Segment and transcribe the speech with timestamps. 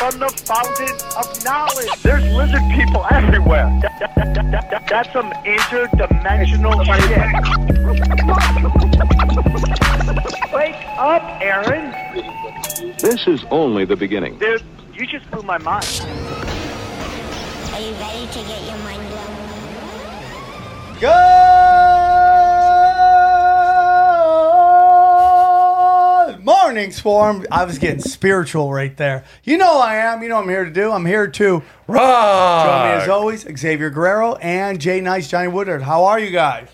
[0.00, 1.90] from the fountain of knowledge.
[2.02, 3.68] There's lizard people everywhere.
[3.82, 7.28] That- that- that- that- that- that's some interdimensional shit.
[10.54, 11.92] Wake up, Aaron.
[12.96, 14.38] This is only the beginning.
[14.38, 14.62] Dude,
[14.94, 15.84] you just blew my mind.
[17.74, 19.36] Are you ready to get your mind blown?
[20.98, 22.09] Good
[26.44, 27.46] morning, Swarm.
[27.50, 29.24] I was getting spiritual right there.
[29.44, 30.22] You know I am.
[30.22, 30.90] You know I'm here to do.
[30.92, 32.66] I'm here to rock.
[32.66, 35.82] join me as always, Xavier Guerrero and Jay Nice, Johnny Woodard.
[35.82, 36.68] How are you guys?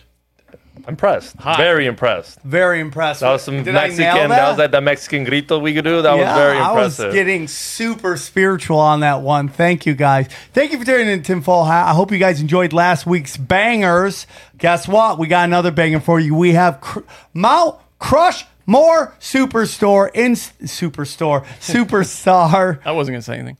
[0.88, 1.34] Impressed.
[1.56, 2.40] Very impressed.
[2.42, 3.20] Very impressed.
[3.20, 4.04] That was some Did Mexican.
[4.14, 4.50] nail that?
[4.50, 6.00] was like the Mexican grito we could do.
[6.00, 7.04] That was very impressive.
[7.06, 9.48] I was getting super spiritual on that one.
[9.48, 10.28] Thank you, guys.
[10.52, 11.88] Thank you for tuning in, Tim Hat.
[11.88, 14.28] I hope you guys enjoyed last week's bangers.
[14.58, 15.18] Guess what?
[15.18, 16.36] We got another banger for you.
[16.36, 17.00] We have cr-
[17.34, 22.80] Mount Crush More Superstore in Superstore Superstar.
[22.84, 23.58] I wasn't gonna say anything.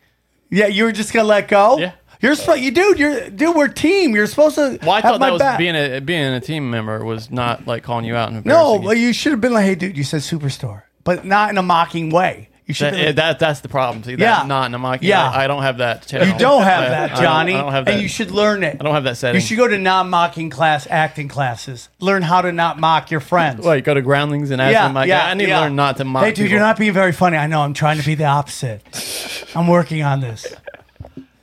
[0.50, 1.78] yeah, you were just gonna let go.
[1.78, 1.92] Yeah.
[2.20, 2.98] You're supposed, you dude.
[2.98, 3.54] You're dude.
[3.54, 4.14] We're team.
[4.14, 5.58] You're supposed to Well, I thought my that was back.
[5.58, 8.30] being a being a team member was not like calling you out.
[8.32, 11.50] And no, well, you should have been like, "Hey, dude, you said Superstore," but not
[11.50, 12.48] in a mocking way.
[12.66, 12.94] You should.
[12.94, 14.02] that, been, that that's the problem.
[14.02, 14.42] See, Yeah.
[14.44, 15.00] not in a mock.
[15.00, 15.30] Yeah.
[15.30, 16.10] I, I don't have that.
[16.12, 17.94] You don't have I- that, I don't- Johnny, I don't, have that.
[17.94, 18.76] and you should learn it.
[18.80, 19.40] I don't have that setting.
[19.40, 21.88] You should go to non-mocking class, acting classes.
[22.00, 23.64] Learn how to not mock your friends.
[23.64, 25.60] Well, you go to groundlings and ask them like, yeah, I need yeah.
[25.60, 26.24] to learn not to mock.
[26.24, 26.50] Hey, dude, people.
[26.50, 27.36] you're not being very funny.
[27.36, 27.60] I know.
[27.60, 28.82] I'm trying to be the opposite.
[29.54, 30.44] I'm working on this.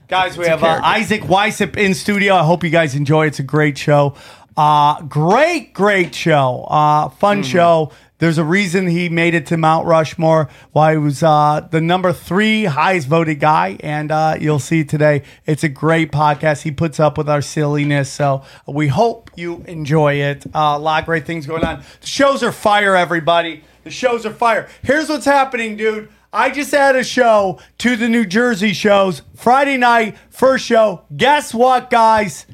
[0.09, 0.81] Guys, we have uh.
[0.83, 2.35] Isaac Weishaupt in studio.
[2.35, 3.27] I hope you guys enjoy.
[3.27, 4.15] It's a great show.
[4.55, 6.65] Uh, great, great show.
[6.69, 7.49] Uh, fun Mm-hmm.
[7.49, 7.91] show.
[8.23, 10.48] There's a reason he made it to Mount Rushmore.
[10.71, 15.23] Why he was uh, the number three highest voted guy, and uh, you'll see today.
[15.45, 16.61] It's a great podcast.
[16.61, 20.45] He puts up with our silliness, so we hope you enjoy it.
[20.55, 21.83] Uh, a lot of great things going on.
[21.99, 23.65] The shows are fire, everybody.
[23.83, 24.69] The shows are fire.
[24.83, 26.08] Here's what's happening, dude.
[26.31, 29.21] I just added a show to the New Jersey shows.
[29.36, 31.03] Friday night, first show.
[31.14, 32.45] Guess what, guys?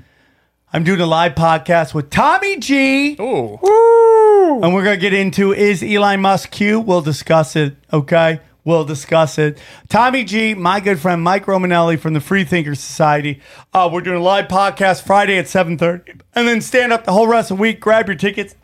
[0.73, 3.17] I'm doing a live podcast with Tommy G.
[3.21, 4.08] Ooh.
[4.63, 6.79] And we're going to get into is Elon Musk Q?
[6.79, 8.41] We'll discuss it, okay?
[8.65, 9.57] We'll discuss it.
[9.87, 13.41] Tommy G, my good friend Mike Romanelli from the Free Thinker Society.
[13.73, 16.21] Uh, we're doing a live podcast Friday at 7.30.
[16.35, 17.79] And then stand up the whole rest of the week.
[17.79, 18.55] Grab your tickets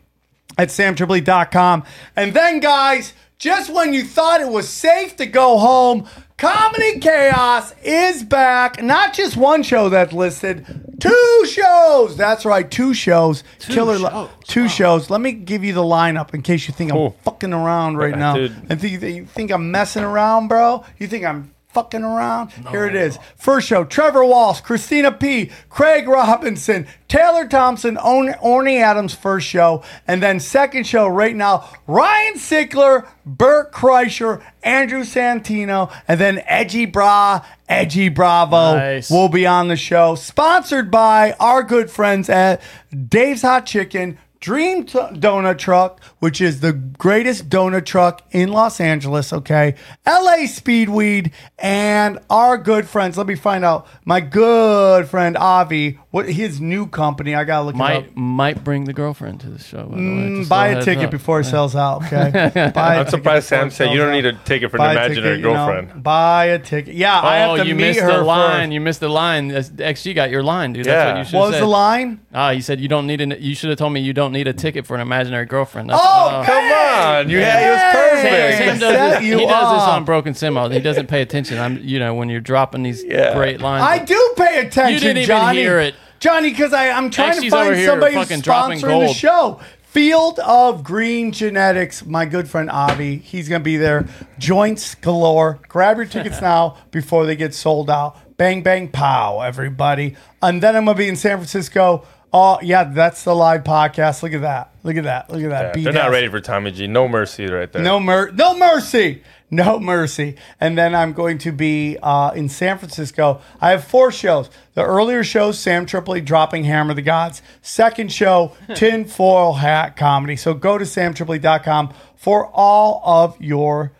[0.58, 1.84] at samtripoli.com.
[2.14, 6.06] And then, guys, just when you thought it was safe to go home,
[6.38, 8.82] Comedy Chaos is back.
[8.82, 10.66] Not just one show that's listed,
[11.00, 12.16] two shows.
[12.16, 13.42] That's right, two shows.
[13.60, 14.30] Killer, li- shows.
[14.46, 15.10] two shows.
[15.10, 18.36] Let me give you the lineup in case you think I'm fucking around right now.
[18.36, 18.54] dude.
[18.68, 20.84] And think, you think I'm messing around, bro?
[20.98, 22.52] You think I'm fucking around?
[22.70, 23.18] Here it is.
[23.36, 29.12] First show: Trevor Wallace, Christina P, Craig Robinson, Taylor Thompson, Orn- Orny Adams.
[29.14, 36.18] First show, and then second show right now: Ryan Sickler, Bert Kreischer, Andrew Santino, and
[36.18, 39.10] then Edgy Bra, Eddie Bravo Nice.
[39.10, 40.14] will be on the show.
[40.14, 42.62] Sponsored by our good friends at
[43.08, 44.16] Dave's Hot Chicken.
[44.46, 49.74] Dream T- Donut Truck, which is the greatest donut truck in Los Angeles, okay?
[50.06, 53.18] LA Speedweed, and our good friends.
[53.18, 53.88] Let me find out.
[54.04, 57.34] My good friend Avi, what his new company.
[57.34, 58.16] I gotta look it up.
[58.16, 59.84] Might might bring the girlfriend to the show.
[59.84, 59.98] By the way.
[60.00, 61.10] Mm, Just buy a a heads ticket up.
[61.10, 62.30] before it sells out, okay?
[62.74, 64.12] Buy a I'm ticket surprised before Sam it said you sells don't out.
[64.12, 65.52] need a ticket for Buy an a ticket, imaginary you know.
[65.66, 66.02] girlfriend.
[66.02, 66.94] buy a ticket.
[66.94, 68.60] Yeah, I have Oh, to you meet missed her the line.
[68.68, 68.72] first.
[68.72, 69.48] You missed the line.
[69.48, 70.86] That's- XG got your line, dude.
[70.86, 71.12] That's Yeah.
[71.12, 71.62] what you should What have was said.
[71.62, 72.20] the line?
[72.34, 73.34] Ah, you said you don't need an.
[73.38, 75.90] You should have told me you don't need a ticket for an imaginary girlfriend.
[75.90, 77.92] That's, Oh, Come on, you had it was Hey!
[77.92, 78.58] perfect.
[78.58, 79.88] Sam Set does this, you he does this up.
[79.94, 80.72] on Broken Simo.
[80.72, 81.58] He doesn't pay attention.
[81.58, 83.34] I'm, you know, when you're dropping these Yeah.
[83.34, 83.84] great lines.
[83.84, 85.58] I do pay attention, You didn't even Johnny.
[85.58, 85.94] hear it.
[86.20, 89.06] Johnny, because I'm trying Actually, to over find here somebody who's fucking dropping sponsoring the
[89.06, 89.16] gold.
[89.16, 89.60] show.
[89.82, 93.16] Field of Green Genetics, my good friend Avi.
[93.16, 94.06] He's going to be there.
[94.38, 95.58] Joints galore.
[95.68, 98.18] Grab your tickets now before they get sold out.
[98.36, 100.14] Bang, bang, pow, everybody.
[100.42, 102.04] And then I'm going to be in San Francisco.
[102.30, 104.22] Oh, yeah, that's the live podcast.
[104.22, 104.74] Look at that.
[104.82, 105.30] Look at that.
[105.30, 105.76] Look at that.
[105.78, 106.12] Yeah, they're not ass.
[106.12, 106.86] ready for Tommy G.
[106.86, 107.80] No mercy right there.
[107.82, 109.22] No mer- no mercy.
[109.50, 110.36] No mercy.
[110.60, 113.40] And then I'm going to be uh, in San Francisco.
[113.60, 114.50] I have four shows.
[114.74, 117.42] The earlier show, Sam Tripoli dropping Hammer the Gods.
[117.62, 120.34] Second show, Tinfoil Hat Comedy.
[120.36, 123.92] So go to samtripoli.com for all of your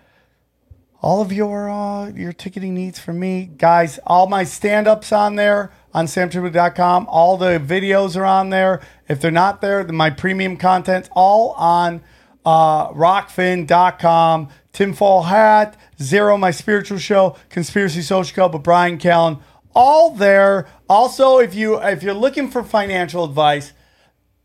[1.02, 4.00] all of your uh, your ticketing needs for me, guys.
[4.06, 5.70] All my stand-ups on there.
[5.94, 7.06] on samtribute.com.
[7.08, 8.80] All the videos are on there.
[9.08, 12.02] If they're not there, then my premium content's all on
[12.46, 14.48] uh, rokfin.com.
[14.72, 19.40] Tinfoil Hat, Zero, my spiritual show, Conspiracy Social Club with Bryan Callen,
[19.74, 20.66] all there.
[20.88, 23.72] Also, if you if you're looking for financial advice,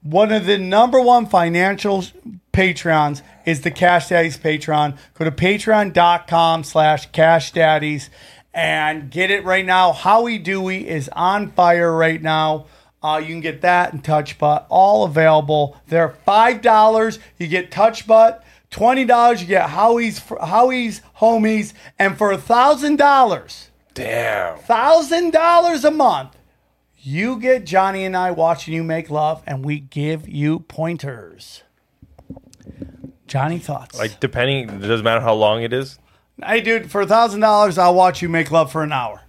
[0.01, 2.03] one of the number one financial
[2.53, 4.97] Patreons is the Cash Daddies Patreon.
[5.15, 8.09] Go to patreon.com slash cash daddies
[8.53, 9.93] and get it right now.
[9.93, 12.67] Howie Dewey is on fire right now.
[13.03, 15.77] Uh, you can get that and Touch Butt, all available.
[15.87, 17.17] They're five dollars.
[17.39, 18.43] You get Touch Butt.
[18.69, 19.41] Twenty dollars.
[19.41, 24.57] You get Howie's Howie's homies, and for a thousand dollars, Damn.
[24.59, 26.37] thousand dollars a month,
[26.97, 31.63] you get Johnny and I watching you make love, and we give you pointers.
[33.27, 33.97] Johnny thoughts?
[33.97, 35.97] Like depending, it doesn't matter how long it is.
[36.45, 39.20] hey, dude, for a thousand dollars, I'll watch you make love for an hour.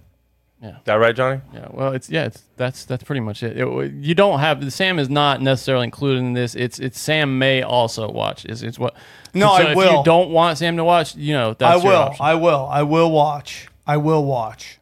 [0.69, 1.41] Is that right, Johnny?
[1.53, 3.57] Yeah, well, it's yeah, it's that's that's pretty much it.
[3.57, 6.55] It- You don't have Sam is not necessarily included in this.
[6.55, 8.45] It's it's Sam may also watch.
[8.45, 8.95] Is it's what?
[9.33, 9.97] No, so I if will.
[9.99, 11.99] you don't want Sam to watch, you know I that's your will.
[11.99, 12.25] option.
[12.25, 12.67] I will.
[12.71, 13.67] I will watch.
[13.85, 14.79] I will watch.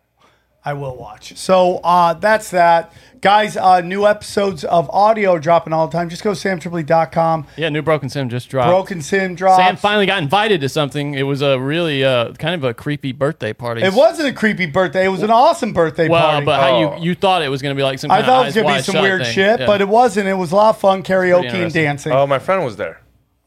[0.63, 1.35] I will watch.
[1.37, 2.93] So uh, that's that.
[3.19, 6.09] Guys, uh, new episodes of audio dropping all the time.
[6.09, 7.47] Just go to samtripoli.com.
[7.57, 8.69] yeah, new Broken Sim just dropped.
[8.69, 9.61] Broken Sim dropped.
[9.61, 11.13] Sam finally got invited to something.
[11.15, 13.81] It was a really uh, kind of a creepy birthday party.
[13.83, 15.05] It wasn't a creepy birthday.
[15.05, 16.45] It was an awesome birthday well, party.
[16.45, 16.97] but how Oh.
[16.97, 18.63] you you thought it was going to be like some I thought of it was
[18.63, 19.33] going to be some weird thing.
[19.33, 19.65] shit, Yeah.
[19.65, 20.27] but it wasn't.
[20.27, 22.11] It was a lot of fun karaoke and dancing.
[22.11, 23.01] Oh, my friend was there.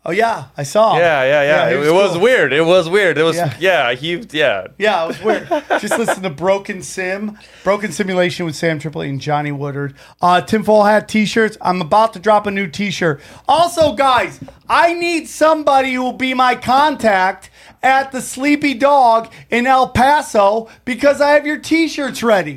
[0.06, 0.49] Oh, yeah.
[0.56, 1.01] I saw him.
[1.01, 1.71] Yeah, yeah, yeah.
[1.71, 2.21] he it, it was cool.
[2.21, 2.53] weird.
[2.53, 3.17] It was weird.
[3.17, 3.55] It was Yeah.
[3.59, 3.95] yeah.
[3.95, 4.67] he yeah.
[4.77, 5.49] Yeah, it was weird.
[5.81, 9.95] Just listen to Broken Sim, Broken Simulation with Sam Tripoli and Johnny Woodard.
[10.21, 11.56] Uh, tinfoil hat T-shirts.
[11.62, 13.23] I'm about to drop a new T-shirt.
[13.49, 17.49] Also, guys, I need somebody who will be my contact
[17.83, 22.57] at the Sleepy Dog in El Paso because I have your T-shirts ready.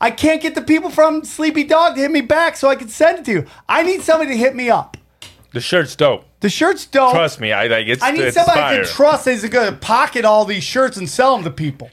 [0.00, 2.88] I can't get the people from Sleepy Dog to hit me back so I can
[2.88, 3.46] send it to you.
[3.68, 4.96] I need somebody to hit me up.
[5.52, 6.24] The shirt's dope.
[6.40, 7.12] The shirt's dope.
[7.12, 7.52] Trust me.
[7.52, 8.02] I like it's.
[8.02, 8.84] I need it's somebody fire.
[8.84, 11.90] to trust is going to pocket all these shirts and sell them to people.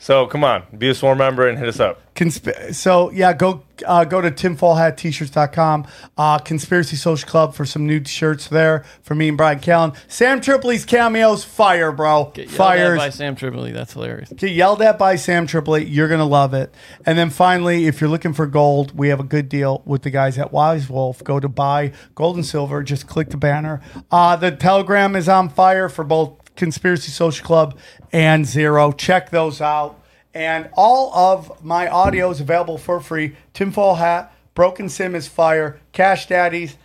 [0.00, 2.00] So come on, be a sworn member and hit us up.
[2.14, 5.86] Consp- so yeah, go uh, go to tinfoilhattshirts.com.
[6.18, 9.96] Uh, Conspiracy Social Club for some new shirts there for me and Bryan Callen.
[10.08, 12.98] Sam Tripoli's cameos, fire, bro, Get yelled at fires.
[12.98, 13.72] by Sam Tripoli.
[13.72, 14.30] That's hilarious.
[14.30, 15.84] Get yelled at by Sam Tripoli.
[15.86, 16.74] You're gonna love it.
[17.06, 20.10] And then finally, if you're looking for gold, we have a good deal with the
[20.10, 21.22] guys at Wise Wolf.
[21.24, 22.82] Go to buy gold and silver.
[22.82, 23.80] Just click the banner.
[24.10, 27.76] Uh, the Telegram is on fire for both Conspiracy Social Club
[28.12, 28.92] and Zero.
[28.92, 29.98] Check those out.
[30.32, 33.30] And all of my audio is available for free.
[33.52, 36.76] Tim Tinfoil Hat, Broken Sim is Fire, Cash Daddies,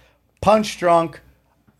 [0.41, 1.19] Punch Drunk.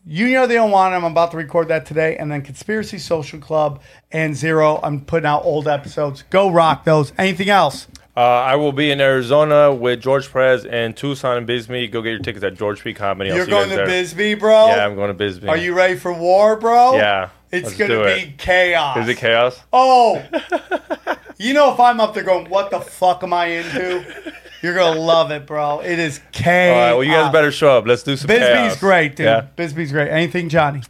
[0.06, 0.98] You know they don't want it.
[0.98, 2.18] I'm about to record that today.
[2.18, 3.82] And then Conspiracy Social Club
[4.12, 4.80] and Zero.
[4.84, 6.24] I'm putting out old episodes.
[6.30, 7.12] Go rock those.
[7.18, 7.88] Anything else?
[8.18, 11.88] Uh, I will be in Arizona with George Perez and Tucson and Bisbee.
[11.88, 13.32] Go get your tickets at George P Comedy.
[13.32, 13.86] I'll You're going to there.
[13.86, 14.68] Bisbee, bro?
[14.68, 15.50] Yeah, I'm going to Bisbee.
[15.50, 16.96] Are you ready for war, bro?
[16.96, 18.38] Yeah, It's let's going to be it.
[18.38, 18.98] chaos.
[18.98, 19.60] Is it chaos?
[19.74, 20.24] Oh,
[21.38, 24.06] you know, if I'm up there going, what the fuck am I into?
[24.62, 25.80] You're going to love it, bro.
[25.80, 26.76] It is chaos.
[26.76, 26.94] All right.
[26.94, 27.86] Well, you guys better show up.
[27.86, 28.28] Let's do some.
[28.28, 28.80] Bisbee's chaos.
[28.80, 29.26] great, dude.
[29.26, 29.48] Yeah.
[29.56, 30.10] Bisbee's great.
[30.10, 30.82] Anything, Johnny?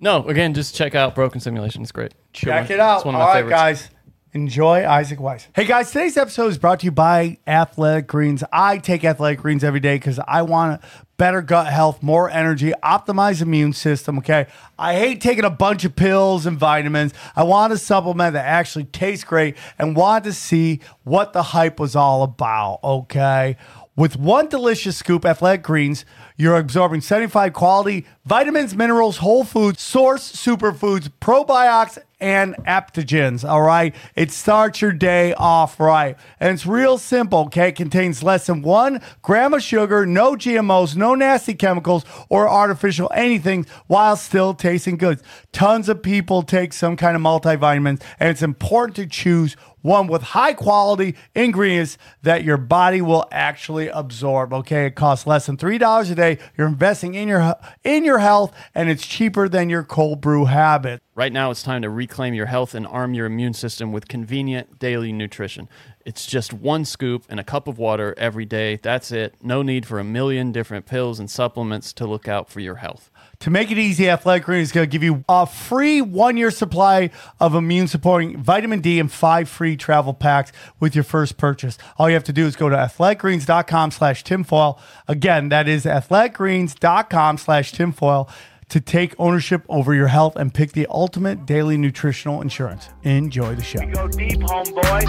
[0.00, 1.82] No, again, just check out Broken Simulation.
[1.82, 2.12] It's great.
[2.32, 2.72] Good Check one.
[2.72, 2.96] it out.
[2.96, 3.54] It's one All my right, favorites.
[3.54, 3.90] guys.
[4.32, 5.48] Enjoy Isaac Weiss.
[5.56, 8.44] Hey, guys, today's episode is brought to you by Athletic Greens.
[8.52, 10.80] I take Athletic Greens every day because I want
[11.20, 14.16] better gut health, more energy, optimized immune system.
[14.16, 14.46] Okay.
[14.78, 17.12] I hate taking a bunch of pills and vitamins.
[17.36, 21.78] I want a supplement that actually tastes great and want to see what the hype
[21.78, 22.80] was all about.
[22.82, 23.58] Okay.
[23.96, 26.06] With one delicious scoop, Athletic Greens,
[26.38, 33.48] you're absorbing 75 quality vitamins, minerals, whole foods, source superfoods, probiotics, and adaptogens.
[33.48, 33.94] All right.
[34.14, 36.16] It starts your day off right.
[36.38, 37.40] And it's real simple.
[37.40, 37.68] Okay.
[37.68, 43.10] It contains less than one gram of sugar, no GMOs, no nasty chemicals or artificial
[43.14, 45.20] anything while still tasting good.
[45.52, 50.22] Tons of people take some kind of multivitamins, and it's important to choose one with
[50.22, 54.52] high quality ingredients that your body will actually absorb.
[54.52, 56.38] Okay, it costs less than three dollars a day.
[56.56, 61.02] You're investing in your in your health, and it's cheaper than your cold brew habit.
[61.20, 64.78] Right now, it's time to reclaim your health and arm your immune system with convenient
[64.78, 65.68] daily nutrition.
[66.06, 68.76] It's just one scoop and a cup of water every day.
[68.76, 69.34] That's it.
[69.42, 73.10] No need for a million different pills and supplements to look out for your health.
[73.40, 76.50] To make it easy, Athletic Greens is going to give you a free one year
[76.50, 81.76] supply of immune supporting vitamin D and five free travel packs with your first purchase.
[81.98, 84.80] All you have to do is go to athleticgreens.com slash tinfoil.
[85.06, 88.30] Again, that is athleticgreens.com slash tinfoil
[88.70, 92.88] to take ownership over your health and pick the ultimate daily nutritional insurance.
[93.02, 93.80] Enjoy the show.
[93.80, 95.04] Go deep, homeboy.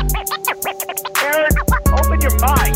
[1.23, 1.51] Aaron,
[1.93, 2.75] open your mind.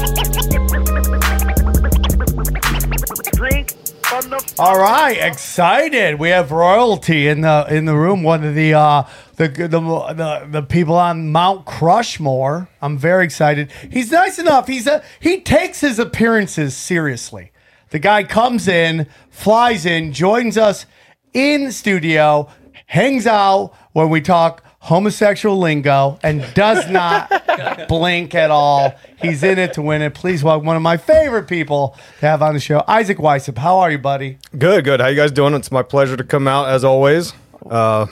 [3.33, 3.71] Drink
[4.05, 6.19] from the All right, excited.
[6.19, 8.21] We have royalty in the in the room.
[8.21, 9.03] One of the uh,
[9.37, 12.67] the, the the the people on Mount Crushmore.
[12.81, 13.71] I'm very excited.
[13.91, 14.67] He's nice enough.
[14.67, 17.51] He's a he takes his appearances seriously.
[17.95, 20.85] The guy comes in, flies in, joins us
[21.33, 22.49] in studio,
[22.87, 28.93] hangs out when we talk homosexual lingo, and does not blink at all.
[29.21, 30.13] He's in it to win it.
[30.13, 33.59] Please welcome one of my favorite people to have on the show, Isaac Weishaupt.
[33.59, 34.39] How are you, buddy?
[34.57, 34.99] Good, good.
[34.99, 35.53] How you guys doing?
[35.53, 37.31] It's my pleasure to come out as always.
[37.65, 38.07] Uh,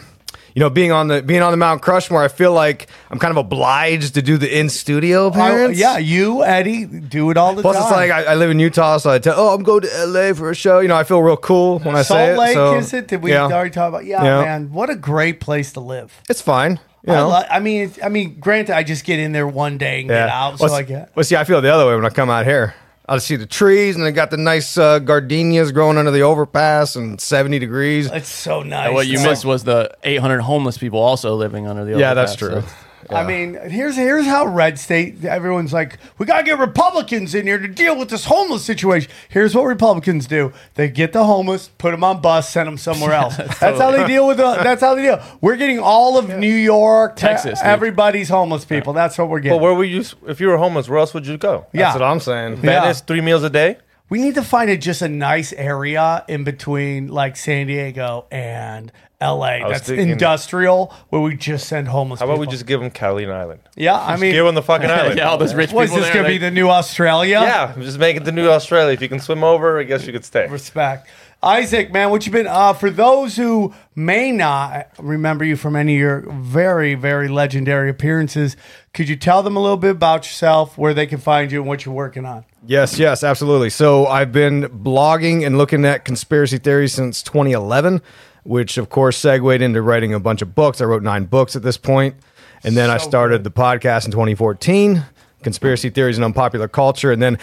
[0.56, 3.32] you know, being on the being on the Mount Crushmore, I feel like I'm kind
[3.32, 5.78] of obliged to do the in studio appearance.
[5.78, 7.84] yeah, you, Eddie, do it all the Plus, time.
[7.88, 10.06] Plus, it's like I, I live in Utah, so I tell, oh, I'm going to
[10.06, 10.80] LA for a show.
[10.80, 12.38] You know, I feel real cool when I say Salt it.
[12.38, 13.08] Lake, so, is it?
[13.08, 13.44] Did we yeah.
[13.46, 14.06] already talk about?
[14.06, 14.42] Yeah, Yeah.
[14.42, 16.22] man, what a great place to live.
[16.30, 16.80] It's fine.
[17.06, 20.00] You I, know, I mean, I mean, granted, I just get in there one day
[20.02, 21.12] and get out, so well, I s- get.
[21.16, 22.76] Well, see, I feel the other way when I come out here.
[23.08, 26.96] I see the trees, and they got the nice uh, gardenias growing under the overpass,
[26.96, 28.10] and 70 degrees.
[28.10, 28.86] It's so nice.
[28.86, 31.92] And what you It's missed was the 800 homeless people also living under the.
[31.94, 32.02] Overpass.
[32.02, 32.62] yeah, that's true.
[32.62, 32.68] so-
[33.10, 35.24] I mean, here's here's how red state.
[35.26, 39.12] Everyone's like, we gotta get Republicans in here to deal with this homeless situation.
[39.30, 43.14] Here's what Republicans do: they get the homeless, put them on bus, send them somewhere
[43.22, 43.38] else.
[43.38, 44.38] that's how they deal with.
[44.38, 45.22] The, that's how they deal.
[45.42, 48.94] We're getting all of New York, Texas, everybody's homeless people.
[48.94, 49.58] That's what we're getting.
[49.58, 51.66] But where would you, if you were homeless, where else would you go?
[51.74, 52.54] yeah, That's what I'm saying.
[52.56, 52.82] Yeah.
[52.82, 53.78] Venice, three meals a day?
[54.10, 58.92] We need to find a, just a nice area in between like San Diego and
[59.24, 59.60] LA.
[59.64, 62.52] was That's thinking- industrial where we just send homeless How about we people.
[62.52, 63.62] just give them Catalina Island?
[63.76, 65.18] Yeah, I mean, give them the fucking island.
[65.18, 66.70] yeah, all those rich what is people this there, going to be they- the new
[66.70, 67.40] Australia?
[67.42, 68.94] Yeah, just make it the new Australia.
[68.94, 70.48] If you can swim over, I guess you could stay.
[70.48, 71.08] Respect.
[71.42, 75.96] Isaac, man, what you been uh for those who may not remember you from any
[75.96, 78.56] of your very, very legendary appearances,
[78.94, 81.68] could you tell them a little bit about yourself, where they can find you and
[81.68, 82.46] what you're working on?
[82.66, 83.70] Yes, yes, absolutely.
[83.72, 88.02] So I've been blogging and looking at conspiracy theories since 2011,
[88.44, 90.82] which of course segued into writing a bunch of books.
[90.82, 92.16] I wrote nine books at this point,
[92.64, 95.04] and then I So started the podcast in 2014,
[95.44, 97.38] Conspiracy Theories and Unpopular Culture, and then.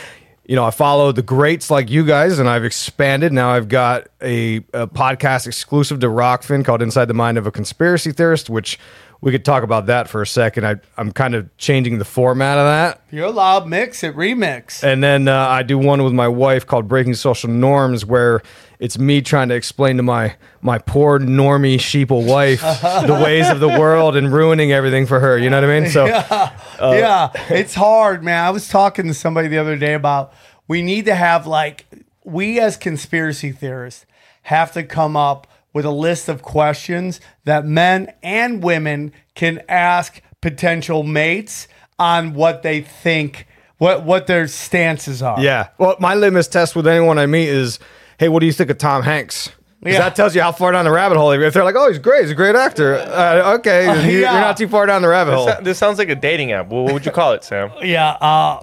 [0.46, 3.32] You know, I follow the greats like you guys, and I've expanded.
[3.32, 7.52] Now I've got a, a podcast exclusive to Rokfin called Inside the Mind of a
[7.52, 8.76] Conspiracy Theorist, which
[9.20, 10.66] we could talk about that for a second.
[10.66, 13.02] I, I'm kind of changing the format of that.
[13.10, 14.82] You're allowed mix it, remix.
[14.82, 18.42] And then uh, I do one with my wife called Breaking Social Norms, where
[18.80, 22.60] it's me trying to explain to my my poor normie sheeple wife
[23.06, 25.38] the ways of the world and ruining everything for her.
[25.38, 25.90] You know what I mean?
[25.90, 28.44] So uh, yeah, it's hard, man.
[28.44, 30.32] I was talking to somebody the other day about
[30.66, 31.86] we need to have like
[32.24, 34.06] we as conspiracy theorists
[34.42, 40.20] have to come up with a list of questions that men and women can ask
[40.40, 41.68] potential mates
[41.98, 43.46] on what they think
[43.76, 45.40] what what their stances are.
[45.40, 45.68] yeah.
[45.78, 47.78] Well, my litmus test with anyone I meet is,
[48.20, 49.50] hey, what do you think of Tom Hanks?
[49.82, 49.98] Yeah.
[49.98, 51.30] that tells you how far down the rabbit hole.
[51.32, 54.58] If they're like, "Oh, he's great, he's a great actor," uh, okay, you- you're not
[54.58, 55.50] too far down the rabbit hole.
[55.62, 56.68] This sounds like a dating app.
[56.68, 57.70] What would you call it, Sam?
[57.82, 58.60] Yeah, uh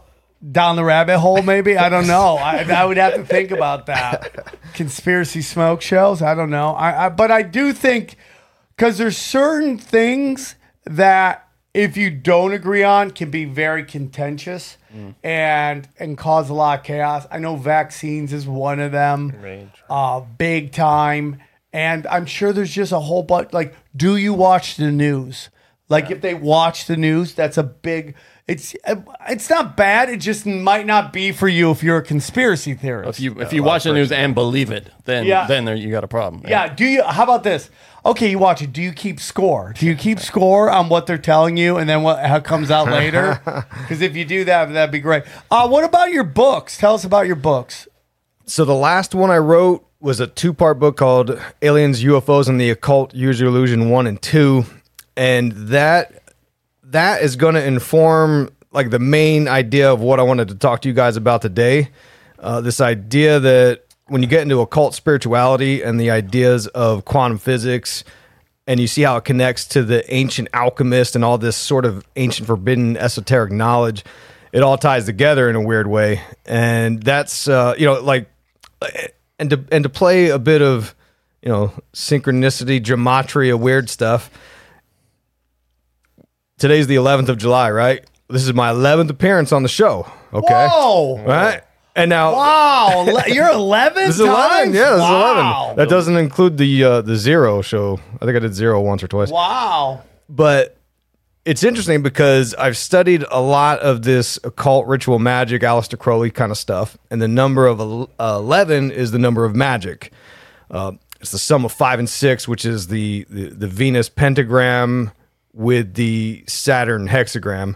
[0.52, 3.88] down the rabbit hole maybe i don't know I, I would have to think about
[3.88, 8.18] that conspiracy smoke shows i don't know i, I but i do think
[8.76, 10.54] because there's certain things
[10.86, 11.47] that
[11.78, 14.78] if you don't agree on can be very contentious
[15.24, 17.28] and and cause a lot of chaos.
[17.30, 19.30] I know vaccines is one of them
[19.90, 21.40] uh big time.
[21.72, 25.50] And i'm sure there's just a whole bunch like do you watch the news?
[25.88, 28.16] Like if they watch the news that's a big
[28.48, 28.76] it's
[29.28, 30.10] it's not bad.
[30.10, 33.20] It just might not be for you if you're a conspiracy theorist.
[33.20, 35.48] If you if you watch the news and believe it, then Yeah.
[35.48, 36.44] then there you got a problem.
[36.48, 37.70] yeah do you how about this?
[38.06, 38.72] Okay you watch it.
[38.72, 39.74] Do you keep score?
[39.78, 42.72] Do you keep score on what they're telling you and then what how it comes
[42.72, 43.42] out later?
[43.82, 45.24] Because if you do that that'd be great.
[45.52, 46.78] Uh what about your books?
[46.78, 47.88] Tell us about your books.
[48.46, 52.70] So the last one I wrote was a two-part book called Aliens, UFOs, and the
[52.70, 54.64] Occult: Use Your Illusion One and Two,
[55.18, 56.17] and that
[56.92, 60.82] that is going to inform like the main idea of what I wanted to talk
[60.82, 61.90] to you guys about today.
[62.40, 67.38] Uh, this idea that when you get into occult spirituality and the ideas of quantum
[67.38, 68.04] physics,
[68.68, 72.06] and you see how it connects to the ancient alchemist and all this sort of
[72.18, 74.04] ancient forbidden esoteric knowledge,
[74.52, 76.22] it all ties together in a weird way.
[76.46, 78.30] And that's uh, you know like
[79.40, 80.94] and to and to play a bit of
[81.42, 84.30] you know synchronicity, gematria, weird stuff.
[86.58, 88.04] Today's the 11th of July, right?
[88.30, 90.12] This is my 11th appearance on the show.
[90.34, 91.24] Okay, Whoa!
[91.24, 91.62] right?
[91.96, 94.36] And now Wow, le- you're 11 this is 11.
[94.50, 94.76] times?
[94.76, 95.32] Yeah, this wow.
[95.32, 95.76] is 11.
[95.78, 98.00] That doesn't include the uh, the zero show.
[98.20, 99.30] I think I did zero once or twice.
[99.30, 100.02] Wow.
[100.30, 100.78] But
[101.46, 106.52] it's interesting because I've studied a lot of this occult ritual magic, Aleister Crowley kind
[106.52, 110.12] of stuff, and the number of el- uh, eleven is the number of magic.
[110.70, 115.12] Uh, it's the sum of five and six, which is the, the the Venus pentagram
[115.58, 117.76] with the Saturn hexagram.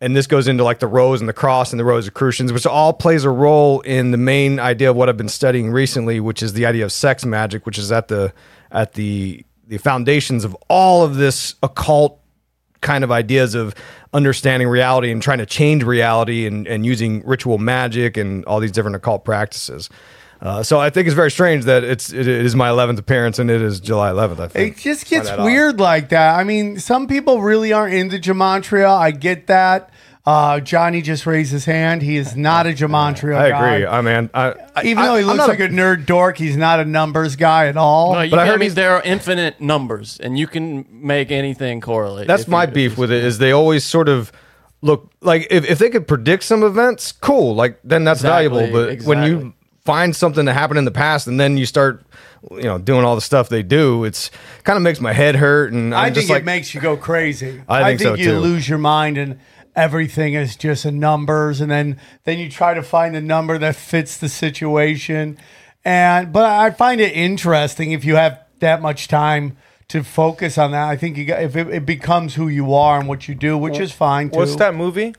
[0.00, 2.92] And this goes into like the rose and the cross and the Rosicrucians, which all
[2.92, 6.52] plays a role in the main idea of what I've been studying recently, which is
[6.52, 8.32] the idea of sex magic, which is at the
[8.70, 12.20] at the the foundations of all of this occult
[12.80, 13.74] kind of ideas of
[14.12, 18.72] understanding reality and trying to change reality and, and using ritual magic and all these
[18.72, 19.90] different occult practices.
[20.40, 23.50] Uh, so I think it's very strange that it's it is my 11th appearance and
[23.50, 24.38] it is July 11th.
[24.40, 25.44] I think It just gets Find that odd.
[25.46, 26.38] weird like that.
[26.38, 28.88] I mean, some people really aren't into gematria.
[28.88, 29.90] I get that.
[30.24, 32.02] Uh, Johnny just raised his hand.
[32.02, 33.74] He is not a gematria I guy.
[33.76, 33.86] agree.
[33.86, 36.84] I mean, I, I, Even though he looks like a, nerd dork, he's not a
[36.84, 38.12] numbers guy at all.
[38.12, 42.26] No, But I heard mean, there are infinite numbers, and you can make anything correlate.
[42.26, 44.30] That's my you- beef with it is they always sort of
[44.82, 47.54] look like if, if they could predict some events, cool.
[47.54, 48.70] Like then that's Exactly, valuable.
[48.96, 49.52] But when you exactly.
[49.88, 52.04] Find something that happened in the past and then you start,
[52.50, 54.30] you know, doing all the stuff they do, it's
[54.64, 55.72] kind of makes my head hurt.
[55.72, 57.62] And I'm I just think like, it makes you go crazy.
[57.66, 58.38] I think so, you too.
[58.38, 59.40] lose your mind and
[59.74, 63.76] everything is just a numbers, and then then you try to find a number that
[63.76, 65.38] fits the situation.
[65.86, 69.56] And but I find it interesting if you have that much time
[69.88, 70.86] to focus on that.
[70.86, 73.56] I think you got if it, it becomes who you are and what you do,
[73.56, 74.28] which is fine.
[74.28, 74.38] Too.
[74.38, 75.14] What's that movie?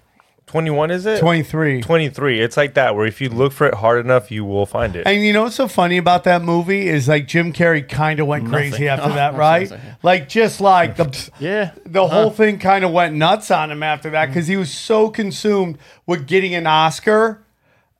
[0.49, 1.19] 21 is it?
[1.19, 1.79] Twenty three.
[1.81, 2.41] 23.
[2.41, 5.05] It's like that where if you look for it hard enough, you will find it.
[5.05, 8.25] And you know what's so funny about that movie is like Jim Carrey kind of
[8.25, 9.71] went crazy after that, right?
[10.01, 11.71] Like just like the Yeah.
[11.85, 15.09] the whole thing kind of went nuts on him after that because he was so
[15.11, 15.77] consumed
[16.07, 17.43] with getting an Oscar,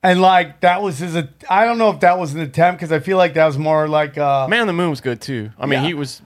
[0.01, 1.15] and like that was his.
[1.49, 3.87] I don't know if that was an attempt because I feel like that was more
[3.87, 4.17] like.
[4.17, 5.51] Uh, Man on the Moon was good too.
[5.59, 5.87] I mean, Yeah.
[5.87, 6.23] he was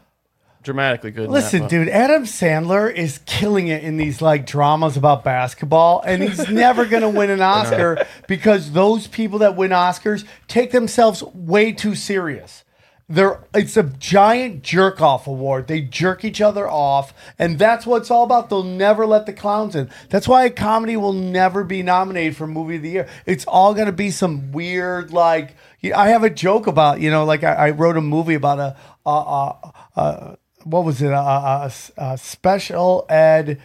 [0.63, 1.29] dramatically good.
[1.29, 6.49] Listen, dude, Adam Sandler is killing it in these like dramas about basketball, and he's
[6.49, 11.95] never gonna win an Oscar because those people that win Oscars take themselves way too
[11.95, 12.63] serious.
[13.09, 15.67] They're it's a giant jerk off award.
[15.67, 18.49] They jerk each other off, and that's what it's all about.
[18.49, 19.89] They'll never let the clowns in.
[20.09, 23.09] That's why a comedy will never be nominated for movie of the year.
[23.25, 25.55] It's all gonna be some weird like.
[25.93, 28.75] I have a joke about you know like I, I wrote a movie about a.
[29.05, 31.11] a, a, a what was it?
[31.11, 33.61] A, a, a special ed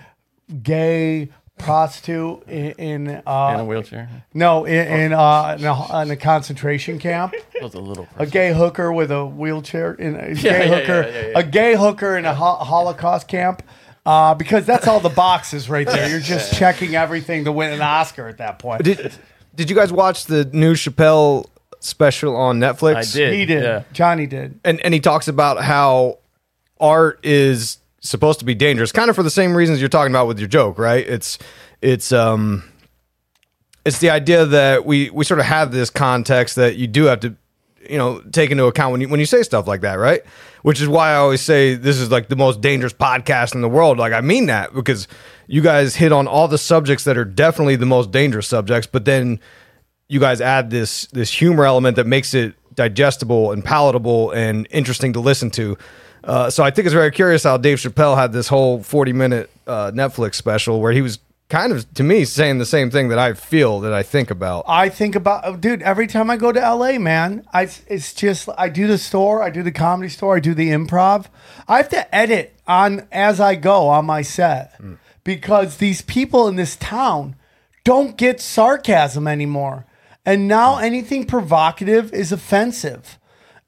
[0.62, 4.08] gay prostitute in, in in a uh, wheelchair.
[4.32, 7.34] no in, in, uh, in, a, in a concentration camp.
[7.54, 8.06] That was a little.
[8.16, 11.38] A gay hooker with a wheelchair in a gay yeah, hooker, yeah, yeah, yeah.
[11.40, 13.64] a gay hooker in a ho- Holocaust camp.
[14.06, 16.08] Uh, because that's all the boxes right there.
[16.08, 18.84] You're just checking everything to win an Oscar at that point.
[18.84, 19.12] did
[19.56, 21.46] did you guys watch the new Chappelle
[21.80, 22.94] special on Netflix?
[22.94, 23.34] I did.
[23.34, 23.62] he did.
[23.64, 23.82] Yeah.
[23.92, 24.60] Johnny did.
[24.64, 26.18] and and he talks about how
[26.80, 30.26] art is supposed to be dangerous, kind of for the same reasons you're talking about
[30.26, 31.06] with your joke, right?
[31.06, 31.38] It's
[31.82, 32.64] it's um
[33.84, 37.20] it's the idea that we we sort of have this context that you do have
[37.20, 37.36] to
[37.88, 40.22] you know take into account when you when you say stuff like that, right?
[40.62, 43.68] Which is why I always say this is like the most dangerous podcast in the
[43.68, 43.98] world.
[43.98, 45.08] Like I mean that because
[45.46, 49.04] you guys hit on all the subjects that are definitely the most dangerous subjects, but
[49.04, 49.40] then
[50.08, 55.12] you guys add this this humor element that makes it digestible and palatable and interesting
[55.12, 55.76] to listen to.
[56.24, 59.50] Uh, so I think it's very curious how Dave Chappelle had this whole 40 minute
[59.66, 63.18] uh, Netflix special where he was kind of to me saying the same thing that
[63.18, 64.64] I feel that I think about.
[64.68, 68.48] I think about, oh, dude, every time I go to LA, man, I, it's just,
[68.58, 71.26] I do the store, I do the comedy store, I do the improv.
[71.66, 74.78] I have to edit on as I go on my set
[75.24, 77.36] because these people in this town
[77.84, 79.86] don't get sarcasm anymore.
[80.26, 83.17] And now anything provocative is offensive.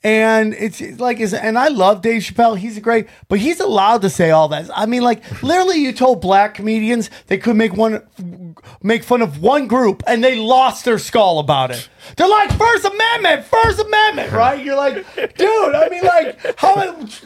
[0.03, 2.57] And it's like, is and I love Dave Chappelle.
[2.57, 4.71] He's great, but he's allowed to say all that.
[4.75, 9.43] I mean, like literally, you told black comedians they could make one make fun of
[9.43, 11.87] one group, and they lost their skull about it.
[12.17, 14.65] They're like First Amendment, First Amendment, right?
[14.65, 15.05] You're like,
[15.37, 15.75] dude.
[15.75, 16.75] I mean, like, how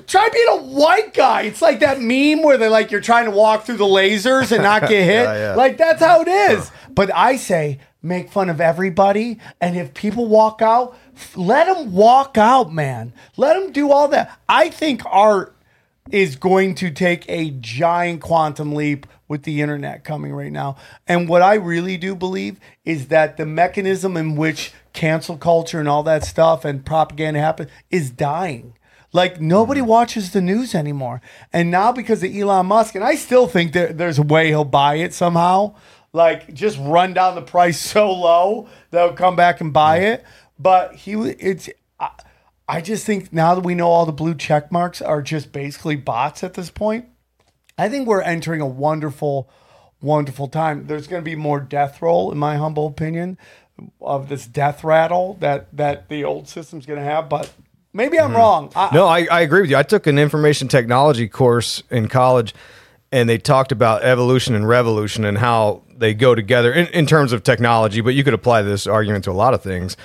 [0.09, 1.43] try being a white guy?
[1.43, 4.65] It's like that meme where they're like, you're trying to walk through the lasers and
[4.65, 5.23] not get hit.
[5.23, 5.55] Yeah, yeah.
[5.55, 6.73] Like that's how it is.
[6.91, 10.97] But I say make fun of everybody, and if people walk out,
[11.37, 13.13] let them walk out, man.
[13.37, 14.39] Let them do all that.
[14.49, 15.55] I think art
[16.11, 20.77] is going to take a giant quantum leap with the internet coming right now.
[21.09, 25.89] And what I really do believe is that the mechanism in which cancel culture and
[25.89, 28.75] all that stuff and propaganda happen is dying.
[29.13, 29.87] Like nobody hmm.
[29.87, 31.23] watches the news anymore.
[31.53, 34.65] And now because of Elon Musk, and I still think there, there's a way he'll
[34.65, 35.75] buy it somehow.
[36.13, 40.05] Like just run down the price so low they'll come back and buy hmm.
[40.05, 40.25] it.
[40.65, 41.69] But he, it's.
[42.01, 42.09] I,
[42.67, 45.97] I just think now that we know all the blue check marks are just basically
[45.97, 47.05] bots at this point,
[47.77, 49.51] I think we're entering a wonderful,
[50.01, 50.87] wonderful time.
[50.87, 53.37] There's going to be more death roll, in my humble opinion,
[54.01, 57.29] of this death rattle that that the old system's going to have.
[57.29, 57.53] But
[57.93, 58.37] maybe I'm mm-hmm.
[58.37, 58.73] wrong.
[58.75, 59.77] I, No, I, I agree with you.
[59.77, 62.55] I took an information technology course in college,
[63.13, 67.33] and they talked about evolution and revolution and how they go together in, in terms
[67.33, 68.01] of technology.
[68.01, 69.99] But you could apply this argument to a lot of things.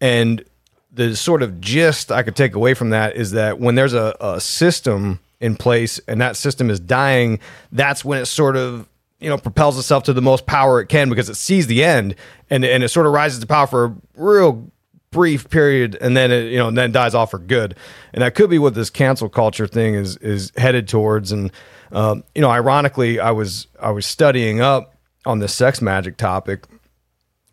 [0.00, 0.44] And
[0.92, 4.16] the sort of gist I could take away from that is that when there's a,
[4.20, 7.38] a system in place and that system is dying,
[7.72, 8.88] that's when it sort of
[9.20, 12.14] you know propels itself to the most power it can because it sees the end
[12.50, 14.70] and and it sort of rises to power for a real
[15.10, 17.74] brief period and then it you know and then dies off for good.
[18.12, 21.32] And that could be what this cancel culture thing is is headed towards.
[21.32, 21.50] And
[21.92, 26.64] um, you know ironically i was i was studying up on this sex magic topic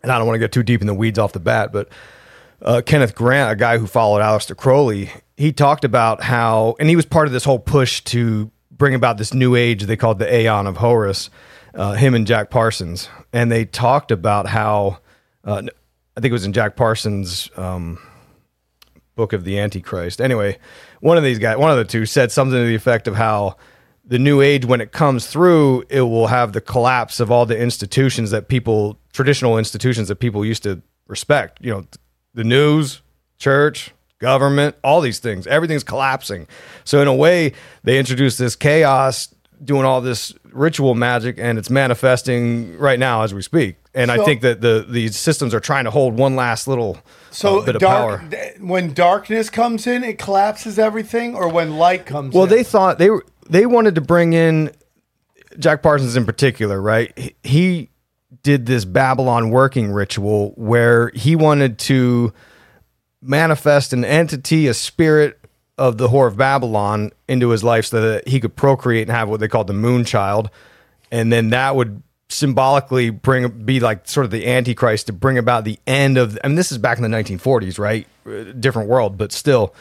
[0.01, 1.89] and i don't want to get too deep in the weeds off the bat but
[2.63, 6.95] uh, Kenneth Grant, a guy who followed Aleister Crowley, he talked about how, and he
[6.95, 10.33] was part of this whole push to bring about this new age they called the
[10.33, 11.29] Aeon of Horus,
[11.75, 13.09] uh, him and Jack Parsons.
[13.31, 14.99] And they talked about how,
[15.43, 15.63] uh,
[16.15, 17.99] I think it was in Jack Parsons' um,
[19.15, 20.21] book of the Antichrist.
[20.21, 20.57] Anyway,
[21.01, 23.57] one of these guys, one of the two, said something to the effect of how
[24.05, 27.57] the new age, when it comes through, it will have the collapse of all the
[27.57, 31.59] institutions that people, traditional institutions that people used to respect.
[31.61, 31.85] You know,
[32.33, 33.01] the news,
[33.37, 35.45] church, government, all these things.
[35.47, 36.47] Everything's collapsing.
[36.83, 41.69] So in a way, they introduced this chaos, doing all this ritual magic, and it's
[41.69, 43.75] manifesting right now as we speak.
[43.95, 46.97] And I think that the these systems are trying to hold one last little
[47.29, 48.29] so uh, bit of dark, power.
[48.29, 52.49] th- when darkness comes in, it collapses everything, or when light comes Well, in.
[52.49, 54.71] they thought they were they wanted to bring in
[55.59, 57.35] Jack Parsons in particular, right?
[57.43, 57.89] He
[58.43, 62.33] did this Babylon working ritual where he wanted to
[63.21, 65.39] manifest an entity, a spirit
[65.77, 69.29] of the whore of Babylon into his life so that he could procreate and have
[69.29, 70.49] what they called the moon child.
[71.09, 75.63] And then that would symbolically bring be like sort of the antichrist to bring about
[75.63, 78.07] the end of I mean this is back in the 1940s, right?
[78.25, 79.73] Uh, Different world, but still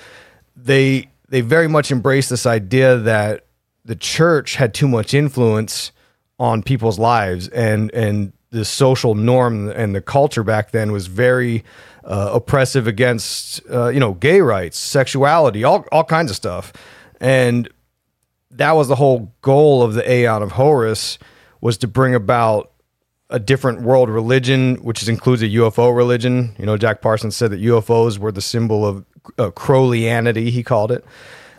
[0.54, 3.46] they they very much embraced this idea that
[3.84, 5.92] the church had too much influence
[6.38, 11.64] on people's lives and and the social norm and the culture back then was very
[12.04, 16.72] uh, oppressive against uh, you know gay rights sexuality all, all kinds of stuff
[17.20, 17.68] and
[18.50, 21.18] that was the whole goal of the aeon of horus
[21.60, 22.72] was to bring about
[23.32, 26.54] a different world religion, which includes a UFO religion.
[26.58, 29.06] You know, Jack Parsons said that UFOs were the symbol of
[29.38, 31.04] uh, Crowleyanity, he called it.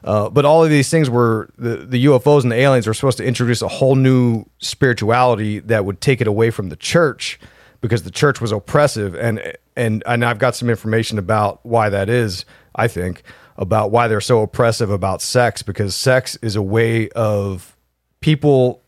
[0.04, 3.18] Uh, but all of these things were the, the UFOs and the aliens were supposed
[3.18, 7.40] to introduce a whole new spirituality that would take it away from the church
[7.80, 9.16] because the church was oppressive.
[9.16, 13.24] And, and, and I've got some information about why that is, I think,
[13.58, 17.78] about why they're so oppressive about sex because sex is a way of
[18.20, 18.84] people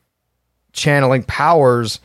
[0.74, 2.00] channeling powers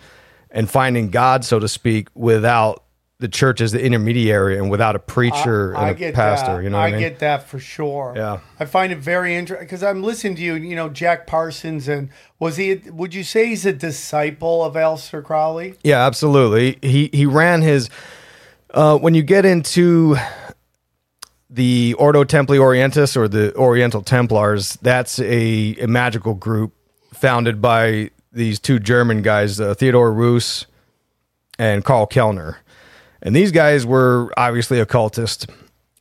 [0.51, 2.85] and finding God, so to speak, without
[3.21, 6.57] the church as the intermediary and without a preacher I and a pastor.
[6.57, 6.65] that.
[6.65, 7.01] You know what I, mean?
[7.01, 8.15] get that for sure.
[8.17, 8.41] Yeah.
[8.59, 10.55] I find it very interesting because I'm listening to you.
[10.55, 12.75] You know, Jack Parsons, and was he?
[12.75, 15.75] Would you say he's a disciple of Aleister Crowley?
[15.85, 16.79] Yeah, absolutely.
[16.83, 17.91] He he ran his.
[18.73, 20.17] Uh, when you get into
[21.51, 26.73] the Ordo Templi Orientis or the Oriental Templars, that's a, a magical group
[27.13, 30.67] founded by these two German guys, uh, Theodor Reuss
[31.59, 32.59] and Carl Kellner.
[33.23, 35.47] And these guys were obviously occultists,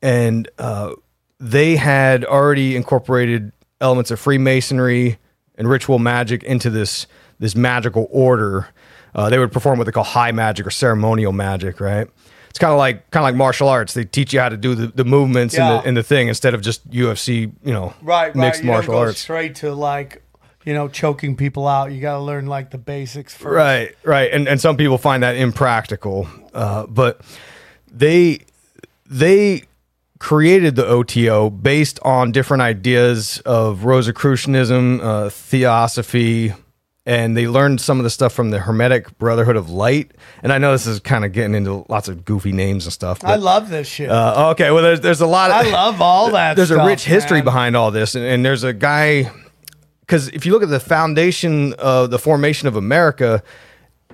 [0.01, 0.93] and uh,
[1.39, 3.51] they had already incorporated
[3.82, 5.17] elements of Freemasonry
[5.55, 7.08] and ritual magic into this
[7.39, 8.67] this magical order.
[9.15, 12.08] Uh, they would perform what they call high magic or ceremonial magic, right?
[12.49, 13.93] It's kind of like kind of like martial arts.
[13.93, 15.75] They teach you how to do the, the movements Yeah.
[15.75, 18.65] and, the, and the thing instead of just UFC, you know, Right, mixed right.
[18.65, 19.19] You martial arts.
[19.19, 20.23] straight to like,
[20.65, 21.91] you know, choking people out.
[21.91, 23.56] You got to learn like the basics first.
[23.56, 27.22] Right, right, and and some people find that impractical, uh, but
[27.91, 28.41] they
[29.06, 29.63] they
[30.19, 36.54] created the OTO based on different ideas of Rosicrucianism, uh, Theosophy,
[37.06, 40.12] and they learned some of the stuff from the Hermetic Brotherhood of Light.
[40.43, 43.24] And I know this is kind of getting into lots of goofy names and stuff.
[43.24, 44.12] I love this shit.
[44.12, 45.52] uh, okay, well, there's there's a lot.
[45.52, 46.56] Of, I love all that.
[46.56, 47.45] there's a rich history man.
[47.45, 49.32] behind all this and, and there's a guy
[50.10, 53.43] because if you look at the foundation of the formation of america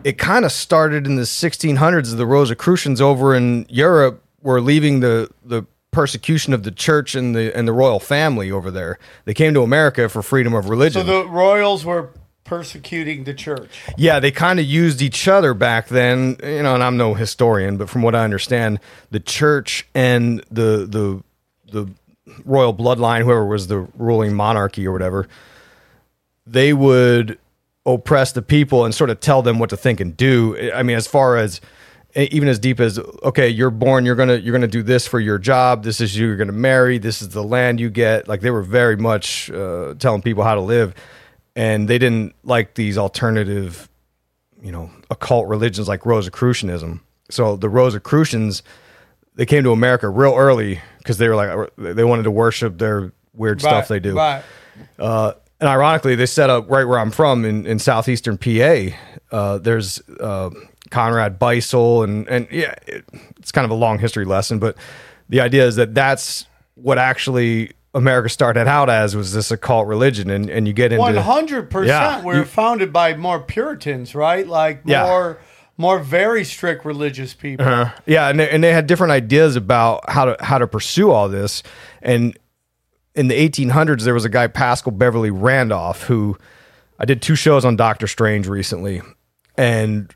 [0.04, 5.30] it kind of started in the 1600s the rosicrucians over in europe were leaving the
[5.44, 9.54] the persecution of the church and the and the royal family over there they came
[9.54, 11.06] to america for freedom of religion.
[11.06, 12.10] So the royals were
[12.44, 13.72] persecuting the church.
[13.98, 17.78] yeah, they kind of used each other back then, you know, and I'm no historian,
[17.78, 18.80] but from what I understand,
[19.10, 21.24] the church and the the
[21.72, 21.92] the
[22.44, 25.28] royal bloodline, whoever was the ruling monarchy or whatever,
[26.46, 27.40] they would
[27.86, 30.72] oppress the people and sort of tell them what to think and do.
[30.74, 31.62] I mean, as far as
[32.16, 35.38] even as deep as okay, you're born, you're gonna you're gonna do this for your
[35.38, 35.84] job.
[35.84, 36.98] This is you, you're gonna marry.
[36.98, 38.28] This is the land you get.
[38.28, 40.94] Like they were very much uh, telling people how to live,
[41.56, 43.90] and they didn't like these alternative,
[44.62, 47.02] you know, occult religions like Rosicrucianism.
[47.30, 48.64] So the Rosicrucians,
[49.36, 53.12] they came to America real early because they were like they wanted to worship their
[53.34, 54.16] weird stuff they do.
[54.16, 54.44] Right.
[54.98, 58.96] Uh, and ironically, they set up right where I'm from in, in southeastern PA.
[59.32, 60.50] Uh, there's uh,
[60.92, 63.06] Conrad Beisel, and and yeah, it,
[63.38, 64.76] it's kind of a long history lesson, but
[65.30, 70.30] the idea is that that's what actually America started out as was this occult religion,
[70.30, 72.24] and and you get into One hundred percent.
[72.24, 74.46] We're you- founded by more Puritans, right?
[74.46, 75.04] Like Yeah.
[75.04, 75.38] more,
[75.78, 77.66] more very strict religious people.
[77.66, 81.12] Uh, yeah, and they, and they had different ideas about how to how to pursue
[81.12, 81.64] all this.
[82.02, 82.38] And
[83.16, 86.38] in the 1800s, there was a guy Paschal Beverly Randolph who
[87.00, 89.02] I did two shows on Doctor Strange recently,
[89.58, 90.14] and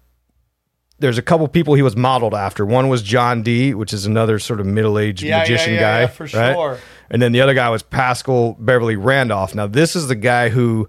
[1.00, 2.66] there's a couple people he was modeled after.
[2.66, 6.00] One was John Dee, which is another sort of middle aged Yeah, magician yeah, guy,
[6.02, 6.54] yeah, for right?
[6.54, 6.78] sure.
[7.10, 9.56] And then the other guy was Paschal Beverly Randolph.
[9.56, 10.88] Now this is the guy who.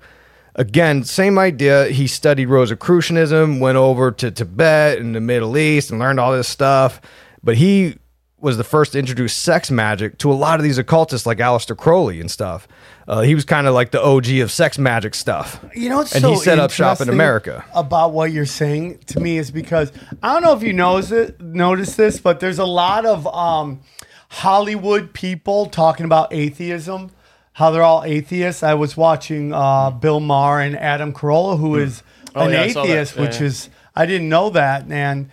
[0.57, 1.87] Again, same idea.
[1.87, 6.49] He studied Rosicrucianism, went over to Tibet and the Middle East and learned all this
[6.49, 7.01] stuff.
[7.43, 7.99] But he
[8.41, 11.77] was the first to introduce sex magic to a lot of these occultists like Aleister
[11.77, 12.67] Crowley and stuff.
[13.07, 15.63] Uh, he was kind of like the OG of sex magic stuff.
[15.75, 17.65] You know what's and so he set up shop in America.
[17.75, 21.41] about what you're saying to me is because I don't know if you knows it,
[21.41, 23.81] notice this, but there's a lot of um,
[24.29, 27.11] Hollywood people talking about atheism,
[27.55, 28.63] how they're all atheists.
[28.63, 32.03] I was watching uh, Bill Maher and Adam Carolla, who is
[32.35, 32.91] Oh, an yeah, I saw that.
[32.91, 33.47] atheist, Yeah, which yeah.
[33.49, 35.31] is I didn't know that, and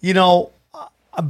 [0.00, 0.51] you know.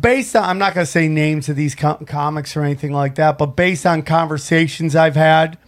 [0.00, 3.16] Based on, I'm not going to say names of these com- comics or anything like
[3.16, 5.58] that, but based on conversations I've had,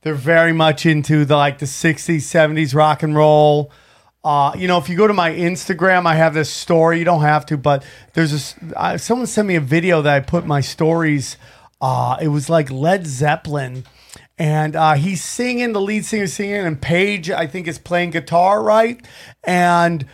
[0.00, 3.70] they're very much into the like the 60s 70s rock and roll.
[4.22, 7.20] Uh, you know if you go to my instagram i have this story you don't
[7.20, 10.62] have to but there's this uh, someone sent me a video that i put my
[10.62, 11.36] stories
[11.82, 13.84] uh, it was like led zeppelin
[14.38, 18.62] and uh, he's singing the lead singer singing and Page i think is playing guitar
[18.62, 19.04] right?
[19.44, 20.06] And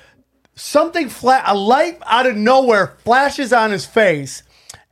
[0.60, 4.42] something flat a light out of nowhere flashes on his face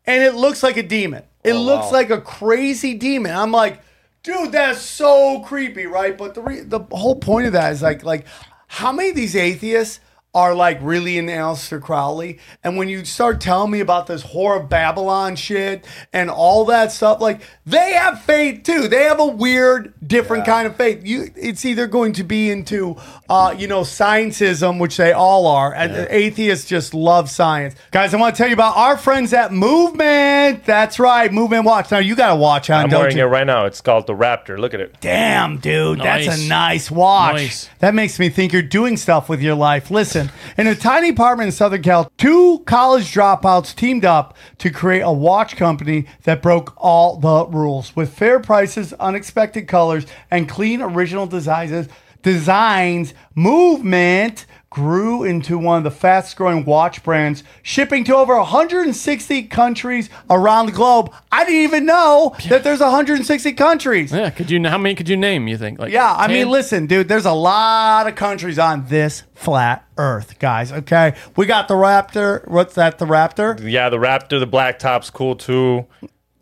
[0.07, 1.23] and it looks like a demon.
[1.45, 3.35] It oh, looks like a crazy demon.
[3.35, 3.83] I'm like
[4.23, 6.17] dude that's so creepy right?
[6.17, 8.27] But the re- the whole point of that is like like
[8.67, 10.01] how many of these atheists
[10.35, 14.63] are like really in Aleister Crowley and when you start telling me about this horror
[14.63, 19.95] Babylon shit and all that stuff like they have faith too they have a weird
[20.07, 22.97] different kind of faith you it's either going to be into
[23.29, 28.17] uh you know scientism which they all are and atheists just love science guys I
[28.19, 32.15] want to tell you about our friends at Movement that's right Movement Watch now you
[32.15, 33.67] got to watch on I'm don't wearing you it right now.
[33.67, 34.59] It's called the Raptor.
[34.59, 34.97] Look at it.
[35.01, 37.35] Damn, dude, that's a nice watch.
[37.37, 37.71] Nice.
[37.79, 39.91] That makes me think you're doing stuff with your life.
[39.91, 40.18] Listen,
[40.57, 45.13] in a tiny apartment in Southern Cal, two college dropouts teamed up to create a
[45.13, 51.27] watch company that broke all the rules with fair prices, unexpected colors, and clean original
[51.27, 51.89] designs.
[52.23, 54.45] Designs movement
[54.79, 60.67] grew into one of the fastest growing watch brands, shipping to over 160 countries around
[60.67, 61.13] the globe.
[61.33, 64.13] I didn't even know that there's 160 countries.
[64.13, 64.63] Yeah, could you?
[64.69, 65.49] How many could you name?
[65.49, 65.81] You think?
[65.81, 66.37] Like Yeah, I 10?
[66.37, 70.71] mean, listen, dude, there's a lot of countries on this flat earth, guys.
[70.71, 71.15] Okay.
[71.37, 72.47] We got the Raptor.
[72.47, 72.99] What's that?
[72.99, 73.59] The Raptor?
[73.69, 75.87] Yeah, the Raptor, the black top's cool too.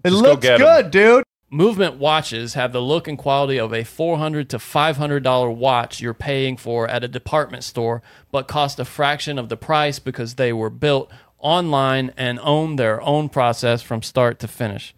[0.05, 0.67] It Just go looks get 'em.
[0.67, 1.25] good, dude.
[1.51, 6.57] Movement watches have the look and quality of a 400 to $500 watch you're paying
[6.57, 10.71] for at a department store, but cost a fraction of the price because they were
[10.71, 14.93] built online and own their own process from start to finish.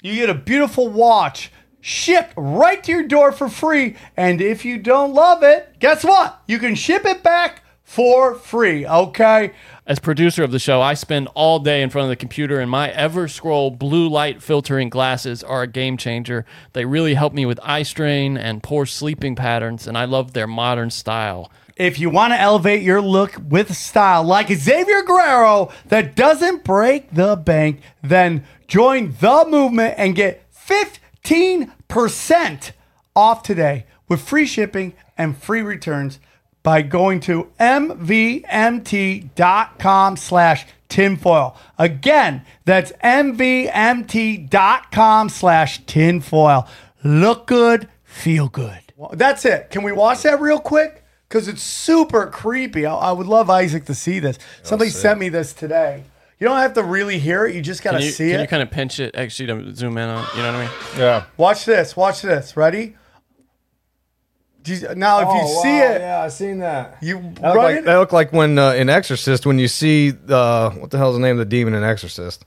[0.00, 3.96] You get a beautiful watch shipped right to your door for free.
[4.16, 6.40] And if you don't love it, guess what?
[6.46, 8.86] You can ship it back for free.
[8.86, 9.52] Okay.
[9.90, 12.70] As producer of the show, I spend all day in front of the computer, and
[12.70, 16.46] my EverScroll blue light filtering glasses are a game changer.
[16.74, 20.46] They really help me with eye strain and poor sleeping patterns, and I love their
[20.46, 21.50] modern style.
[21.74, 27.12] If you want to elevate your look with style like Xavier Guerrero that doesn't break
[27.12, 32.70] the bank, then join the movement and get 15%
[33.16, 36.20] off today with free shipping and free returns
[36.62, 38.46] by going to mvmt.com
[40.16, 41.56] slash tinfoil.
[41.78, 44.48] Again, that's mvmt.com
[45.28, 46.68] slash tinfoil.
[47.02, 48.78] Look good, feel good.
[48.96, 49.70] Well, that's it.
[49.70, 51.04] Can we watch that real quick?
[51.28, 52.84] Because it's super creepy.
[52.86, 54.36] I, I would love Isaac to see this.
[54.40, 56.02] Oh, Somebody sent me this today.
[56.38, 57.54] You don't have to really hear it.
[57.54, 58.42] You just got to Can you, see can it.
[58.42, 60.26] you kind of pinch it actually to zoom in on?
[60.36, 60.70] You know what I mean?
[60.98, 61.24] Yeah.
[61.36, 61.94] Watch this.
[61.96, 62.56] Watch this.
[62.56, 62.96] Ready?
[64.62, 66.96] Do you- now, if you Oh, see wow, it, yeah, I seen that.
[67.00, 70.10] you That looked, run like, that looked like when uh, in Exorcist when you see
[70.10, 72.44] the what the hell's the name of the demon in Exorcist?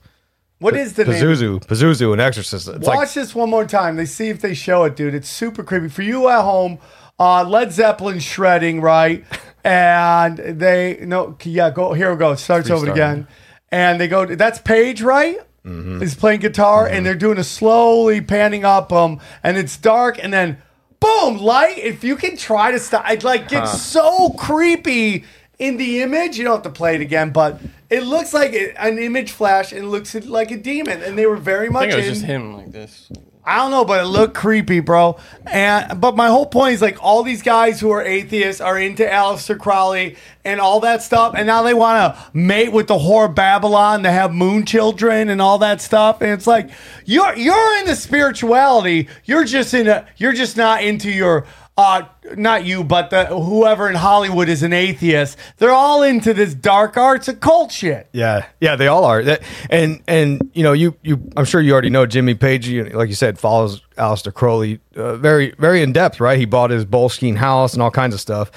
[0.60, 1.14] what is the name?
[1.14, 2.68] Pazuzu, Pazuzu in Exorcist.
[2.68, 3.96] It's Watch like this one more time.
[3.96, 5.14] They see if they show it, dude.
[5.14, 5.88] It's super creepy.
[5.88, 6.78] For you at home,
[7.18, 9.24] uh, Led Zeppelin shredding, right?
[9.66, 12.32] And they no, yeah, go here we go.
[12.32, 13.26] It starts over again,
[13.72, 14.26] and they go.
[14.26, 15.38] That's Page, right?
[15.64, 16.02] Mm-hmm.
[16.02, 20.30] Is playing guitar, and they're doing a slowly panning up, um, and it's dark, and
[20.34, 20.58] then
[21.04, 21.78] boom, light.
[21.78, 25.24] If you can try to stop, it like gets so creepy
[25.58, 26.36] in the image.
[26.38, 29.90] You don't have to play it again, but it looks like an image flash and
[29.90, 31.82] looks like a demon, and they were very I much.
[31.90, 33.08] think it was in- just him like this.
[33.46, 35.18] I don't know, but it looked creepy, bro.
[35.46, 39.04] And but my whole point is like all these guys who are atheists are into
[39.04, 43.32] Aleister Crowley and all that stuff, and now they want to mate with the whore
[43.32, 46.22] Babylon to have moon children and all that stuff.
[46.22, 46.70] And it's like
[47.04, 49.08] you're you're into spirituality.
[49.24, 52.02] You're just in a you're just not into your uh
[52.36, 55.36] not you, but the whoever in Hollywood is an atheist.
[55.58, 58.08] They're all into this dark arts occult shit.
[58.12, 59.22] yeah, yeah, they all are.
[59.24, 62.68] That, and and you know you you I'm sure you already know Jimmy Page.
[62.68, 66.20] You, like you said, follows Aleister Crowley uh, very very in depth.
[66.20, 68.50] Right, he bought his Boleskine house and all kinds of stuff.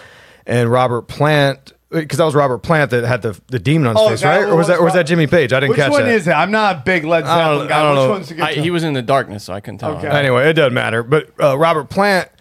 [0.45, 1.73] And Robert Plant.
[1.89, 4.43] Because that was Robert Plant that had the, the demon on his Oh, face, right?
[4.43, 5.53] Or was was that or was that Jimmy Page?
[5.53, 5.91] I didn't Which catch that.
[5.93, 6.15] Which one that.
[6.15, 6.31] is it?
[6.33, 7.79] I'm not a big Led I don't- Zeppelin guy.
[7.79, 8.09] I don't Which know.
[8.11, 9.95] one's the I, he was in the darkness, so I can tell.
[9.95, 10.07] Okay.
[10.09, 11.01] Anyway, it doesn't matter.
[11.01, 12.36] But uh, Robert Plant supp-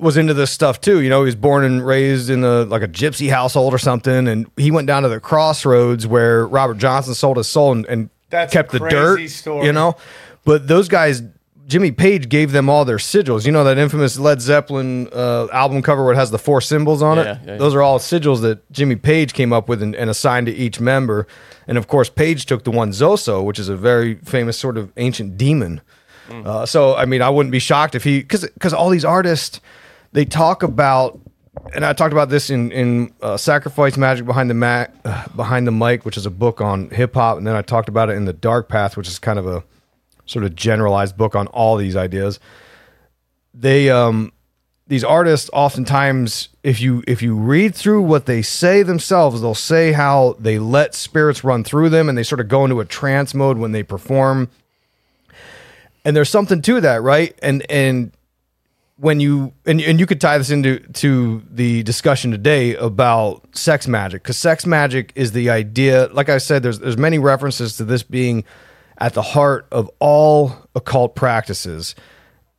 [0.00, 1.00] was into this stuff too.
[1.00, 4.28] You know, he was born and raised in a like a gypsy household or something,
[4.28, 8.10] and he went down to the crossroads where Robert Johnson sold his soul and, and
[8.30, 9.28] That's a kept the dirt.
[9.30, 9.66] story.
[9.66, 9.96] You know,
[10.44, 11.22] but those guys.
[11.68, 13.46] Jimmy Page gave them all their sigils.
[13.46, 17.00] You know that infamous Led Zeppelin uh, album cover where it has the four symbols
[17.02, 17.24] on it.
[17.24, 17.56] Yeah, yeah, yeah.
[17.56, 20.80] Those are all sigils that Jimmy Page came up with and, and assigned to each
[20.80, 21.26] member.
[21.68, 24.92] And of course, Page took the one Zoso, which is a very famous sort of
[24.98, 25.80] ancient demon.
[26.30, 29.60] Uh, so, I mean, I wouldn't be shocked if he, because because all these artists,
[30.12, 31.18] they talk about,
[31.74, 35.66] and I talked about this in in uh, Sacrifice Magic Behind the Ma- uh, Behind
[35.66, 38.14] the Mic, which is a book on hip hop, and then I talked about it
[38.14, 39.62] in the Dark Path, which is kind of a
[40.26, 42.38] sort of generalized book on all these ideas.
[43.54, 44.32] They um
[44.86, 49.92] these artists oftentimes if you if you read through what they say themselves they'll say
[49.92, 53.32] how they let spirits run through them and they sort of go into a trance
[53.32, 54.50] mode when they perform
[56.04, 57.38] and there's something to that right?
[57.42, 58.12] And and
[58.96, 63.88] when you and, and you could tie this into to the discussion today about sex
[63.88, 67.84] magic because sex magic is the idea like i said there's there's many references to
[67.84, 68.44] this being
[69.02, 71.96] at the heart of all occult practices.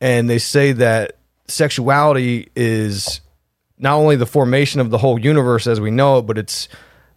[0.00, 3.22] And they say that sexuality is
[3.78, 6.68] not only the formation of the whole universe as we know it but it's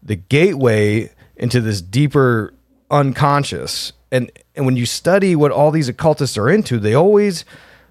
[0.02, 2.54] the gateway into this deeper
[2.90, 7.46] unconscious and and when you study what all these occultists are into they always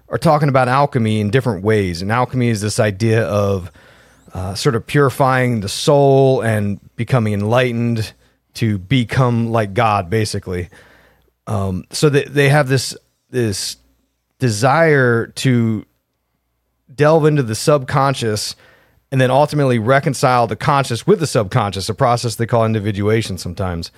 [0.09, 3.71] are talking about alchemy in different ways and alchemy is this idea of
[4.33, 8.13] uh, sort of purifying the soul and becoming enlightened
[8.53, 10.69] to become like god basically
[11.47, 12.95] um, so that they have this
[13.29, 13.77] this
[14.39, 15.85] desire to
[16.93, 18.55] delve into the subconscious
[19.11, 23.91] and then ultimately reconcile the conscious with the subconscious, a process they call individuation sometimes.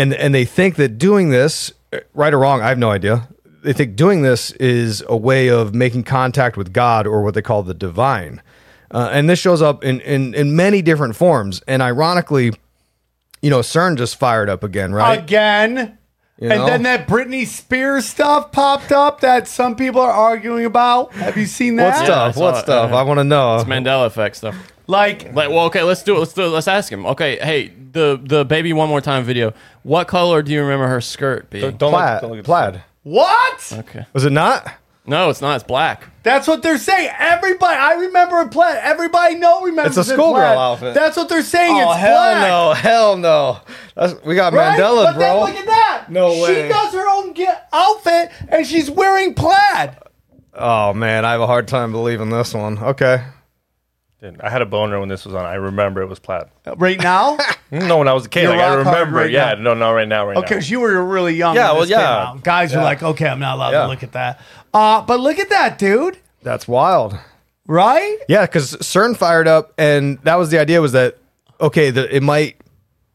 [0.00, 1.72] And and they think that doing this,
[2.14, 3.28] right or wrong, I have no idea.
[3.62, 7.42] They think doing this is a way of making contact with God or what they
[7.42, 8.40] call the divine.
[8.90, 11.60] Uh, and this shows up in, in in many different forms.
[11.66, 12.54] And ironically,
[13.42, 15.18] you know, CERN just fired up again, right?
[15.18, 15.98] again.
[16.38, 21.12] You and then that Britney Spears stuff popped up that some people are arguing about.
[21.12, 21.98] Have you seen that?
[21.98, 22.36] what Yeah, I stuff?
[22.38, 22.60] What it.
[22.60, 22.92] stuff?
[22.92, 23.56] I want to know.
[23.56, 24.56] It's Mandela effect stuff.
[24.90, 26.18] Like, Like, well, okay, let's do it.
[26.18, 26.48] Let's do it.
[26.48, 27.06] Let's ask him.
[27.06, 29.52] Okay, hey, the the baby one more time video.
[29.82, 31.62] What color do you remember her skirt being?
[31.62, 32.20] Don't, don't look- plaid.
[32.20, 32.82] don't look at the- plaid.
[33.04, 33.72] what?
[33.78, 34.06] Okay.
[34.12, 34.70] Was it not?
[35.06, 35.54] No, it's not.
[35.56, 36.04] It's black.
[36.22, 37.10] That's what they're saying.
[37.18, 38.78] Everybody, I remember a plaid.
[38.82, 40.58] Everybody know remembers It's a it schoolgirl plaid.
[40.58, 40.94] outfit.
[40.94, 41.74] That's what they're saying.
[41.82, 42.48] Oh it's hell black.
[42.48, 43.60] no, hell no.
[43.96, 44.78] That's, we got Right?
[44.78, 45.40] Mandela, but then bro.
[45.40, 46.04] look at that.
[46.10, 46.62] No way.
[46.62, 49.96] She does her own ge- outfit and she's wearing plaid.
[50.54, 52.78] Oh man, I have a hard time believing this one.
[52.78, 53.24] Okay.
[54.20, 55.44] Dude, I had a boner when this was on.
[55.46, 56.44] I remember it was plaid.
[56.76, 57.38] Right now?
[57.72, 59.18] No, when I was a kid, like, I remember.
[59.18, 59.62] right yeah, now.
[59.62, 60.26] no, not right now.
[60.26, 60.48] Right Okay, now.
[60.48, 61.54] because you were really young.
[61.54, 62.22] Yeah, when well, this came yeah.
[62.30, 62.42] out.
[62.42, 62.84] Guys were Yeah.
[62.84, 63.82] like, okay, I'm not allowed Yeah.
[63.82, 64.40] to look at that.
[64.74, 66.18] Uh, but look at that, dude.
[66.42, 67.16] That's wild.
[67.68, 68.16] Right?
[68.28, 71.18] Yeah, because CERN fired up, and that was the idea was that
[71.60, 72.56] okay, the, it might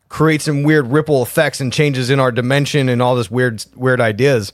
[0.08, 4.00] create some weird ripple effects and changes in our dimension and all this weird weird
[4.00, 4.54] ideas.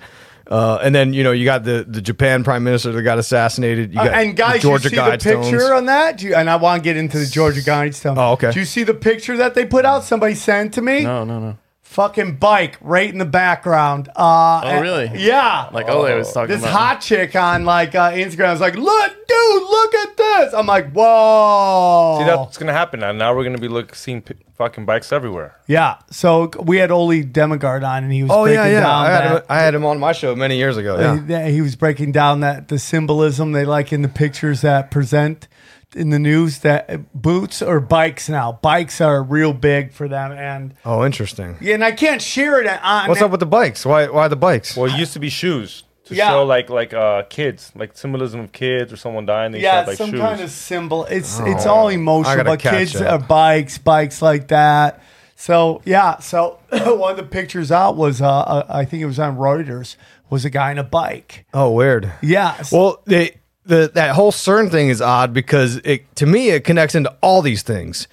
[0.51, 3.93] Uh, and then you know you got the the Japan prime minister that got assassinated.
[3.93, 6.17] You Uh, got and guys, the Georgia you see the picture on that?
[6.17, 8.17] Do you, and I want to get into the Georgia Guidestone.
[8.17, 8.51] Oh, okay.
[8.51, 10.03] Do you see the picture that they put out?
[10.03, 11.03] Somebody sent to me.
[11.05, 11.57] No, no, no.
[11.91, 14.07] Fucking bike right in the background.
[14.15, 15.11] Uh, Oh, really?
[15.13, 15.67] Yeah.
[15.73, 16.71] Like Ole was talking this about.
[16.73, 20.91] hot chick on like uh, Instagram was like, "Look, dude, look at this." I'm like,
[20.93, 23.11] "Whoa!" See, that's gonna happen now.
[23.11, 25.57] Now we're gonna be look seeing p- fucking bikes everywhere.
[25.67, 25.97] yeah.
[26.11, 28.79] So we had Ole Dammegard on, and he was Oh yeah, breaking yeah.
[28.81, 29.45] down I had, him, that.
[29.49, 30.97] I had him on my show many years ago.
[31.27, 31.47] Yeah.
[31.47, 35.47] He, he was breaking down that the symbolism they like in the pictures that present
[35.95, 38.53] in the news that boots or bikes now.
[38.61, 41.57] Bikes are real big for them, and Oh, interesting.
[41.61, 43.09] yeah, and I can't share it on.
[43.09, 43.85] What's up with the bikes?
[43.85, 44.07] Why?
[44.07, 44.75] Why the bikes?
[44.77, 46.29] Well, it used to be shoes to Yeah.
[46.29, 49.51] show like like uh kids, like symbolism of kids or someone dying.
[49.51, 50.19] They yeah, showed, like some shoes.
[50.19, 51.05] kind of symbol.
[51.05, 53.21] It's it's all I emotional, but kids up.
[53.21, 55.01] are bikes, bikes like that.
[55.35, 59.19] So yeah, so one of the pictures out was uh, uh, I think it was
[59.19, 59.95] on Reuters
[60.29, 61.45] was a guy in a bike.
[61.53, 62.09] Oh, weird.
[62.21, 62.55] Yeah.
[62.71, 63.35] Well, they,
[63.65, 67.41] the that whole CERN thing is odd because it to me it connects into all
[67.41, 68.07] these things.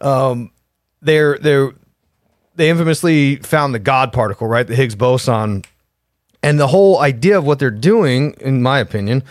[0.00, 0.50] Um,
[1.02, 1.72] they're they're
[2.56, 4.66] they infamously found the God particle, right?
[4.66, 5.64] The Higgs boson,
[6.42, 9.24] and the whole idea of what they're doing, in my opinion,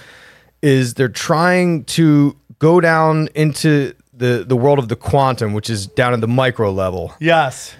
[0.61, 5.87] is they're trying to go down into the the world of the quantum, which is
[5.87, 7.13] down at the micro level.
[7.19, 7.75] yes.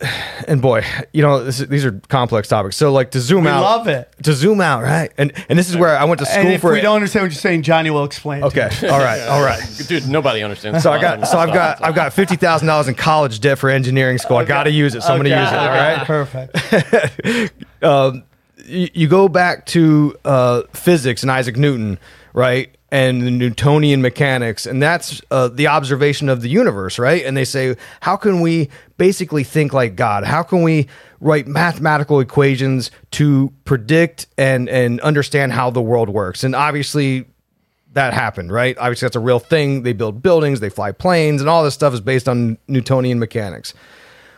[0.46, 0.82] And boy,
[1.12, 2.74] you know this these are complex topics.
[2.76, 4.10] So like to zoom We out, love it.
[4.22, 5.12] To zoom out, right?
[5.18, 6.82] And and this is where I went to school And if for we it.
[6.82, 8.42] don't understand what you're saying, Johnny will explain.
[8.42, 8.88] it to Okay.
[8.88, 9.20] All right.
[9.28, 9.60] All right.
[9.88, 10.82] Dude, nobody understands.
[10.82, 13.68] So I got so I've got I've got fifty thousand dollars in college debt for
[13.68, 14.38] engineering school.
[14.38, 15.02] I got to use it.
[15.02, 15.58] So I'm going to use it.
[15.58, 17.52] All right, okay, right.
[17.82, 18.22] Perfect.
[18.66, 21.98] You, you go back to uh, physics and Isaac Newton,
[22.34, 22.74] right?
[22.90, 27.22] And the Newtonian mechanics, and that's uh, the observation of the universe, right?
[27.22, 30.24] And they say, how can we basically think like God?
[30.24, 30.88] How can we
[31.20, 36.44] write mathematical equations to predict and and understand how the world works?
[36.44, 37.26] And obviously,
[37.92, 38.76] that happened, right?
[38.78, 39.82] Obviously, that's a real thing.
[39.82, 43.74] They build buildings, they fly planes, and all this stuff is based on Newtonian mechanics.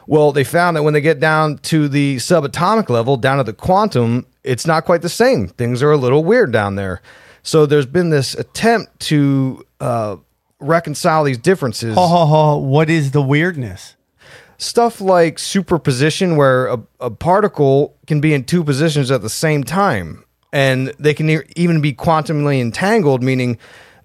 [0.06, 3.52] Well, they found that when they get down to the subatomic level, down to the
[3.52, 5.46] quantum, it's not quite the same.
[5.46, 7.00] Things are a little weird down there.
[7.42, 10.16] So there's been this attempt to uh,
[10.58, 11.94] reconcile these differences.
[11.94, 12.56] Ho, ho, ho.
[12.58, 13.96] What is the weirdness?
[14.58, 19.64] Stuff like superposition, where a, a particle can be in two positions at the same
[19.64, 20.22] time,
[20.52, 23.56] and they can e- even be quantumly entangled, meaning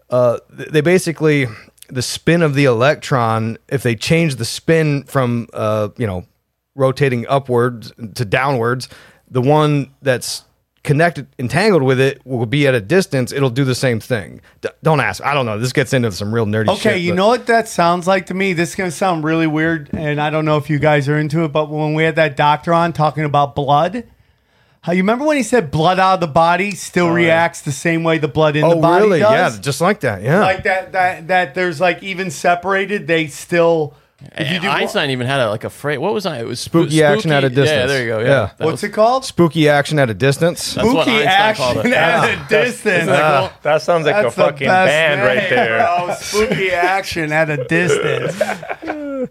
[0.10, 1.48] uh, they basically
[1.90, 3.58] the spin of the electron.
[3.68, 6.26] If they change the spin from uh, you know
[6.74, 8.88] rotating upwards to downwards,
[9.30, 10.45] the one that's
[10.86, 13.34] connected entangled with it will be at a distance.
[13.34, 14.40] It'll do the same thing.
[14.62, 15.22] D- don't ask.
[15.24, 15.60] I don't know.
[15.60, 16.70] This gets into some real nerdy.
[16.70, 18.54] Okay, shit, you but- know what that sounds like to me?
[18.54, 21.18] This is going to sound really weird, and I don't know if you guys are
[21.18, 24.06] into it, but when we had that doctor on talking about blood,
[24.82, 27.72] how you remember when he said blood out of the body still oh, reacts the
[27.72, 29.20] same way the blood in Oh, the body really?
[29.20, 29.56] does?
[29.56, 30.22] Yeah, just like that.
[30.22, 30.42] Yeah.
[30.42, 33.96] like that, that, that there's like even separated, they still.
[34.38, 36.00] If you do, Einstein even had a, like a phrase.
[36.00, 36.40] What was I?
[36.40, 37.70] It was spoo- Spooky action at a distance.
[37.70, 38.20] Yeah, there you go.
[38.20, 38.26] Yeah.
[38.26, 38.52] Yeah.
[38.58, 39.26] That what's was- it called?
[39.26, 40.74] spooky action at a distance.
[40.74, 41.98] That's what Spooky Einstein called action it.
[41.98, 42.86] at a distance.
[42.86, 43.60] Isn't that cool?
[43.64, 45.78] That sounds like That's a the fucking best band right there.
[45.80, 46.08] bro.
[46.10, 48.38] Oh, spooky action at a distance.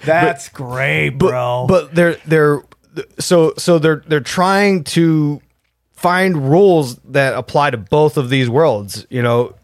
[0.04, 1.66] That's great, bro.
[1.68, 2.62] But they're they're
[3.18, 5.40] so so they're they're trying to
[5.92, 9.54] find rules that apply to both of these worlds, you know,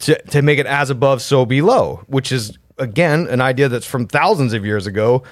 [0.00, 4.06] to to make it as above so below, which is again an idea that's from
[4.06, 5.22] thousands of years ago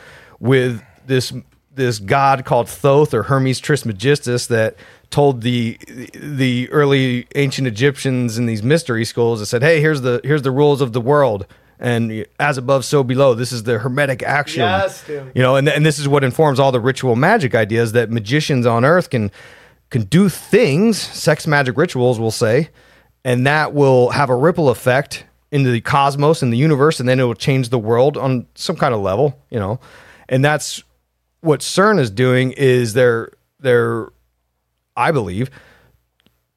[0.41, 1.33] with this
[1.75, 4.77] this god called Thoth or Hermes Trismegistus that
[5.11, 5.79] told the
[6.15, 10.51] the early ancient Egyptians in these mystery schools that said, "Hey, here's the here's the
[10.51, 11.47] rules of the world."
[11.79, 13.35] And as above, so below.
[13.35, 14.67] This is the hermetic axiom.
[14.67, 15.05] Yes.
[15.09, 18.65] You know, and, and this is what informs all the ritual magic ideas that magicians
[18.65, 19.31] on earth can
[19.91, 22.71] can do things, sex magic rituals, we'll say,
[23.25, 25.25] and that will have a ripple effect
[25.57, 28.77] into the cosmos and the universe, and then it will change the world on some
[28.77, 29.81] kind of level, you know.
[30.29, 30.83] And that's
[31.41, 34.09] what CERN is doing is they're they're
[34.97, 35.51] I believe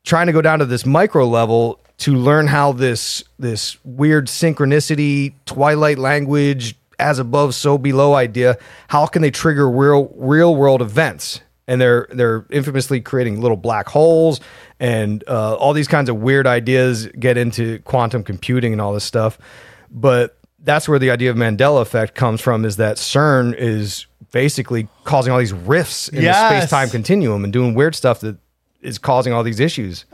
[0.04, 5.34] trying to go down to this micro level to learn how this this weird synchronicity,
[5.45, 8.58] twilight language, as above, so below idea,
[8.89, 11.41] how can they trigger real real world events?
[11.70, 14.41] And they're they're infamously creating little black holes
[14.80, 19.03] and uh, all these kinds of weird ideas get into quantum computing and all this
[19.05, 19.38] stuff.
[19.91, 24.88] But that's where the idea of Mandela effect comes from is that CERN is basically
[25.05, 26.38] causing all these rifts in Yes.
[26.51, 28.38] the space time continuum and doing weird stuff that
[28.82, 30.05] is causing all these issues.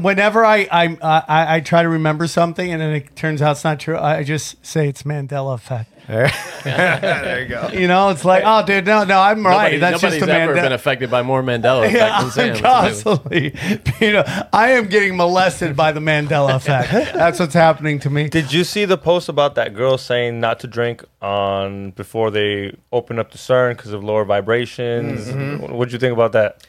[0.00, 3.64] Whenever I, I I I try to remember something and then it turns out it's
[3.64, 5.90] not true, I just say it's Mandela effect.
[6.64, 7.68] there you go.
[7.72, 9.54] You know, it's like, oh, dude, no, no, I'm right.
[9.56, 10.64] Nobody- That's nobody's just a ever man.
[10.64, 12.62] been affected by more Mandela effect Yeah, than Sam.
[12.62, 13.54] constantly.
[14.00, 16.92] You know, I am getting molested by the Mandela effect.
[17.14, 18.28] That's what's happening to me.
[18.28, 22.76] Did you see the post about that girl saying not to drink on before they
[22.92, 25.26] open up the CERN because of lower vibrations?
[25.28, 25.72] Mm-hmm.
[25.72, 26.66] What'd you think about that?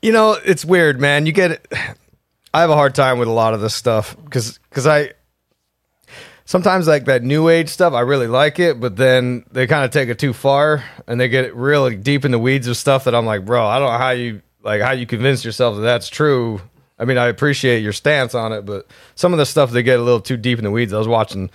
[0.00, 1.26] You know, it's weird, man.
[1.26, 1.72] You get it.
[2.54, 5.12] I have a hard time with a lot of this stuff because because I
[6.44, 7.92] sometimes like that new age stuff.
[7.92, 11.28] I really like it, but then they kind of take it too far and they
[11.28, 13.98] get really deep in the weeds of stuff that I'm like, bro, I don't know
[13.98, 16.60] how you like how you convince yourself that that's true.
[16.98, 19.98] I mean, I appreciate your stance on it, but some of the stuff they get
[19.98, 20.92] a little too deep in the weeds.
[20.92, 21.50] I was watching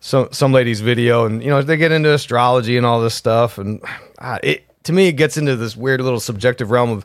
[0.00, 3.58] some some lady's video, and you know they get into astrology and all this stuff,
[3.58, 3.80] and
[4.20, 7.04] ah, it to me it gets into this weird little subjective realm of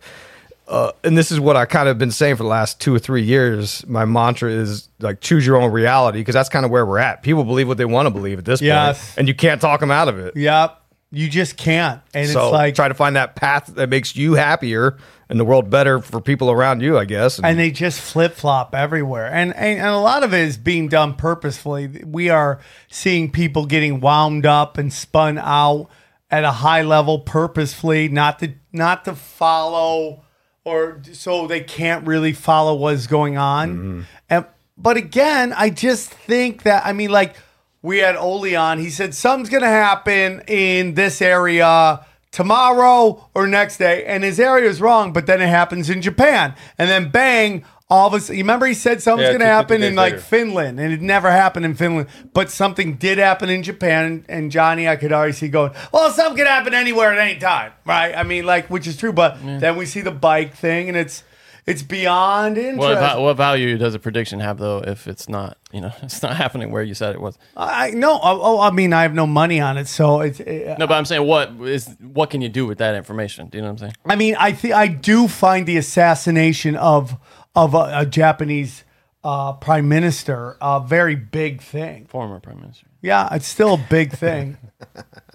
[0.68, 3.00] uh, and this is what I kind of been saying for the last two or
[3.00, 3.86] three years.
[3.88, 7.24] My mantra is like choose your own reality because that's kind of where we're at.
[7.24, 9.00] People believe what they want to believe at this Yes.
[9.12, 10.36] point, and you can't talk them out of it.
[10.36, 10.82] Yep.
[11.10, 12.02] You just can't.
[12.14, 14.98] And so it's like, try to find that path that makes you happier
[15.30, 16.98] and the world better for people around you.
[16.98, 17.40] I guess.
[17.40, 19.28] and they just flip flop everywhere.
[19.28, 22.04] And, and and a lot of it is being done purposefully.
[22.06, 22.60] We are
[22.90, 25.88] seeing people getting wound up and spun out
[26.30, 30.24] at a high level purposefully, not to not to follow
[30.68, 33.70] or so they can't really follow what's going on.
[33.70, 34.02] Mm-hmm.
[34.30, 34.46] And
[34.78, 37.36] but again, I just think that I mean like
[37.82, 43.78] we had Ole on, he said something's gonna happen in this area tomorrow or next
[43.78, 46.54] day, and his area is wrong, but then it happens in Japan.
[46.78, 49.50] And then bang, all of a sudden, you remember he said something's Yeah, gonna two-
[49.50, 50.24] happen 50 in days like later.
[50.24, 54.26] Finland, and it never happened in Finland, but something did happen in Japan.
[54.28, 57.72] And Johnny, I could already see going, well, something can happen anywhere at any time,
[57.86, 58.14] right?
[58.16, 61.24] I mean, like, which is true, but then we see the bike thing, and it's
[61.66, 62.80] it's beyond interest.
[62.80, 66.24] What, va- what value does a prediction have though if it's not you know it's
[66.24, 67.38] not happening where you said it was?
[67.58, 70.40] I no, oh, oh, I mean, I have no money on it, so it's.
[70.42, 73.48] It, No, but I'm saying what is what can you do with that information?
[73.48, 73.94] Do you know what I'm saying?
[74.06, 77.18] I mean, I think I do find the assassination of
[77.58, 78.84] of a, a Japanese
[79.24, 82.06] uh, prime minister a very big thing.
[82.06, 82.86] Former prime minister.
[83.02, 84.58] Yeah, it's still a big thing.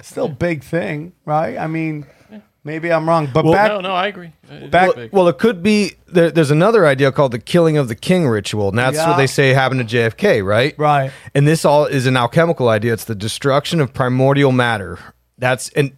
[0.01, 1.59] still a big thing, right?
[1.59, 2.07] I mean,
[2.65, 4.33] maybe I'm wrong, but back no, no, I agree.
[4.51, 5.13] It is back- big.
[5.13, 5.97] Well, it could be.
[6.07, 9.09] There, there's another idea called the killing of the king ritual, and that's Yeah.
[9.11, 10.75] what they say happened to JFK, right?
[10.79, 11.11] Right.
[11.35, 12.93] And this all is an alchemical idea.
[12.93, 14.99] It's the destruction of primordial matter.
[15.39, 15.93] That's and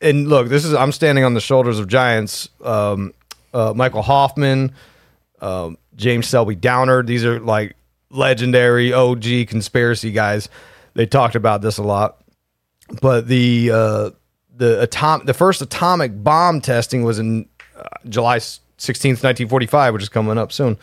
[0.00, 2.48] and look, this is I'm standing on the shoulders of giants.
[2.62, 3.12] Um,
[3.52, 4.72] uh, Michael Hoffman,
[5.44, 7.06] um, James Shelby Downard.
[7.06, 7.76] These are like
[8.10, 10.48] legendary OG conspiracy guys.
[10.94, 12.20] They talked about this a lot.
[13.00, 14.10] But the uh,
[14.56, 18.40] the atom the first atomic bomb testing was in uh, July
[18.76, 20.78] sixteenth, nineteen forty five, which is coming up soon,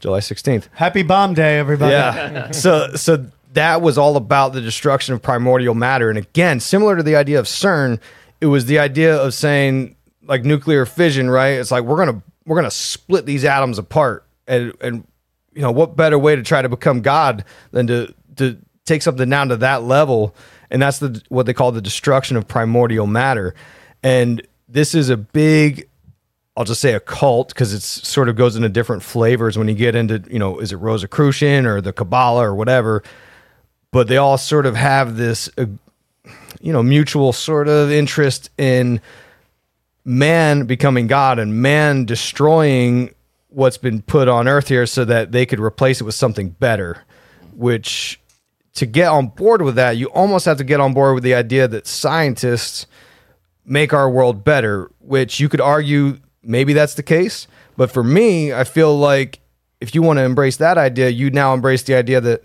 [0.00, 0.68] July sixteenth.
[0.72, 1.92] happy bomb day, everybody.
[1.92, 2.50] Yeah.
[2.50, 6.10] so so that was all about the destruction of primordial matter.
[6.10, 8.00] And again, similar to the idea of CERN,
[8.40, 11.58] it was the idea of saying like nuclear fission, right?
[11.60, 14.24] It's like we're gonna we're gonna split these atoms apart.
[14.46, 15.06] And and
[15.52, 19.28] you know, what better way to try to become God than to to take something
[19.28, 20.34] down to that level?
[20.70, 23.54] And that's the what they call the destruction of primordial matter.
[24.02, 25.88] And this is a big
[26.56, 29.74] I'll just say a cult because it sort of goes into different flavors when you
[29.74, 33.02] get into, you know, is it Rosicrucian or the Kabbalah or whatever.
[33.92, 35.66] But they all sort of have this, uh,
[36.60, 39.02] you know, mutual sort of interest in
[40.06, 43.12] man becoming God and man destroying
[43.48, 47.02] what's been put on earth here so that they could replace it with something better,
[47.52, 48.20] which
[48.74, 51.34] to get on board with that, you almost have to get on board with the
[51.34, 52.86] idea that scientists
[53.64, 57.48] make our world better, which you could argue maybe that's the case.
[57.76, 59.40] But for me, I feel like
[59.80, 62.44] if you want to embrace that idea, you now embrace the idea that,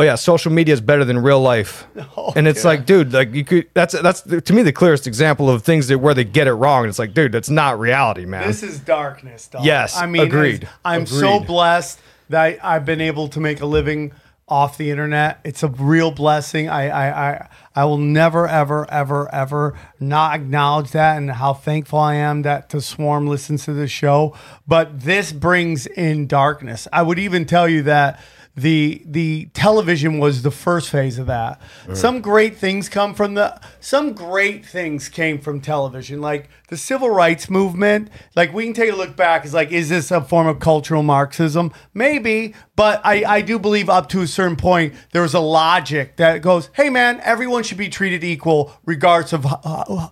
[0.00, 1.86] oh yeah, social media is better than real life.
[2.16, 5.48] Oh, and it's like, dude, like you could, that's, that's to me the clearest example
[5.48, 6.82] of things that where they get it wrong.
[6.82, 8.46] And it's like, dude, that's not reality, man.
[8.46, 9.64] This is darkness, dog.
[9.64, 10.68] Yes, I mean, agreed.
[10.84, 14.12] I'm so blessed that I, I've been able to make a living
[14.48, 15.40] off the internet.
[15.44, 16.68] It's a real blessing.
[16.68, 22.00] I, I, I, I will never, ever, ever, ever not acknowledge that and how thankful
[22.00, 24.36] I am that to Swarm listens to the show.
[24.66, 26.88] But this brings in darkness.
[26.92, 28.20] I would even tell you that
[28.60, 31.60] the the television was the first phase of that.
[31.92, 37.10] Some great things come from the some great things came from television, like the civil
[37.10, 38.10] rights movement.
[38.36, 41.02] Like we can take a look back, is like, is this a form of cultural
[41.02, 41.72] Marxism?
[41.94, 46.16] Maybe, but I, I do believe up to a certain point there was a logic
[46.16, 50.08] that goes, hey man, everyone should be treated equal regardless of uh,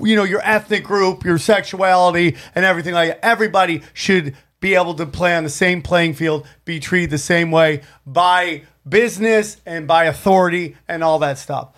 [0.00, 3.24] you know your ethnic group, your sexuality, and everything like that.
[3.24, 7.50] Everybody should be able to play on the same playing field, be treated the same
[7.50, 11.68] way by business and by authority and all that stuff.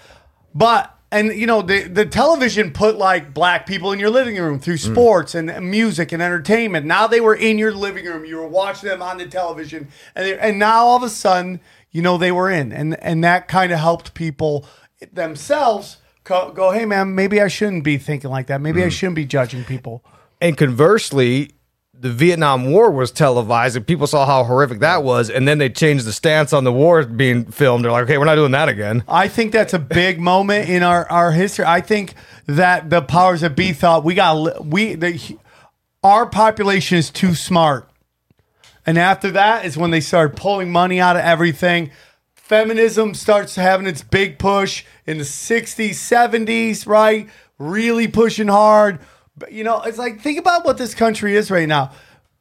[0.54, 4.58] But and you know the the television put like black people in your living room
[4.58, 4.92] through mm.
[4.92, 6.86] sports and music and entertainment.
[6.86, 8.24] Now they were in your living room.
[8.24, 11.60] You were watching them on the television, and they, and now all of a sudden,
[11.90, 14.66] you know they were in, and and that kind of helped people
[15.12, 18.60] themselves go, go, hey man, maybe I shouldn't be thinking like that.
[18.60, 18.92] Maybe I mm.
[18.92, 20.04] shouldn't be judging people.
[20.40, 21.52] And conversely,
[22.00, 25.68] the Vietnam War was televised, and people saw how horrific that was, and then they
[25.68, 27.84] changed the stance on the war being filmed.
[27.84, 29.04] They're like, okay, we're not doing that again.
[29.06, 31.66] I think that's a big moment in our, our history.
[31.66, 32.14] I think
[32.46, 35.38] that the powers that be thought we got we the
[36.02, 37.86] our population is too smart,
[38.86, 41.90] and after that is when they started pulling money out of everything.
[42.32, 47.28] Feminism starts having its big push in the '60s, '70s, right?
[47.58, 48.98] Really pushing hard.
[49.50, 51.92] You know, it's like think about what this country is right now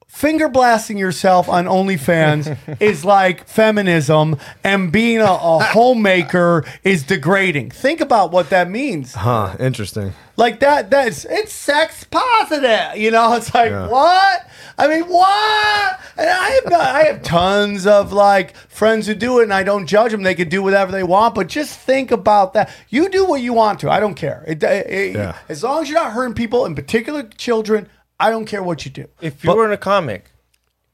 [0.10, 7.70] finger blasting yourself on OnlyFans is like feminism, and being a, a homemaker is degrading.
[7.72, 9.14] Think about what that means.
[9.14, 10.14] Huh, interesting.
[10.36, 12.97] Like that, that's it's sex positive.
[12.97, 14.45] You know, it's like what?
[14.78, 15.99] I mean, what?
[16.18, 19.64] And I have not, I have tons of like friends who do it, and I
[19.64, 20.24] don't judge them.
[20.24, 22.72] They can do whatever they want, but just think about that.
[22.89, 23.89] You do what you want to.
[23.91, 24.43] I don't care.
[24.47, 25.38] It, it- Yeah.
[25.49, 27.88] As long as you're not hurting people, in particular children,
[28.20, 29.07] I don't care what you do.
[29.22, 30.32] If you were in a comic,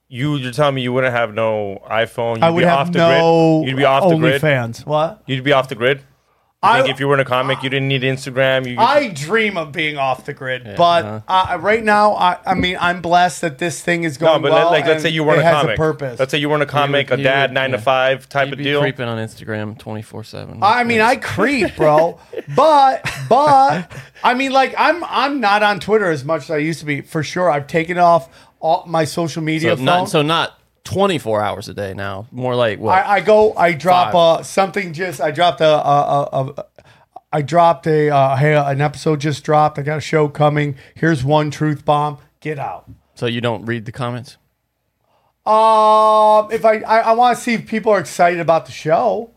[0.07, 2.35] you you're telling me you wouldn't have no iPhone.
[2.35, 3.69] You'd I would be have off the no grid.
[3.69, 4.41] You'd be off the grid.
[4.41, 4.85] OnlyFans.
[4.85, 5.23] What?
[5.25, 6.01] You'd be off the grid.
[6.65, 8.67] You I- think if you were in a comic, you didn't need Instagram.
[8.69, 12.77] You, I dream of being off the grid, but uh, right now, I, I mean,
[12.79, 14.65] I'm blessed that this thing is no, going but well.
[14.65, 15.73] let, like let's and say you weren't it a has comic.
[15.75, 16.19] a purpose.
[16.19, 17.83] Let's say you weren't a comic, would- a he dad would- nine to yeah.
[17.83, 18.81] five type You'd of be deal.
[18.81, 20.59] creeping on Instagram twenty four seven.
[20.61, 22.19] I mean, I creep, bro.
[22.55, 23.91] but but
[24.23, 27.01] I mean, like I'm I'm not on Twitter as much as I used to be.
[27.01, 29.85] For sure, I've taken off all my social media so phone.
[29.85, 32.27] not so not twenty four hours a day now.
[32.31, 32.93] More like what?
[32.93, 34.93] I, I go, I drop uh, something.
[34.93, 36.65] Just I dropped a, a, a, a
[37.33, 39.77] I dropped a uh, hey, an episode just dropped.
[39.77, 40.77] I got a show coming.
[40.95, 42.19] Here's one truth bomb.
[42.39, 42.89] Get out.
[43.15, 44.37] so you don't read the comments.
[45.45, 49.31] Um, if I I, I want to see if people are excited about the show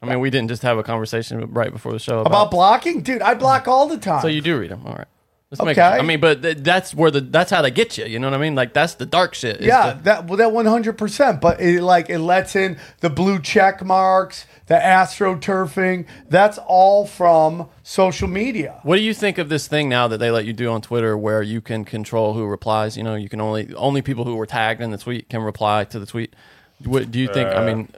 [0.00, 2.50] I mean, we didn't just have a conversation right before the show about about.
[2.52, 3.20] blocking, dude.
[3.20, 4.22] I block all the time.
[4.22, 5.08] so you do read them, all right?
[5.50, 5.86] Let's make Okay.
[5.86, 8.04] I mean, but th- that's where the that's how they get you.
[8.04, 8.54] You know what I mean?
[8.54, 9.62] Like that's the dark shit.
[9.62, 11.40] Yeah, the- that well, that one hundred percent.
[11.40, 16.04] But it like it lets in the blue check marks, the astroturfing.
[16.28, 18.80] That's all from social media.
[18.82, 21.16] What do you think of this thing now that they let you do on Twitter,
[21.16, 22.98] where you can control who replies?
[22.98, 25.84] You know, you can only only people who were tagged in the tweet can reply
[25.84, 26.34] to the tweet.
[26.84, 27.48] What do you think?
[27.48, 27.88] I uh, mean,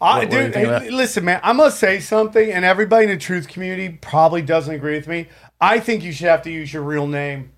[0.00, 1.40] I, what dude, think of hey, listen, man.
[1.42, 5.28] I'm gonna say something, and everybody in the truth community probably doesn't agree with me.
[5.60, 7.52] I think you should have to use your real name,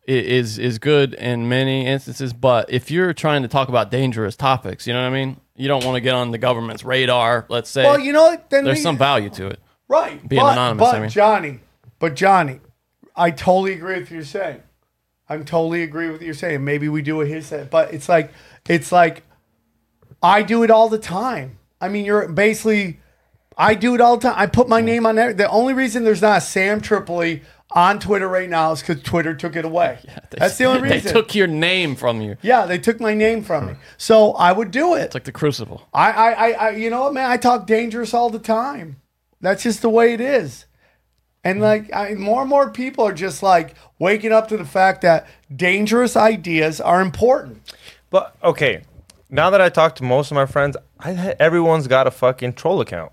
[0.09, 4.85] is is good in many instances, but if you're trying to talk about dangerous topics,
[4.85, 5.37] you know what I mean?
[5.55, 7.85] You don't want to get on the government's radar, let's say.
[7.85, 8.37] Well, you know?
[8.51, 9.61] Then there's we- some value to it.
[9.93, 10.27] Right.
[10.27, 11.11] Being but, anonymous, But I mean.
[11.11, 11.61] Johnny,
[11.99, 12.61] but Johnny,
[13.15, 14.63] I totally agree with what you're saying.
[15.29, 16.65] I'm totally agree with what you're saying.
[16.65, 18.33] Maybe we do what he said, but it's like
[18.69, 19.23] it's like
[20.23, 21.59] I do it all the time.
[21.79, 23.01] I mean, you're basically
[23.59, 24.35] I do it all the time.
[24.39, 25.35] I put my name on there.
[25.35, 29.35] The only reason there's not a Sam Tripoli on Twitter right now is because Twitter
[29.35, 29.99] took it away.
[30.31, 31.05] That's the only reason.
[31.05, 32.39] They took your name from you.
[32.41, 33.75] yeah, they took my name from me.
[33.99, 35.03] So I would do it.
[35.03, 35.87] It's like the Crucible.
[35.93, 37.31] I, I, I, I, you know what, man?
[37.31, 38.97] I talk dangerous all the time.
[39.43, 40.65] That's just the way it is.
[41.45, 41.65] And hmm.
[41.65, 45.27] like, I, more and more people are just like waking up to the fact that
[45.55, 47.61] dangerous ideas are important.
[48.09, 48.85] But okay,
[49.29, 52.81] now that I talk to most of my friends, I, everyone's got a fucking troll
[52.81, 53.13] account.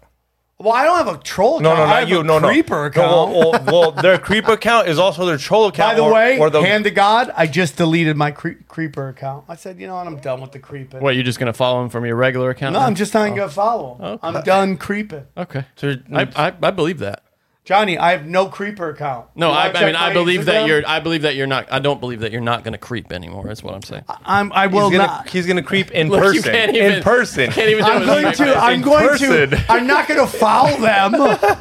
[0.62, 1.78] Well, I don't have a troll No, account.
[1.80, 2.20] no, I not have you.
[2.20, 2.48] a No, no.
[2.50, 3.32] creeper No, account.
[3.32, 5.92] well, well, well, their creeper account is also their troll account.
[5.92, 9.08] By the or, way, or the, hand to God, I just deleted my cre- creeper
[9.08, 9.46] account.
[9.48, 10.06] I said, you know what?
[10.06, 11.00] I'm done with the creeping.
[11.00, 12.74] What, you're just going to follow him from your regular account?
[12.74, 12.88] No, now?
[12.88, 13.48] I'm just not gonna oh.
[13.48, 13.96] follow.
[14.00, 14.20] him.
[14.22, 15.26] I'm done creeping.
[15.38, 15.64] Okay.
[15.78, 17.24] So- I, I, I believe that.
[17.70, 19.28] Johnny, I have no creeper account.
[19.36, 20.82] No, You I, I mean, I my believe that you're.
[20.88, 21.72] I believe that you're not.
[21.72, 23.44] I don't believe that you're not going to creep anymore.
[23.46, 24.06] That's what I'm saying.
[24.26, 24.52] I'm.
[24.54, 25.30] I he's will gonna, not.
[25.30, 26.52] he's gonna creep in Look, you person.
[26.52, 27.52] can't even- in person.
[27.52, 28.56] Can't even do I'm going to.
[28.56, 29.50] I'm in going person.
[29.52, 29.66] to.
[29.70, 31.14] I'm not going to follow them.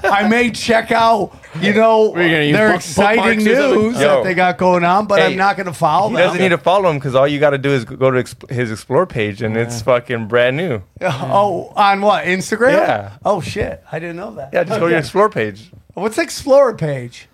[0.02, 3.82] I may check out, you know, We're their book- exciting bookmarks or something?
[3.82, 6.24] news that they got going on, but Hey, I'm not going to follow He them.
[6.24, 8.50] doesn't need to follow him because all you got to do is go to exp-
[8.50, 10.80] his explore page and it's fucking brand new.
[11.02, 12.72] oh, on what Instagram?
[12.72, 13.18] Yeah.
[13.26, 14.54] Oh shit, I didn't know that.
[14.54, 15.70] Yeah, just go to your explore page.
[16.00, 17.28] What's the Explorer page?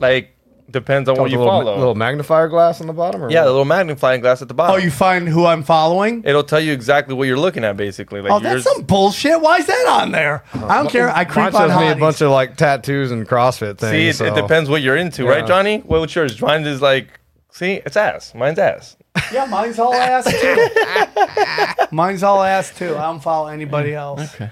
[0.00, 0.30] Like
[0.70, 1.76] depends on With what a you little, follow.
[1.76, 3.22] little magnifier glass on the bottom?
[3.22, 4.74] Or yeah, the little magnifying glass at the bottom.
[4.74, 6.22] Oh, you find who I'm following?
[6.24, 8.20] It'll tell you exactly what you're looking at, basically.
[8.22, 9.40] Like Oh, that's yours- some bullshit.
[9.40, 10.42] Why is that on there?
[10.54, 11.10] Uh, I don't care.
[11.10, 12.00] I creep Mine on shows me a hotties.
[12.00, 13.90] bunch of like tattoos and CrossFit things.
[13.92, 15.46] See, it, so- it depends what you're into, right, Yeah.
[15.46, 15.78] Johnny?
[15.80, 16.40] What what's yours?
[16.40, 17.20] Mine is like,
[17.52, 18.34] see, it's ass.
[18.34, 18.96] Mine's ass.
[19.32, 21.86] Yeah, mine's all ass too.
[21.94, 22.96] mine's all ass too.
[22.96, 24.34] I don't follow anybody else.
[24.34, 24.50] Okay.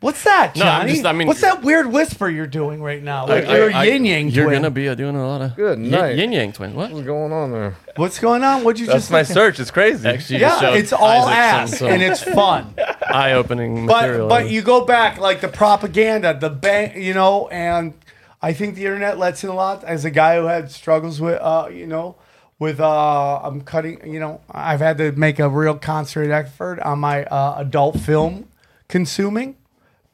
[0.00, 0.92] What's that, No, I'm Johnny?
[0.92, 3.26] just- I mean- What's that weird whisper you're doing right now?
[3.26, 4.58] Like I- you're I- a yin yang You're twin.
[4.62, 6.14] gonna be uh, doing a lot of Good yin, night.
[6.16, 6.74] Ying Yang Twins.
[6.74, 6.92] What?
[6.92, 7.74] What's going on there?
[7.96, 8.62] What's going on?
[8.62, 9.34] What'd you That's just my say?
[9.34, 9.58] search.
[9.58, 10.08] It's crazy.
[10.08, 12.74] Actually, just Yeah, showed it's all Isaac ass some, some and it's fun.
[13.08, 14.28] eye-opening but material.
[14.28, 17.94] but you go back like the propaganda, the bank, you know, and
[18.40, 19.82] I think the internet lets in a lot.
[19.82, 22.14] As a guy who had struggles with, uh, you know,
[22.60, 27.00] with uh, I'm cutting, you know, I've had to make a real concentrated effort on
[27.00, 28.46] my uh, adult film
[28.88, 29.56] consuming.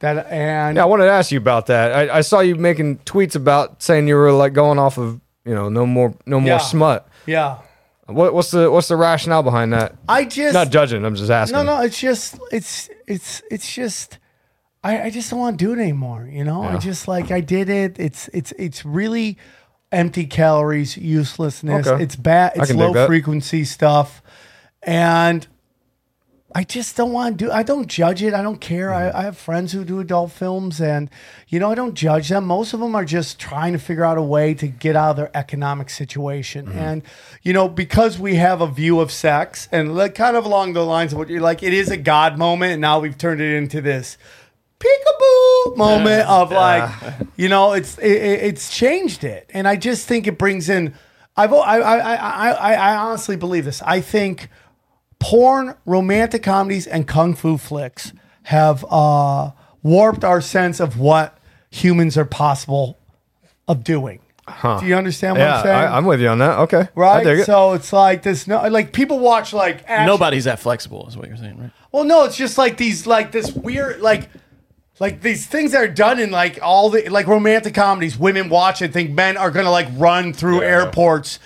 [0.01, 1.93] That and Yeah, I wanted to ask you about that.
[1.93, 5.55] I, I saw you making tweets about saying you were like going off of you
[5.55, 6.59] know no more no more Yeah.
[6.59, 7.09] smut.
[7.27, 7.59] yeah,
[8.07, 9.95] What, what's the what's the rationale behind that?
[10.09, 11.05] I just Not judging.
[11.05, 11.57] I'm just asking.
[11.57, 14.19] No, no, it's just it's it's it's just
[14.83, 16.29] I, I just don't want to do it anymore.
[16.31, 18.01] You know, I just like I did it.
[18.01, 19.39] It's it's it's really
[19.93, 21.87] empty calories, uselessness.
[21.87, 22.03] Okay.
[22.03, 22.53] It's bad.
[22.57, 23.07] It's can dig low that.
[23.07, 24.21] frequency stuff,
[24.83, 25.47] and
[26.55, 27.51] I just don't want to do.
[27.51, 28.35] I don't judge it.
[28.35, 28.89] I don't care.
[28.89, 29.17] Mm-hmm.
[29.17, 31.09] I, I have friends who do adult films, and
[31.49, 32.45] you know I don't judge them.
[32.47, 35.17] Most of them are just trying to figure out a way to get out of
[35.17, 36.79] their economic situation, Mm-hmm.
[36.79, 37.03] and
[37.43, 40.85] you know because we have a view of sex, and like kind of along the
[40.85, 43.55] lines of what you're like, it is a God moment, and now we've turned it
[43.57, 44.19] into this
[44.79, 46.91] peekaboo moment of like,
[47.37, 50.95] you know, it's it, it- it's changed it, and I just think it brings in.
[51.37, 53.81] I've I I I I, I honestly believe this.
[53.83, 54.49] I think
[55.23, 58.13] porn, romantic comedies, and kung fu flicks
[58.45, 59.53] have uh,
[59.83, 61.39] warped our sense of what
[61.71, 62.99] humans are possible
[63.69, 64.21] of doing.
[64.63, 65.77] Do you understand what yeah, I'm saying?
[65.77, 66.59] I, I'm with you on that.
[66.61, 67.25] Okay, right.
[67.25, 67.47] it.
[67.47, 68.49] So it's like this.
[68.49, 71.71] No, like people watch like action- Nobody's that flexible, is what you're saying, right?
[71.93, 74.29] well, no, it's just like these, like this weird, like,
[75.01, 78.19] like these things that are done in like all the like romantic comedies.
[78.19, 81.39] Women watch and think men are gonna like run through airports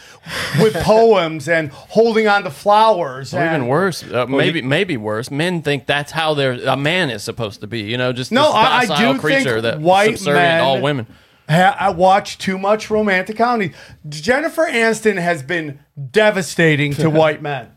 [0.60, 3.32] with poems and holding on to flowers.
[3.32, 5.30] Or even worse, uh, maybe maybe worse.
[5.30, 7.80] Men think that's how they're a man is supposed to be.
[7.82, 11.06] You know, just No, this I- I do creature think that white men- all women.
[11.48, 13.72] Ha- I watch too much romantic comedy.
[14.08, 15.78] Jennifer Aniston has been
[16.10, 17.70] devastating to white men.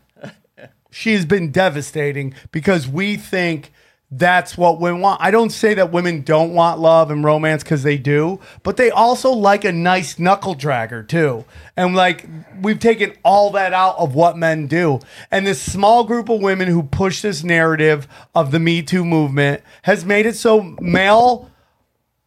[0.90, 3.72] She has been devastating because we think
[4.12, 5.20] that's what women want.
[5.22, 8.90] I don't say that women don't want love and romance because they do, but they
[8.90, 11.44] also like a nice knuckle dragger too.
[11.76, 12.26] And like
[12.60, 14.98] we've taken all that out of what men do.
[15.30, 19.62] And this small group of women who push this narrative of the Me Too movement
[19.82, 21.48] has made it so male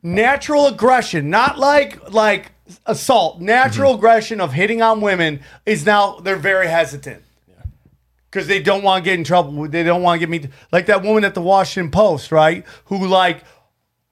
[0.01, 2.51] natural aggression, not like like
[2.85, 3.41] assault.
[3.41, 3.97] Natural Mm-hmm.
[3.99, 7.23] aggression of hitting on women is now they're very hesitant
[8.33, 9.67] because they don't want to get in trouble.
[9.67, 12.65] They don't want to get me like that woman at the Washington Post, right?
[12.85, 13.43] Who like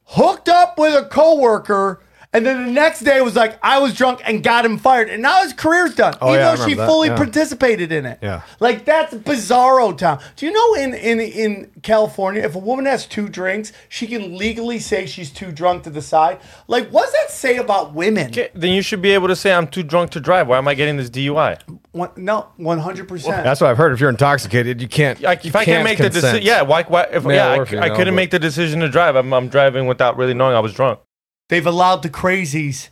[0.03, 2.03] hooked up with a coworker.
[2.34, 5.09] And then the next day was like, I was drunk and got him fired.
[5.09, 6.15] And now his career's done.
[6.21, 7.17] Oh, even yeah, I though she that, fully yeah.
[7.17, 8.19] participated in it.
[8.21, 8.43] Yeah.
[8.61, 10.21] Like that's bizarro town.
[10.38, 14.38] Do you know in, in in California, if a woman has two drinks, she can
[14.38, 16.39] legally say she's too drunk to decide?
[16.67, 18.27] Like, what does that say about women?
[18.27, 20.47] Okay, then you should be able to say I'm too drunk to drive.
[20.47, 21.59] Why am I getting this DUI?
[21.91, 23.43] One, no, one hundred percent.
[23.43, 23.91] That's what I've heard.
[23.91, 25.19] If you're intoxicated, you can't.
[25.19, 26.38] Like, you if I can't make the consent.
[26.38, 26.84] decision, yeah, why?
[26.84, 28.32] why if, Male yeah, or I, female, I couldn't but- make
[31.51, 31.91] the decision to drive.
[31.91, 32.01] I'm, I'm driving without really knowing I was drunk.
[32.01, 32.89] They've allowed the crazies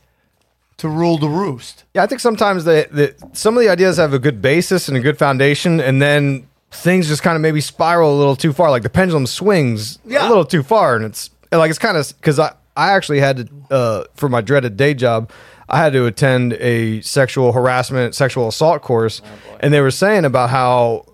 [0.77, 1.83] to rule the roost.
[1.93, 5.01] Yeah, I think sometimes the some of the ideas have a good basis and a
[5.01, 8.69] good foundation, and then things just kind of maybe spiral a little too far.
[8.69, 10.25] Like the pendulum swings Yeah.
[10.25, 13.37] a little too far, and it's like it's kind of because I I actually had
[13.37, 15.31] to uh, for my dreaded day job.
[15.71, 19.21] I had to attend a sexual harassment, sexual assault course,
[19.59, 21.05] and they were saying about how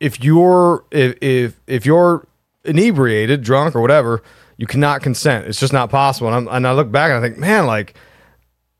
[0.00, 2.26] if you're if if if you're
[2.64, 4.22] inebriated, drunk, or whatever,
[4.62, 5.48] you cannot consent.
[5.48, 6.28] It's just not possible.
[6.32, 7.94] And, I'm, and I look back and I think, man, like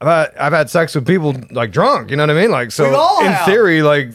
[0.00, 2.10] I've had, I've had sex with people like drunk.
[2.10, 2.52] You know what I mean?
[2.52, 2.86] Like so,
[3.20, 3.46] in have.
[3.46, 4.10] theory, like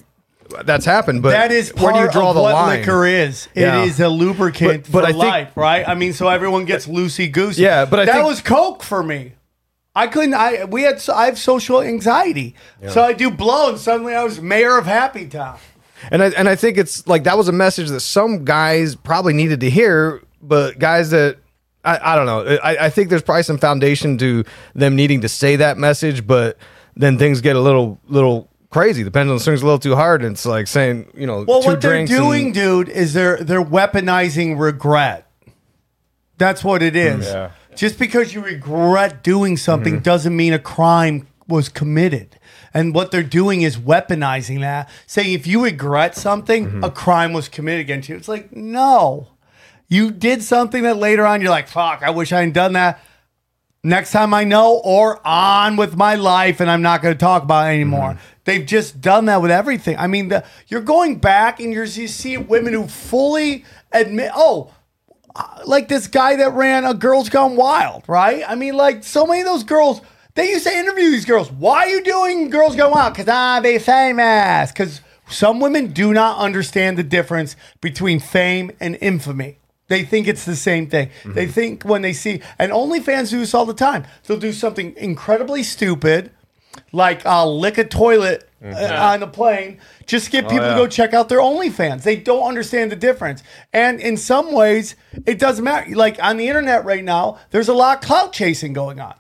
[0.63, 1.23] that's happened.
[1.23, 2.79] But that is where do you draw of the what line?
[2.79, 3.49] liquor is.
[3.53, 3.81] Yeah.
[3.83, 5.85] It is a lubricant But- but for I think- life, right?
[5.85, 7.63] I mean, so everyone gets loosey goosey.
[7.63, 9.33] Yeah, but I that think- was coke for me.
[9.93, 10.35] I couldn't.
[10.35, 11.03] I we had.
[11.09, 12.55] I have social anxiety,
[12.87, 15.57] so I do blow, and suddenly I was mayor of Happy Town.
[16.11, 19.33] And I and I think it's like that was a message that some guys probably
[19.33, 21.37] needed to hear, but guys that
[21.87, 22.57] I, I don't know.
[22.63, 24.43] I, I think there's probably some foundation to
[24.75, 26.57] them needing to say that message, but
[26.95, 29.03] then things get a little little crazy.
[29.03, 31.69] The pendulum swings a little too hard, and it's like saying you know Well, two
[31.69, 35.31] what they're doing, and- dude, is they're they're weaponizing regret.
[36.37, 37.25] That's what it is.
[37.25, 37.51] Mm, yeah.
[37.75, 40.03] Just because you regret doing something mm-hmm.
[40.03, 42.37] doesn't mean a crime was committed.
[42.73, 46.83] And what they're doing is weaponizing that, saying if you regret something, mm-hmm.
[46.83, 48.15] a crime was committed against you.
[48.15, 49.29] It's like, no.
[49.87, 53.01] You did something that later on you're like, fuck, I wish I hadn't done that.
[53.83, 57.43] Next time I know, or on with my life, and I'm not going to talk
[57.43, 58.17] about it anymore.
[58.43, 59.97] They've just done that with everything.
[59.97, 63.63] I mean, the, you're going back and you're you see women who fully
[63.93, 64.73] admit, oh,
[65.35, 68.43] uh, like this guy that ran a Girls Gone Wild, right?
[68.45, 70.01] I mean, like so many of those girls,
[70.33, 71.49] they used to interview these girls.
[71.51, 73.13] Why are you doing Girls Gone Wild?
[73.13, 74.71] Because I be famous.
[74.71, 79.59] Because some women do not understand the difference between fame and infamy.
[79.87, 81.09] They think it's the same thing.
[81.25, 84.05] They think when they see, and OnlyFans do this all the time.
[84.25, 86.31] They'll do something incredibly stupid,
[86.91, 88.67] like uh, lick a toilet uh,
[89.13, 92.03] on the plane, just to get people to go check out their OnlyFans.
[92.03, 93.43] They don't understand the difference.
[93.71, 95.95] And in some ways, it doesn't matter.
[95.95, 99.15] Like on the internet right now, there's a lot of clout chasing going on.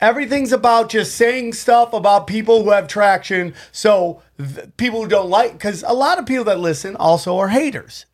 [0.00, 3.54] Everything's about just saying stuff about people who have traction.
[3.70, 7.48] So th- people who don't like, because a lot of people that listen also are
[7.48, 8.06] haters.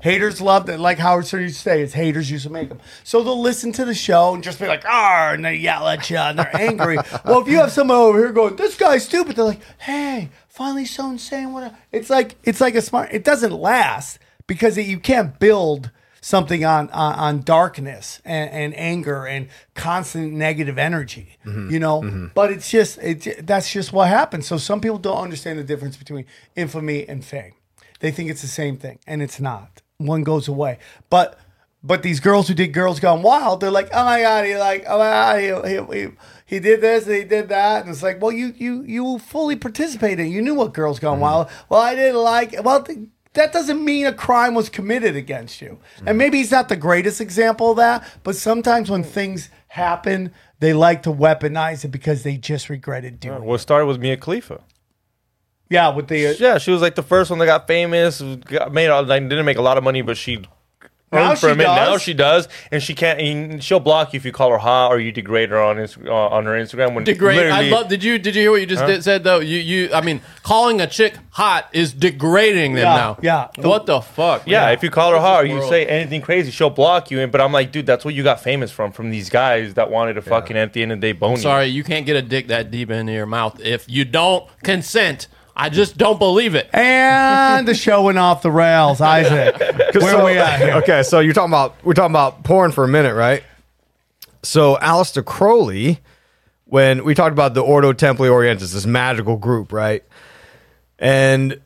[0.00, 2.80] Haters love that, like Howard Stern used to say, it's haters used to make them.
[3.04, 6.08] So they'll listen to the show and just be like, ah, and they yell at
[6.08, 6.96] you and they're angry.
[7.24, 10.84] well, if you have someone over here going, this guy's stupid, they're like, hey, finally
[10.84, 11.64] someone saying what.
[11.64, 13.08] I-" It's like it's like a smart.
[13.12, 15.90] It doesn't last because it, you can't build
[16.20, 21.38] something on on, on darkness and, and anger and constant negative energy.
[21.70, 23.46] You know, but it's just it.
[23.46, 24.46] That's just what happens.
[24.46, 27.52] So some people don't understand the difference between infamy and fame.
[28.00, 29.82] They think it's the same thing, and it's not.
[29.98, 30.78] One goes away,
[31.10, 31.38] but
[31.82, 34.84] but these girls who did Girls Gone Wild, they're like, oh my god, he like,
[34.88, 36.08] oh my god, he, he,
[36.44, 40.28] he did this, he did that, and it's like, well, you you you fully participated.
[40.28, 41.22] You knew what Girls Gone mm-hmm.
[41.22, 41.48] Wild.
[41.68, 42.52] Well, I didn't like.
[42.52, 42.64] It.
[42.64, 45.78] Well, th- that doesn't mean a crime was committed against you.
[45.98, 46.18] And mm-hmm.
[46.18, 51.02] maybe he's not the greatest example of that, but sometimes when things happen, they like
[51.02, 53.42] to weaponize it because they just regretted doing it.
[53.42, 54.62] What started with Mia Khalifa?
[55.68, 58.20] Yeah, with the uh, Yeah, she was like the first one that got famous.
[58.20, 60.44] Got made like, didn't make a lot of money, but she
[61.12, 61.64] Now earned she minute.
[61.64, 63.20] Now she does, and she can't.
[63.20, 66.10] And she'll block you if you call her hot or you degrade her on uh,
[66.10, 66.94] on her Instagram.
[66.94, 67.50] When Degrade.
[67.50, 67.88] I love.
[67.88, 69.40] Did you did you hear what you just did, said though?
[69.40, 69.92] You you.
[69.92, 73.18] I mean, calling a chick hot is degrading them Yeah, now.
[73.22, 73.48] yeah.
[73.58, 74.46] What the fuck?
[74.46, 77.18] Yeah, if you call her hot or you say anything crazy, she'll block you.
[77.20, 79.90] And but I'm like, dude, that's what you got famous from from these guys that
[79.90, 81.36] wanted to fucking at the end of the day bone you.
[81.38, 85.26] Sorry, you can't get a dick that deep into your mouth if you don't consent.
[85.56, 86.68] I just don't believe it.
[86.74, 89.58] and the show went off the rails, Isaac.
[89.94, 90.74] Where so, are we at here?
[90.76, 93.42] Okay, so you're talking about we're talking about porn for a minute, right?
[94.42, 96.00] So Aleister Crowley,
[96.66, 100.04] when we talked about the Ordo Templi Orientis, this magical group, right?
[100.98, 101.60] And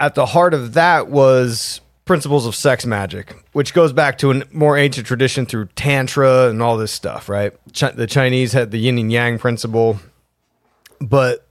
[0.00, 4.42] at the heart of that was principles of sex magic, which goes back to a
[4.52, 7.52] more ancient tradition through Tantra and all this stuff, right?
[7.78, 10.00] Chi- the Chinese had the yin and yang principle.
[11.00, 11.45] But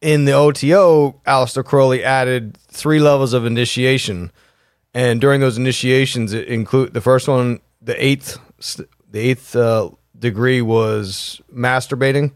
[0.00, 4.30] in the OTO, Aleister Crowley added three levels of initiation.
[4.94, 8.38] And during those initiations, it include the first one, the eighth,
[9.10, 12.32] the eighth uh, degree was masturbating.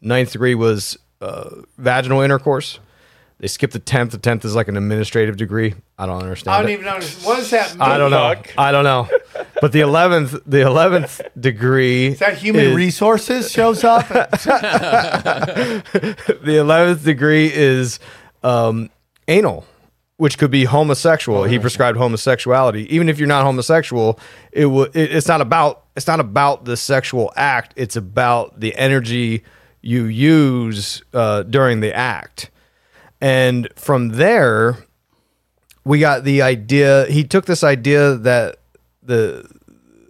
[0.00, 2.78] Ninth degree was uh, vaginal intercourse.
[3.40, 4.12] They skipped the tenth.
[4.12, 5.74] The tenth is like an administrative degree.
[5.98, 6.54] I don't understand.
[6.54, 6.74] I don't it.
[6.74, 7.00] even know.
[7.24, 7.80] What does that mean?
[7.80, 8.34] I don't know.
[8.58, 9.08] I don't know.
[9.62, 14.06] But the eleventh, the eleventh degree Is that human is- resources shows up?
[14.08, 15.84] the
[16.58, 17.98] eleventh degree is
[18.42, 18.90] um,
[19.26, 19.64] anal,
[20.18, 21.44] which could be homosexual.
[21.44, 22.94] He prescribed homosexuality.
[22.94, 24.20] Even if you're not homosexual,
[24.52, 24.94] it would.
[24.94, 25.84] It, it's not about.
[25.96, 27.72] It's not about the sexual act.
[27.76, 29.44] It's about the energy
[29.80, 32.50] you use uh, during the act.
[33.20, 34.78] And from there,
[35.84, 37.06] we got the idea.
[37.06, 38.56] He took this idea that
[39.02, 39.48] the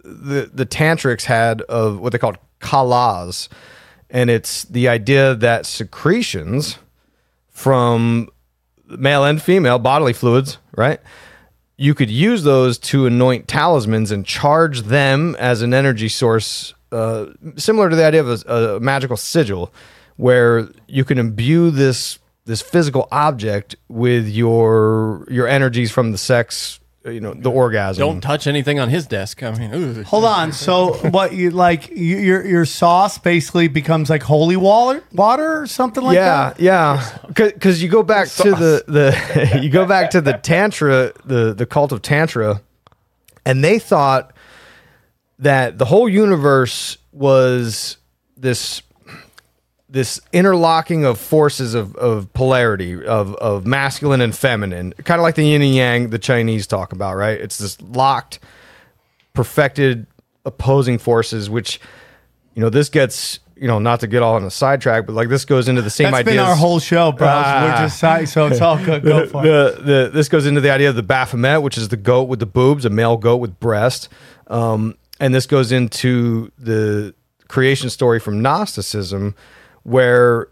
[0.03, 3.49] the the tantrics had of what they called kalas,
[4.09, 6.77] and it's the idea that secretions
[7.49, 8.29] from
[8.87, 10.99] male and female bodily fluids, right?
[11.77, 17.27] You could use those to anoint talismans and charge them as an energy source, uh,
[17.55, 19.73] similar to the idea of a, a magical sigil,
[20.17, 22.19] where you can imbue this
[22.51, 28.01] this physical object with your your energies from the sex, you know, the orgasm.
[28.01, 29.41] Don't touch anything on his desk.
[29.41, 30.03] I mean, ooh.
[30.03, 30.51] Hold on.
[30.51, 31.89] So what you like?
[31.89, 36.59] You, your your sauce basically becomes like holy water, water or something like that.
[36.59, 37.29] yeah, that.
[37.39, 37.47] yeah.
[37.53, 41.65] Because you go back to the the you go back to the tantra, the the
[41.65, 42.61] cult of tantra,
[43.45, 44.33] and they thought
[45.39, 47.95] that the whole universe was
[48.35, 48.81] this
[49.91, 55.35] this interlocking of forces of, of polarity of, of masculine and feminine kind of like
[55.35, 58.39] the yin and yang the chinese talk about right it's this locked
[59.33, 60.07] perfected
[60.45, 61.79] opposing forces which
[62.55, 65.29] you know this gets you know not to get all on a sidetrack but like
[65.29, 67.27] this goes into the same That's ideas been our whole show, bro.
[67.29, 67.63] Ah.
[67.63, 69.03] We're just side, so it's all good.
[69.03, 69.47] Go for it.
[69.47, 72.39] the, the this goes into the idea of the Baphomet, which is the goat with
[72.39, 74.09] the boobs, a male goat with breast,
[74.47, 77.13] um, and this goes into the
[77.47, 79.35] creation story from Gnosticism,
[79.83, 80.47] where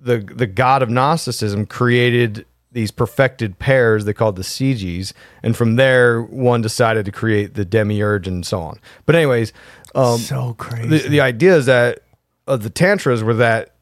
[0.00, 5.12] the the god of Gnosticism created these perfected pairs they called the syzygies,
[5.42, 8.78] and from there one decided to create the demiurge and so on.
[9.06, 9.52] But anyways,
[9.94, 10.88] um, so crazy.
[10.88, 12.00] the, the idea is that
[12.46, 13.74] uh, the tantras were that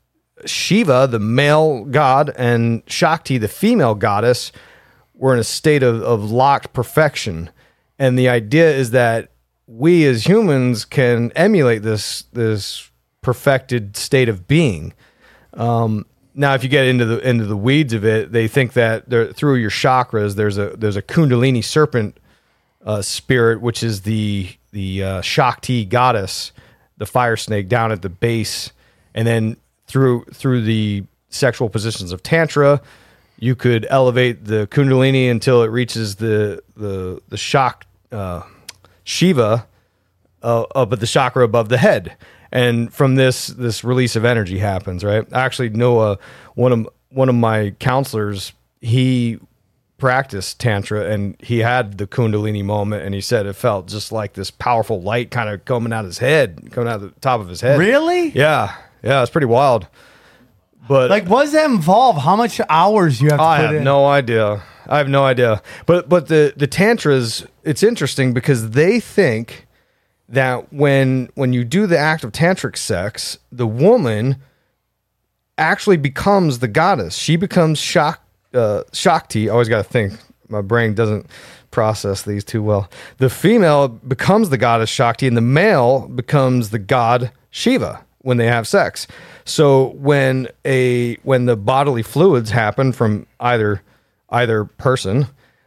[0.45, 4.53] Shiva, the male god, and Shakti, the female goddess,
[5.15, 7.51] were in a state of, of locked perfection.
[7.99, 9.31] And the idea is that
[9.67, 12.91] we as humans can emulate this this
[13.23, 14.93] perfected state of being.
[15.55, 19.09] Um, now, if you get into the into the weeds of it, they think that
[19.09, 22.19] there, through your chakras, there's a there's a Kundalini serpent
[22.85, 26.53] uh, spirit, which is the the uh, Shakti goddess,
[26.97, 28.73] the fire snake down at the base,
[29.15, 29.57] and then
[29.87, 32.81] through through the sexual positions of tantra,
[33.39, 38.43] you could elevate the Kundalini until it reaches the the the Shak uh,
[39.05, 39.67] Shiva
[40.43, 42.17] uh, up at the chakra above the head,
[42.53, 45.03] and from this this release of energy happens.
[45.05, 45.27] Right?
[45.33, 46.17] I actually know uh,
[46.55, 48.53] one of one of my counselors.
[48.81, 49.39] He
[49.99, 54.33] practiced tantra and he had the kundalini moment and he said it felt just like
[54.33, 57.39] this powerful light kind of coming out of his head coming out of the top
[57.41, 58.31] of his head Really?
[58.31, 58.75] yeah
[59.05, 59.87] yeah it's pretty wild
[60.89, 62.17] but Like, what does that involve?
[62.17, 63.85] How much hours you have to I put have in?
[63.85, 64.65] no idea.
[64.89, 65.63] I have no idea.
[65.87, 69.69] But but the the tantras, it's interesting because they think
[70.33, 74.37] that when when you do the act of tantric sex, the woman
[75.59, 77.15] actually becomes the goddess.
[77.15, 77.97] She becomes
[78.55, 79.49] uh, Shakti.
[79.49, 80.15] I always got to think.
[80.49, 81.27] My brain doesn't
[81.71, 82.91] process these too well.
[83.19, 88.47] The female becomes the goddess Shakti, and the male becomes the god Shiva when they
[88.47, 89.07] have sex.
[89.45, 93.83] So when a when the bodily fluids happen from either
[94.31, 95.27] either person,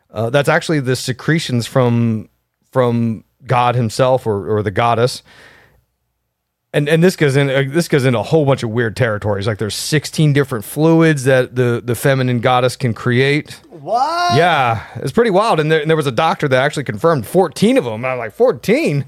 [0.10, 2.30] uh, that's actually the secretions from
[2.72, 5.24] from God Himself or, or the goddess
[6.74, 9.48] and and this goes in uh, this goes into a whole bunch of weird territories.
[9.48, 13.62] Like there's 16 different fluids that the the feminine goddess can create.
[13.70, 14.36] What?
[14.36, 15.60] Yeah, it's pretty wild.
[15.62, 17.94] And there, and there was a doctor that actually confirmed 14 of them.
[18.04, 19.06] And I'm like 14.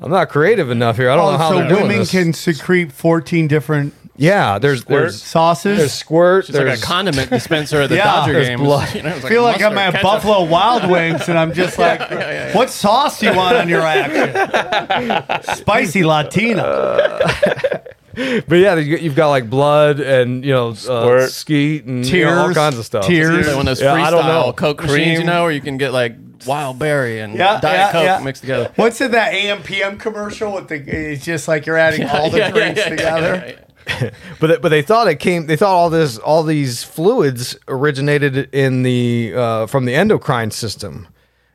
[0.00, 1.08] I'm not creative enough here.
[1.10, 2.10] I don't know Oh, how so they're doing women this.
[2.10, 5.78] can secrete 14 different yeah, there's there's sauces.
[5.78, 6.48] there's squirt.
[6.48, 8.04] It's like there's a condiment dispenser at the Yeah.
[8.04, 8.60] Dodger There's games.
[8.62, 8.94] blood.
[8.94, 10.02] You know, it's I feel like I'm at ketchup.
[10.02, 12.00] Buffalo Wild Wings and I'm just like,
[12.54, 15.54] what sauce do you want on your action?
[15.56, 17.18] Spicy Latina.
[18.48, 21.30] but yeah, you- you've got like blood and you know uh, Squirt.
[21.30, 23.06] skeet and you know, all kinds of stuff.
[23.06, 23.46] Tears.
[23.46, 24.52] Like one of those Yeah, I don't know.
[24.52, 26.14] freestyle Coke machines, you know, where you can get like
[26.46, 28.20] wild berry and Yeah, diet yeah, coke yeah.
[28.24, 28.72] mixed together.
[28.76, 30.76] What's in that AM PM commercial with the?
[30.76, 33.62] It's just like you're adding all the Yeah, yeah, drinks yeah, yeah, together.
[34.40, 35.46] But but they thought it came.
[35.46, 41.08] They thought all this all these fluids originated in the uh, from the endocrine system,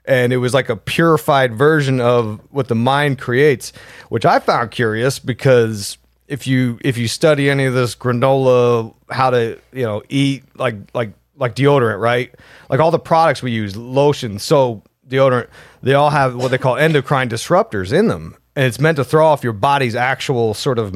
[0.05, 3.71] and it was like a purified version of what the mind creates,
[4.09, 9.29] which I found curious because if you if you study any of this granola, how
[9.29, 12.33] to you know eat like like like deodorant, right?
[12.69, 15.47] Like all the products we use, lotion, soap, deodorant,
[15.83, 19.27] they all have what they call endocrine disruptors in them, and it's meant to throw
[19.27, 20.95] off your body's actual sort of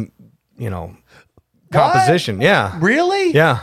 [0.57, 0.95] you know
[1.75, 2.41] composition.
[2.41, 2.77] Yeah.
[2.79, 3.31] Really?
[3.31, 3.61] Yeah.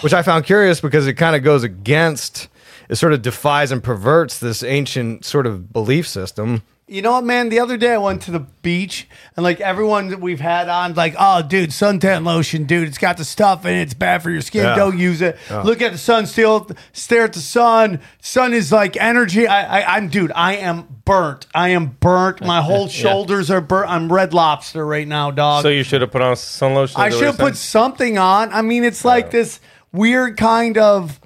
[0.00, 2.48] Which I found curious because it kind of goes against,
[2.88, 6.62] it sort of defies and perverts this ancient sort of belief system.
[6.92, 7.48] You know what, man?
[7.48, 10.92] The other day I went to the beach and like everyone that we've had on,
[10.92, 13.80] like, oh, dude, suntan lotion, dude, it's got the stuff in it.
[13.80, 14.64] It's bad for your skin.
[14.64, 14.76] Yeah.
[14.76, 15.38] Don't use it.
[15.50, 16.26] Look at the sun.
[16.26, 18.00] Still stare at the sun.
[18.20, 19.46] Sun is like energy.
[19.46, 21.46] I, I, I'm, dude, I am burnt.
[21.54, 22.42] I am burnt.
[22.42, 23.90] My whole shoulders are burnt.
[23.90, 25.62] I'm red lobster right now, dog.
[25.62, 27.00] So you should have put on sun lotion.
[27.00, 28.52] I should have put something on.
[28.52, 29.60] I mean, it's like this
[29.92, 31.18] weird kind of.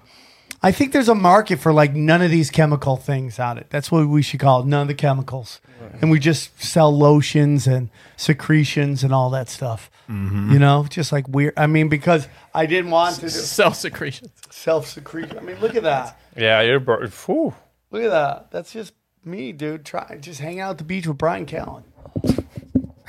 [0.66, 3.68] I think there's a market for like none of these chemical things on it.
[3.70, 4.66] That's what we should call it.
[4.66, 5.60] None of the chemicals.
[6.00, 9.92] And we just sell lotions and secretions and all that stuff.
[10.10, 10.52] Mm-hmm.
[10.52, 11.54] You know, just like weird.
[11.56, 14.32] I mean, because I didn't want to do Self secretions.
[14.50, 15.38] self secretion.
[15.38, 16.18] I mean, look at that.
[16.36, 16.80] Yeah, you're.
[16.80, 17.54] Bur- Whew.
[17.92, 18.50] Look at that.
[18.50, 18.92] That's just
[19.24, 19.84] me, dude.
[19.84, 21.84] Try just hang out at the beach with Bryan Callen.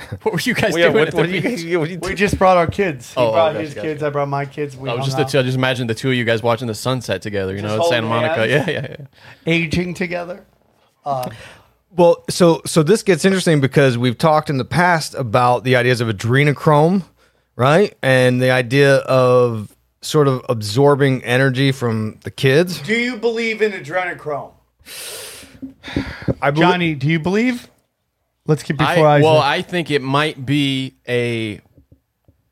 [0.22, 0.94] What were you guys Well, yeah, doing?
[0.94, 1.64] what, at what the do you beach?
[1.66, 1.76] guys?
[1.78, 3.12] What do you We just brought our kids.
[3.16, 3.86] Oh, he Oh, oh, brought gotcha, his gotcha.
[3.88, 4.02] kids.
[4.02, 4.76] I brought my kids.
[4.76, 6.66] We I was hung just, out, I just imagine the two of you guys watching
[6.68, 7.54] the sunset together.
[7.54, 8.34] You know, at Santa Monica.
[8.46, 8.50] hands.
[8.50, 9.06] Yeah, yeah, yeah.
[9.46, 10.44] aging together.
[11.04, 11.30] Um,
[11.96, 16.00] well, so so this gets interesting because we've talked in the past about the ideas
[16.00, 17.02] of adrenochrome,
[17.56, 17.96] right?
[18.02, 22.80] And the idea of sort of absorbing energy from the kids.
[22.82, 24.52] Do you believe in adrenochrome?
[26.40, 27.68] I believe, Johnny, do you believe?
[28.48, 29.20] Let's get before I, I.
[29.20, 31.60] well, I think it might be a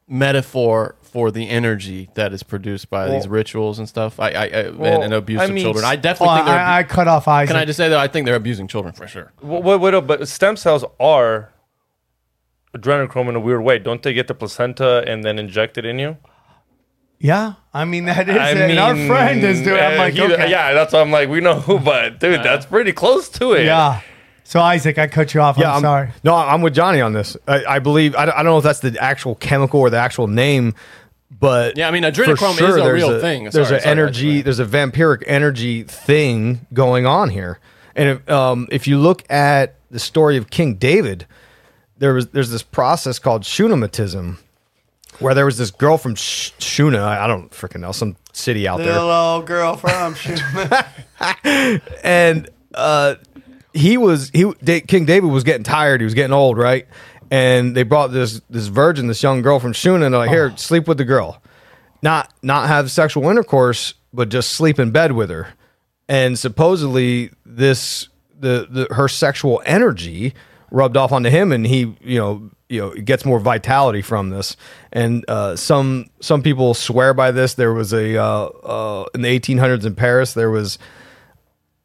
[0.07, 4.21] metaphor for the energy that is produced by these rituals and stuff.
[4.21, 5.87] I, I, I and, and abuse I of mean, children.
[5.87, 6.59] I definitely think they're.
[6.59, 7.49] I, I cut off Isaac.
[7.49, 9.33] can I just say that I think they're abusing children for sure.
[9.41, 11.51] What, what, what, but stem cells are
[12.77, 13.79] adrenochrome in a weird way.
[13.79, 16.19] Don't they get the placenta and then inject it in you?
[17.19, 18.71] yeah, I mean that is I it.
[18.71, 19.81] and our friend is doing.
[19.81, 20.51] I'm uh, like, he- okay.
[20.51, 21.31] yeah, that's what I'm like.
[21.31, 23.65] We know, who, but dude, that's pretty close to it.
[23.65, 24.03] yeah.
[24.49, 25.59] So Isaac, I cut you off.
[25.59, 26.11] yeah, I'm, sorry.
[26.23, 27.37] No, I'm with Johnny on this.
[27.49, 29.99] I, I believe I, don't- I don't know if that's the actual chemical or the
[29.99, 30.75] actual name,
[31.41, 33.45] but Yeah, I mean, for adrenochrome is a there's real thing.
[33.51, 34.43] There's Sorry, an sorry, energy.
[34.43, 37.59] There's a vampiric energy thing going on here,
[37.97, 41.27] and if, um, if you look at the story of King David,
[41.99, 44.37] there was there's this process called Shunammitism
[45.19, 47.03] where there was this girl from Sh- Shuna.
[47.03, 48.93] I I don't freaking know some city out there.
[48.93, 50.85] Little old girl from Schumann.
[52.05, 53.15] and uh,
[53.77, 56.01] he was he King David was getting tired.
[56.01, 56.87] He was getting old, right?
[57.31, 60.57] And they brought this this virgin, this young girl from Shuna, and they're like, "Here,
[60.57, 61.43] sleep with the girl,
[62.03, 65.49] not not have sexual intercourse, but just sleep in bed with her."
[66.09, 68.09] And supposedly, this
[68.39, 70.35] the, the her sexual energy
[70.71, 74.57] rubbed off onto him, and he you know you know gets more vitality from this.
[74.93, 77.55] And uh, some some people swear by this.
[77.55, 80.79] There was a uh, uh, in the 1800s in Paris, there was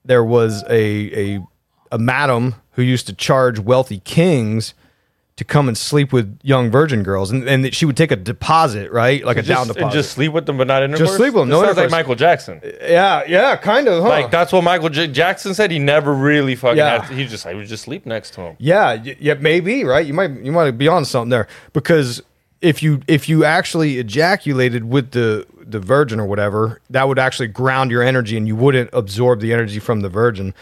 [0.06, 1.48] there was a a
[1.92, 4.74] a madam who used to charge wealthy kings
[5.38, 8.92] to come and sleep with young virgin girls, and and she would take a deposit,
[8.92, 9.84] right, like a down deposit.
[9.84, 11.10] and just sleep with them, but not intercourse.
[11.10, 11.90] Just sleep with them, no sounds like.
[11.90, 12.62] Michael Jackson.
[12.64, 14.10] yeah, yeah, kind of, huh?
[14.10, 15.72] Like that's what Michael J- Jackson said.
[15.72, 16.78] He never really fucking.
[16.78, 17.04] Yeah.
[17.04, 18.56] Had, he just I would just sleep next to him.
[18.60, 20.06] Yeah, y- yeah, maybe right.
[20.06, 22.22] You might you might be on something there because
[22.62, 27.48] if you if you actually ejaculated with the the virgin or whatever, that would actually
[27.48, 30.54] ground your energy and you wouldn't absorb the energy from the virgin.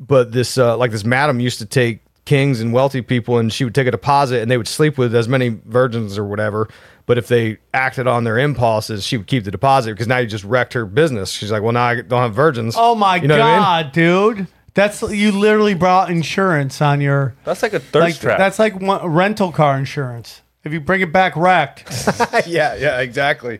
[0.00, 3.64] But this uh, like this madam used to take kings and wealthy people and she
[3.64, 6.68] would take a deposit and they would sleep with as many virgins or whatever.
[7.06, 10.26] But if they acted on their impulses, she would keep the deposit because now you
[10.28, 11.30] just wrecked her business.
[11.32, 12.74] She's like, well, now I don't have virgins.
[12.78, 13.62] oh my You know what I mean?
[13.62, 14.46] god, dude!
[14.74, 17.34] That's you literally brought insurance on your.
[17.44, 18.38] That's like a thirst Like trap.
[18.38, 20.42] that's like one, rental car insurance.
[20.62, 21.84] If you bring it back wrecked,
[22.46, 23.58] yeah, yeah, exactly.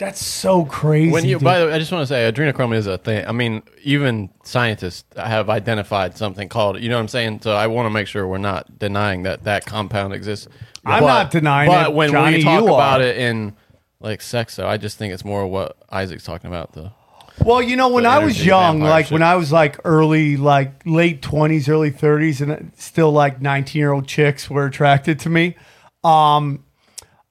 [0.00, 1.12] That's so crazy.
[1.12, 1.44] When you, dude.
[1.44, 3.26] by the way, I just want to say, adrenochrome is a thing.
[3.26, 6.80] I mean, even scientists have identified something called.
[6.80, 7.42] You know what I'm saying?
[7.42, 10.48] So I want to make sure we're not denying that that compound exists.
[10.86, 13.04] I'm not denying but it, But when Johnny, we talk about are.
[13.04, 13.54] it in
[14.00, 16.72] like sex, though, I just think it's more what Isaac's talking about.
[16.72, 16.92] The
[17.44, 19.12] Well, you know, when I was young, like shit.
[19.12, 23.92] when I was like early, like late twenties, early thirties, and still like nineteen year
[23.92, 25.56] old chicks were attracted to me.
[26.02, 26.64] Um,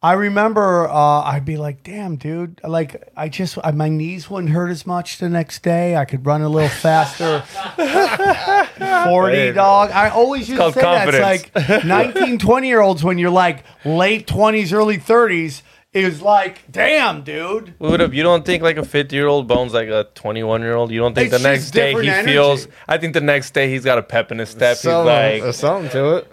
[0.02, 2.62] I remember uh, I'd be like, "Damn, dude!
[2.64, 5.98] Like, I just I, my knees wouldn't hurt as much the next day.
[5.98, 7.42] I could run a little faster.
[9.10, 9.92] Forty, dog.
[9.92, 11.14] I always used to called say that.
[11.14, 15.64] It's like 19, 20 year olds when you're like late twenties, early thirties.
[15.92, 17.74] Is like, damn, dude.
[17.80, 18.14] What up?
[18.14, 20.92] You don't think like a 50 year old bones like a 21 year old?
[20.92, 22.68] You don't think It's the next day he different feels?
[22.88, 24.76] I think the next day he's got a pep in his step.
[24.78, 26.32] He's Some- like, there's something to it.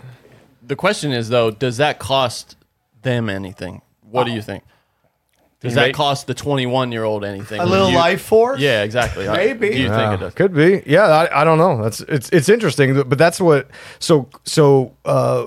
[0.62, 2.56] The question is though, does that cost
[3.06, 3.80] them anything?
[4.10, 4.62] What do you think?
[5.60, 7.60] Does You that make- cost the 21 year old anything?
[7.60, 8.60] A little You- life force.
[8.60, 9.26] Yeah, exactly.
[9.26, 9.70] Maybe.
[9.70, 10.34] Do you Yeah, think it does?
[10.34, 10.82] could be.
[10.84, 11.82] Yeah, I, I don't know.
[11.82, 13.68] That's it's it's interesting, but that's what.
[13.98, 15.46] So so uh,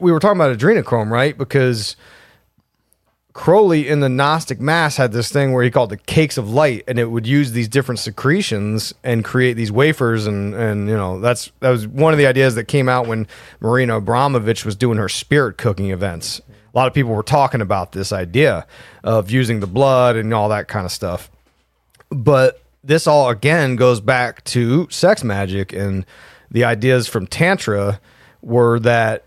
[0.00, 1.38] we were talking about adrenochrome, right?
[1.38, 1.94] Because
[3.32, 6.84] Crowley in the Gnostic Mass had this thing where he called the cakes of light,
[6.86, 11.18] and it would use these different secretions and create these wafers, and and you know
[11.20, 13.26] that's that was one of the ideas that came out when
[13.60, 16.40] Marina Abramovich was doing her spirit cooking events.
[16.74, 18.66] A lot of people were talking about this idea
[19.04, 21.30] of using the blood and all that kind of stuff.
[22.10, 25.72] But this all again goes back to sex magic.
[25.72, 26.04] And
[26.50, 28.00] the ideas from tantra
[28.42, 29.24] were that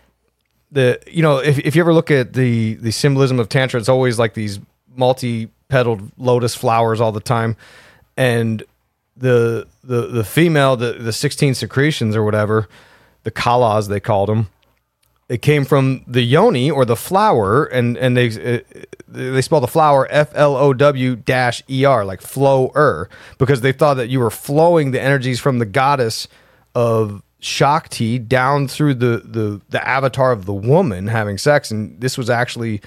[0.72, 3.90] the you know if, if you ever look at the the symbolism of tantra it's
[3.90, 4.60] always like these
[4.96, 7.56] multi-petaled lotus flowers all the time.
[8.18, 8.64] And
[9.16, 12.68] the the the female the the 16 secretions or whatever
[13.24, 14.50] the kalas they called them
[15.30, 18.60] it came from the yoni or the flower and and they uh,
[19.08, 23.62] they spell the flower F L O W dash E R like flow er because
[23.62, 26.28] they thought that you were flowing the energies from the goddess
[26.76, 32.18] of Shakti down through the the the avatar of the woman having sex and this
[32.18, 32.82] was actually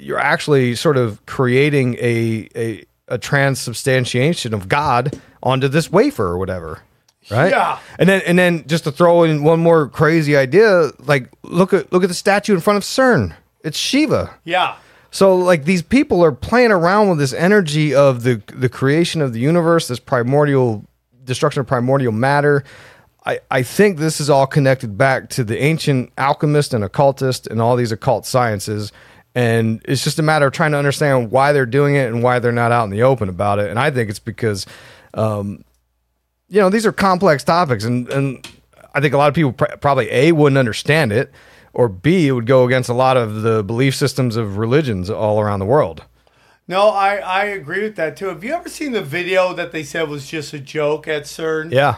[0.00, 6.38] you're actually sort of creating a a a transubstantiation of God onto this wafer or
[6.38, 6.82] whatever.
[7.30, 7.50] Right?
[7.50, 7.78] Yeah.
[7.98, 11.92] And then and then just to throw in one more crazy idea, like look at
[11.92, 13.34] look at the statue in front of CERN.
[13.62, 14.34] It's Shiva.
[14.44, 14.76] Yeah.
[15.10, 19.32] So like these people are playing around with this energy of the the creation of
[19.32, 20.84] the universe, this primordial
[21.24, 22.64] destruction of primordial matter.
[23.26, 27.60] I, I think this is all connected back to the ancient alchemist and occultist and
[27.60, 28.92] all these occult sciences.
[29.34, 32.38] And it's just a matter of trying to understand why they're doing it and why
[32.38, 33.70] they're not out in the open about it.
[33.70, 34.66] And I think it's because
[35.14, 35.64] um,
[36.54, 38.48] you know these are complex topics and and
[38.94, 41.32] i think a lot of people pr- probably a wouldn't understand it
[41.72, 45.40] or b it would go against a lot of the belief systems of religions all
[45.40, 46.04] around the world
[46.66, 48.28] No, I, I agree with that too.
[48.28, 51.70] Have you ever seen the video that they said was just a joke at CERN?
[51.72, 51.96] yeah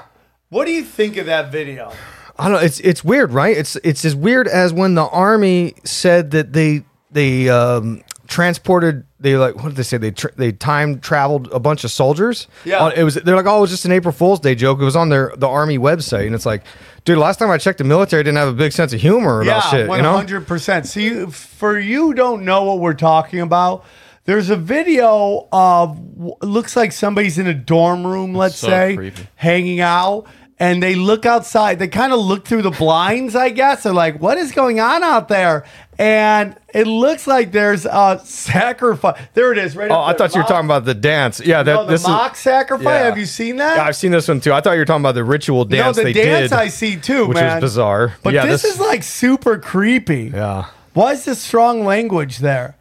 [0.48, 1.92] What do you think of that video?
[2.38, 5.74] i don't know it's it's weird right it's it's as weird as when the army
[5.84, 10.52] said that they they um transported they like what did they say they tra- they
[10.52, 12.78] time traveled a bunch of soldiers Yeah.
[12.84, 14.84] On- it was they're like oh it was just an april fool's day joke it
[14.84, 16.62] was on their the army website and it's like
[17.04, 19.64] dude last time i checked the military didn't have a big sense of humor about
[19.64, 20.86] yeah, shit one you know hundred percent.
[20.86, 23.84] See, for you don't know what we're talking about.
[24.24, 26.00] There's a video of
[26.42, 29.28] looks like somebody's in a dorm room, let's So say, creepy.
[29.36, 30.26] hanging out,
[30.58, 31.78] and they look outside.
[31.78, 33.82] They kind of look through the blinds, I guess.
[33.82, 35.64] They're like, "What is going on out there?"
[35.98, 39.18] And it looks like there's a sacrifice.
[39.34, 39.90] There it is, right.
[39.90, 41.40] Oh, I thought you were Mock- talking about the dance.
[41.40, 42.38] Yeah, that No, the this mock is.
[42.38, 42.84] sacrifice.
[42.86, 43.04] yeah.
[43.04, 43.76] Have you seen that?
[43.76, 44.52] Yeah, I've seen this one too.
[44.52, 45.96] I thought you were talking about the ritual dance.
[45.96, 47.56] no, the they dance did, I see too, which man.
[47.56, 48.14] was bizarre.
[48.22, 50.32] But yeah, this, is like super creepy.
[50.34, 50.66] yeah.
[50.92, 52.76] Why is this strong language there?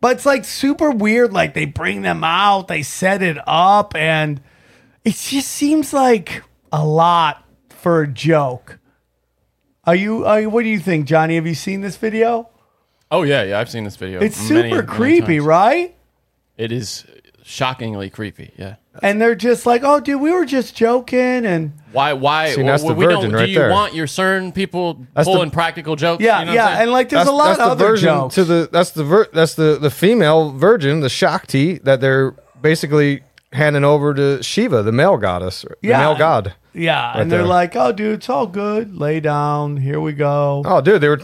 [0.00, 1.32] But it's like super weird.
[1.32, 4.40] Like they bring them out, they set it up, and
[5.04, 8.78] it just seems like a lot for a joke.
[9.84, 10.24] Are you?
[10.24, 11.36] Are you what do you think, Johnny?
[11.36, 12.48] Have you seen this video?
[13.10, 13.60] Oh yeah, yeah.
[13.60, 14.20] I've seen this video.
[14.20, 15.46] It's many, super many creepy, times.
[15.46, 15.96] right?
[16.56, 17.04] It is
[17.44, 18.52] shockingly creepy.
[18.56, 18.76] Yeah.
[19.02, 22.14] And they're just like, "Oh, dude, we were just joking," and Why?
[22.14, 22.50] Why?
[22.52, 23.32] See, that's well, the we virgin don't.
[23.34, 23.70] right do you there.
[23.70, 26.24] want your CERN people That's the- pulling practical jokes?
[26.24, 26.82] yeah, You know what I'm yeah, saying?
[26.82, 28.34] and like, there's That's, a lot that's of the other version jokes.
[28.36, 33.22] to the that's the ver- that's the the female virgin, the Shakti that they're basically
[33.56, 35.98] handing over to Shiva, the male goddess, the Yeah.
[35.98, 36.54] male god.
[36.72, 37.46] yeah, right and they're there.
[37.48, 38.96] like, "Oh, dude, it's all good.
[38.96, 39.78] Lay down.
[39.78, 41.20] Here we go." Oh, dude, they were.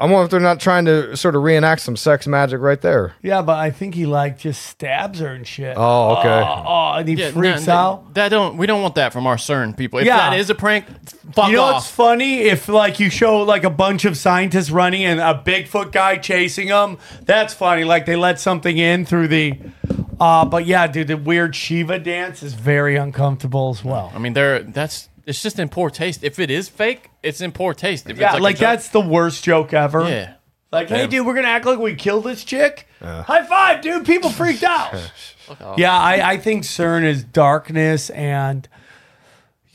[0.00, 3.14] I wonder if they're not trying to sort of reenact some sex magic right there.
[3.22, 5.74] Yeah, but I think he like just stabs her and shit.
[5.78, 6.28] Oh, okay.
[6.28, 8.04] Oh, oh, and he Yeah, freaks no, out.
[8.08, 8.56] That, that don't.
[8.56, 10.00] We don't want that from our CERN people.
[10.00, 10.16] If Yeah.
[10.30, 10.86] that is a prank,
[11.32, 11.74] fuck You know off.
[11.74, 12.40] what's funny?
[12.40, 16.68] If like you show like a bunch of scientists running and a Bigfoot guy chasing
[16.68, 17.84] them, that's funny.
[17.84, 19.54] Like they let something in through the.
[20.20, 24.12] Uh, but yeah, dude, the weird Shiva dance is very uncomfortable as well.
[24.14, 24.62] I mean, there.
[24.62, 25.08] That's.
[25.26, 26.22] It's just in poor taste.
[26.22, 28.10] If it is fake, it's in poor taste.
[28.10, 30.06] If Yeah, it's like, like, a joke- that's the worst joke ever.
[30.08, 30.34] Yeah.
[30.70, 32.88] Like, hey, dude, we're gonna act like we killed this chick.
[33.00, 34.04] High five, dude.
[34.04, 34.92] People freaked out.
[35.76, 38.68] yeah, I, I think CERN is darkness, and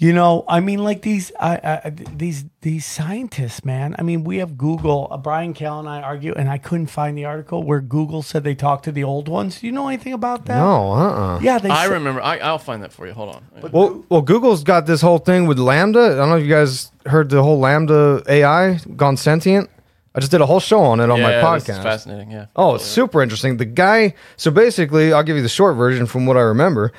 [0.02, 3.98] You know, I mean, like these, I, I, these, these scientists, man.
[4.00, 5.10] I mean, we have Google.
[5.12, 8.46] Uh, Brian Kell and I argue, and I couldn't find the article where Google said
[8.46, 9.60] they talked to the old ones.
[9.60, 10.56] Do you know anything about that?
[10.56, 10.96] No, uh,
[11.36, 11.68] uh Yeah, they.
[11.68, 12.22] I said- remember.
[12.22, 13.14] I, I'll find that for you.
[13.14, 13.72] Hold on.
[13.74, 16.14] Well, well, Google's got this whole thing with LaMDA.
[16.14, 19.70] I don't know if you guys heard the whole LaMDA AI gone sentient.
[20.16, 21.84] I just did a whole show on it on my yeah, this is podcast.
[21.84, 22.32] fascinating.
[22.32, 22.46] Yeah.
[22.56, 23.58] Oh, it's super interesting.
[23.58, 24.16] The guy.
[24.38, 26.94] So basically, I'll give you the short version from what I remember.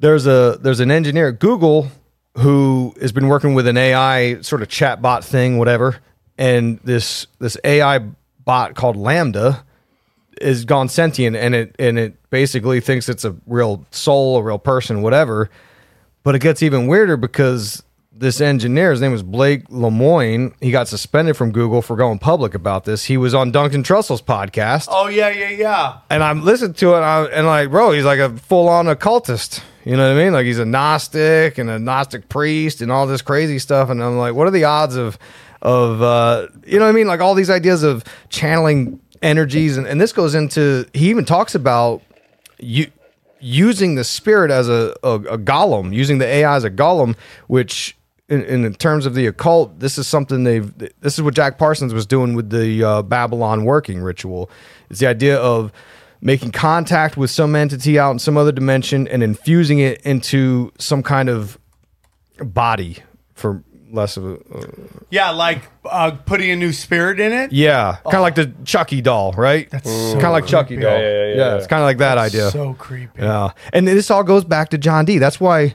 [0.00, 1.88] There's a there's an engineer at Google
[2.38, 5.98] who has been working with an AI sort of chatbot thing, whatever,
[6.38, 7.98] and this this AI
[8.44, 9.62] bot called LaMDA
[10.40, 14.58] is gone sentient, and it and it basically thinks it's a real soul, a real
[14.58, 15.50] person, whatever.
[16.22, 17.82] But it gets even weirder because
[18.20, 20.52] this engineer, his name was Blake Lemoine.
[20.60, 23.04] he got suspended from Google for going public about this.
[23.04, 25.98] He was on Duncan Trussell's podcast, Oh yeah, yeah, yeah.
[26.10, 28.86] and I'm listening to it, and, I, and like, bro, he's like a full on
[28.88, 29.62] occultist.
[29.84, 30.34] You know what I mean?
[30.34, 33.88] Like he's a Gnostic and a Gnostic priest and all this crazy stuff.
[33.88, 35.18] And I'm like, what are the odds of,
[35.62, 37.06] of, uh, you know what I mean?
[37.06, 40.86] Like all these ideas of channeling energies, and, and this goes into.
[40.92, 42.02] He even talks about
[42.58, 42.88] you
[43.40, 47.16] using the spirit as a, a, a golem, using the AI as a golem,
[47.46, 47.96] which
[48.30, 50.72] in, in terms of the occult, this is something they've.
[51.00, 54.50] This is what Jack Parsons was doing with the uh, Babalon working ritual.
[54.88, 55.72] It's the idea of
[56.22, 61.02] making contact with some entity out in some other dimension and infusing it into some
[61.02, 61.58] kind of
[62.42, 62.98] body
[63.34, 64.64] for less of a uh,
[65.10, 67.50] Yeah, like uh, putting a new spirit in it.
[67.52, 71.00] yeah kind of like the chucky doll right That's kind of like chucky doll Yeah,
[71.00, 71.56] yeah, yeah, yeah.
[71.56, 73.20] it's kind of like that idea So creepy.
[73.20, 73.50] yeah.
[73.72, 75.18] And this all goes back to John Dee.
[75.18, 75.74] That's why,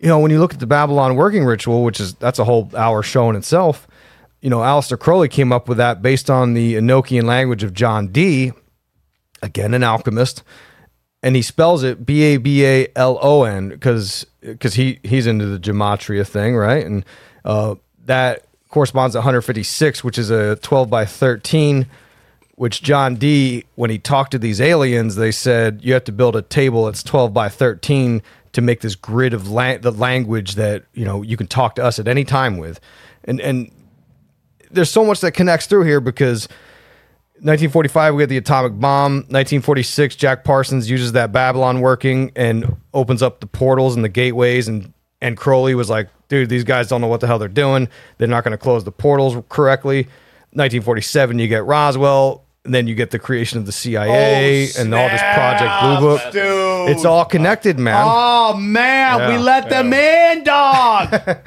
[0.00, 2.70] you know, when you look at the Babalon working ritual, which is that's a whole
[2.76, 3.86] hour show in itself,
[4.40, 8.08] you know, Aleister Crowley came up with that based on the Enochian language of John
[8.08, 8.52] Dee.
[9.42, 10.42] Again, an alchemist.
[11.22, 15.26] And he spells it B A B A L O N because because he he's
[15.26, 16.84] into the gematria thing, right?
[16.84, 17.04] And
[17.44, 21.86] uh, that corresponds to 156, which is a 12 by 13
[22.56, 26.34] which John Dee, when he talked to these aliens, they said you have to build
[26.34, 28.22] a table that's 12 by 13
[28.56, 31.84] to make this grid of la- the language that you know you can talk to
[31.84, 32.80] us at any time with,
[33.24, 33.70] and and
[34.70, 36.48] there's so much that connects through here because
[37.40, 39.16] 1945 we had the atomic bomb.
[39.28, 44.68] 1946 Jack Parsons uses that Babalon working and opens up the portals and the gateways
[44.68, 47.88] and and Crowley was like, dude, these guys don't know what the hell they're doing.
[48.16, 50.04] They're not going to close the portals correctly.
[50.52, 52.45] 1947 you get Roswell.
[52.66, 56.00] And then you get the creation of the CIA Oh, and all this Project Blue
[56.00, 56.32] Book.
[56.32, 56.90] dude.
[56.90, 58.02] It's all connected, man.
[58.06, 59.40] Oh man, we Yeah.
[59.40, 61.14] let them in, dog.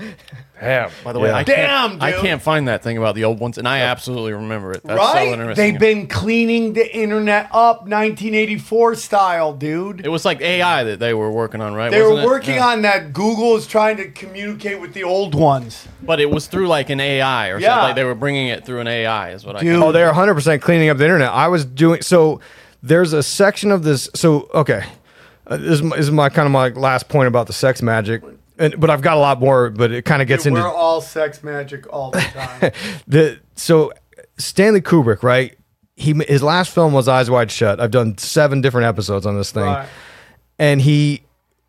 [0.60, 0.90] Damn.
[1.04, 1.36] By the way, Yeah.
[1.38, 4.34] I Damn, can't, I can't find that thing about the old ones, and I absolutely
[4.34, 4.82] remember it.
[4.84, 5.28] That's so right?
[5.30, 5.72] interesting.
[5.72, 10.06] They've been cleaning the internet up 1984 style, dude.
[10.06, 11.90] It was like AI that they were working on, right?
[11.92, 12.28] They were Wasn't it?
[12.28, 12.68] working Yeah.
[12.68, 13.14] on that.
[13.14, 15.88] Google is trying to communicate with the old ones.
[16.02, 17.70] but it was through like an AI or Yeah.
[17.70, 17.84] something.
[17.90, 19.60] Like they were bringing it through an AI, is what I.
[19.62, 19.82] Dude.
[19.82, 21.32] Oh, they're 100% cleaning up the internet.
[21.32, 22.40] I was doing so.
[22.82, 24.10] There's a section of this.
[24.16, 24.84] So okay,
[25.48, 27.82] uh, this, is my, this is my kind of my last point about the sex
[27.82, 28.22] magic.
[28.60, 29.70] And, but I've got a lot more.
[29.70, 32.20] But it kind of gets Dude, into we're all sex magic all the
[32.62, 32.72] time.
[33.08, 33.92] the so
[34.38, 35.58] Stanley Kubrick, right?
[35.96, 37.80] He his last film was Eyes Wide Shut.
[37.80, 39.88] I've done seven different episodes on this thing, Right.
[40.60, 41.24] and he.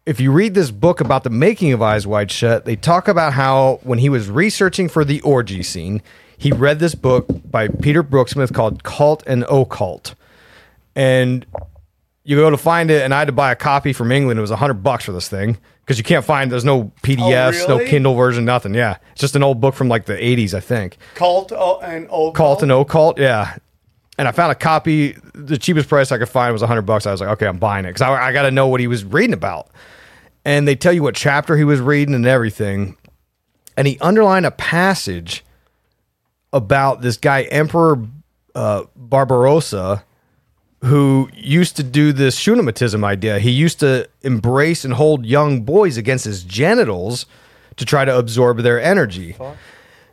[0.07, 3.33] If you read this book about the making of Eyes Wide Shut, they talk about
[3.35, 6.03] how when he was researching for the orgy scene,
[6.37, 10.15] he read this book by Peter Brooksmith called Cult and Occult.
[10.97, 11.47] And
[12.25, 14.39] you go to find it, and I had to buy a copy from England.
[14.39, 16.53] It was a hundred bucks for this thing because you can't find.
[16.53, 17.91] There's no PDFs, no really?
[17.91, 18.75] Kindle version, nothing.
[18.75, 20.99] Yeah, it's just an old book from like the 80s, I think.
[21.15, 23.57] Cult oh, and old Cult and occult, yeah.
[24.19, 25.17] And I found a copy.
[25.35, 27.07] The cheapest price I could find was hundred bucks.
[27.07, 28.87] I was like, okay, I'm buying it because I, I got to know what he
[28.87, 29.69] was reading about.
[30.45, 32.97] And they tell you what chapter he was reading and everything.
[33.77, 35.45] And he underlined a passage
[36.53, 38.07] about this guy Emperor
[38.55, 40.05] uh, Barbarossa,
[40.83, 43.39] who used to do this Shunammite idea.
[43.39, 47.27] He used to embrace and hold young boys against his genitals
[47.77, 49.37] to try to absorb their energy.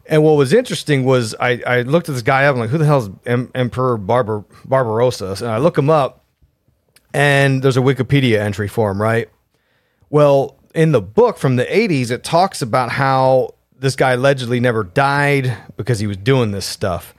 [0.06, 2.56] And what was interesting was I, I looked at this guy up.
[2.56, 5.36] I'm like, who the hell is em- Emperor Barbar- Barbarossa?
[5.40, 6.24] And I look him up,
[7.14, 9.30] and there's a Wikipedia entry for him, right?
[10.10, 14.84] Well, in the book from the 80s, it talks about how this guy allegedly never
[14.84, 17.14] died because he was doing this stuff.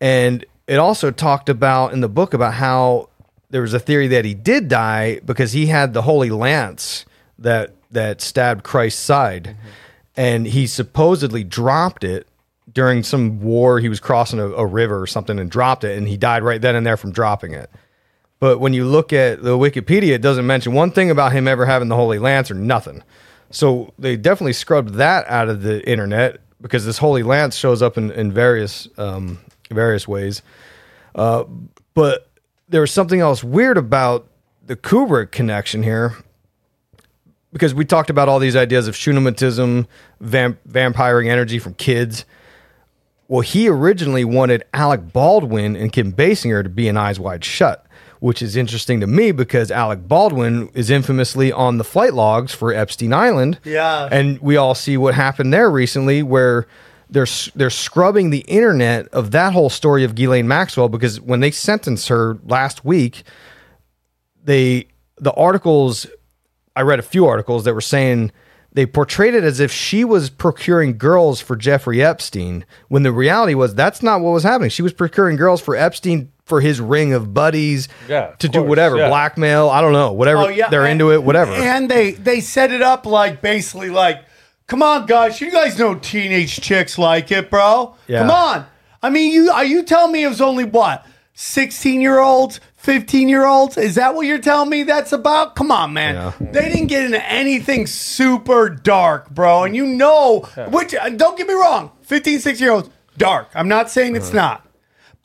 [0.00, 3.08] And it also talked about in the book about how
[3.50, 7.04] there was a theory that he did die because he had the holy lance
[7.38, 9.56] that that stabbed Christ's side.
[10.16, 12.26] And he supposedly dropped it
[12.72, 13.80] during some war.
[13.80, 16.60] He was crossing a, a river or something and dropped it, and he died right
[16.60, 17.70] then and there from dropping it.
[18.38, 21.64] But when you look at the Wikipedia, it doesn't mention one thing about him ever
[21.64, 23.02] having the Holy Lance or nothing.
[23.50, 27.96] So they definitely scrubbed that out of the internet because this Holy Lance shows up
[27.96, 29.38] in, in various um,
[29.70, 30.42] various ways.
[31.14, 31.44] Uh,
[31.94, 32.28] but
[32.68, 34.26] there was something else weird about
[34.66, 36.16] the Kubrick connection here
[37.52, 39.86] because we talked about all these ideas of shunammitism,
[40.20, 42.24] vamp- vampiring energy from kids.
[43.28, 47.86] Well, he originally wanted Alec Baldwin and Kim Basinger to be in Eyes Wide Shut,
[48.20, 52.72] which is interesting to me because Alec Baldwin is infamously on the flight logs for
[52.72, 53.58] Epstein Island.
[53.64, 54.08] Yeah.
[54.12, 56.66] And we all see what happened there recently where
[57.10, 61.50] they're they're scrubbing the internet of that whole story of Ghislaine Maxwell because when they
[61.50, 63.22] sentenced her last week,
[64.44, 64.86] they
[65.18, 66.06] the articles
[66.74, 68.32] I read a few articles that were saying
[68.72, 73.54] they portrayed it as if she was procuring girls for Jeffrey Epstein when the reality
[73.54, 74.68] was that's not what was happening.
[74.68, 78.62] She was procuring girls for Epstein for his ring of buddies Yeah, of to do
[78.62, 79.08] whatever, yeah.
[79.08, 81.52] blackmail, I don't know, whatever Oh yeah, they're and- into it, whatever.
[81.52, 84.22] And they they set it up like basically like,
[84.66, 87.94] come on, guys, you guys know teenage chicks like it, bro.
[88.06, 88.20] Yeah.
[88.20, 88.66] Come on.
[89.02, 93.28] I mean, you are you telling me it was only what sixteen year olds, fifteen
[93.28, 93.76] year olds?
[93.76, 95.54] Is that what you're telling me that's about?
[95.54, 96.14] Come on, man.
[96.14, 96.32] Yeah.
[96.52, 99.64] They didn't get into anything super dark, bro.
[99.64, 100.40] And you know,
[100.70, 103.48] which uh, don't get me wrong, 15, 16 year olds, dark.
[103.54, 104.36] I'm not saying it's Uh-huh.
[104.36, 104.65] not.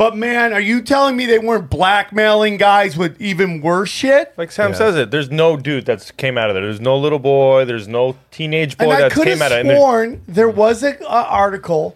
[0.02, 4.34] But man, are you telling me they weren't blackmailing guys with even worse shit?
[4.36, 4.78] Like Sam Yeah.
[4.80, 6.64] says it, there's no dude that's came out of there.
[6.64, 7.66] There's no little boy.
[7.66, 9.60] There's no teenage boy and that came out of it.
[9.60, 11.96] And there- sworn there was an article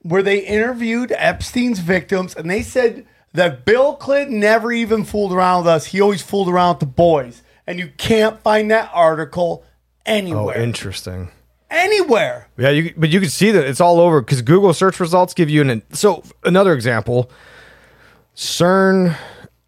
[0.00, 3.04] where they interviewed Epstein's victims, and they said
[3.34, 5.84] that Bill Clinton never even fooled around with us.
[5.84, 9.70] He always fooled around with the boys, and you can't find that article oh,
[10.06, 10.56] anywhere.
[10.56, 11.28] oh, interesting.
[11.70, 12.48] Anywhere.
[12.56, 15.50] Yeah, you, but you can see that it's all over because Google search results give
[15.50, 15.82] you an.
[15.92, 17.30] So another example,
[18.34, 19.16] CERN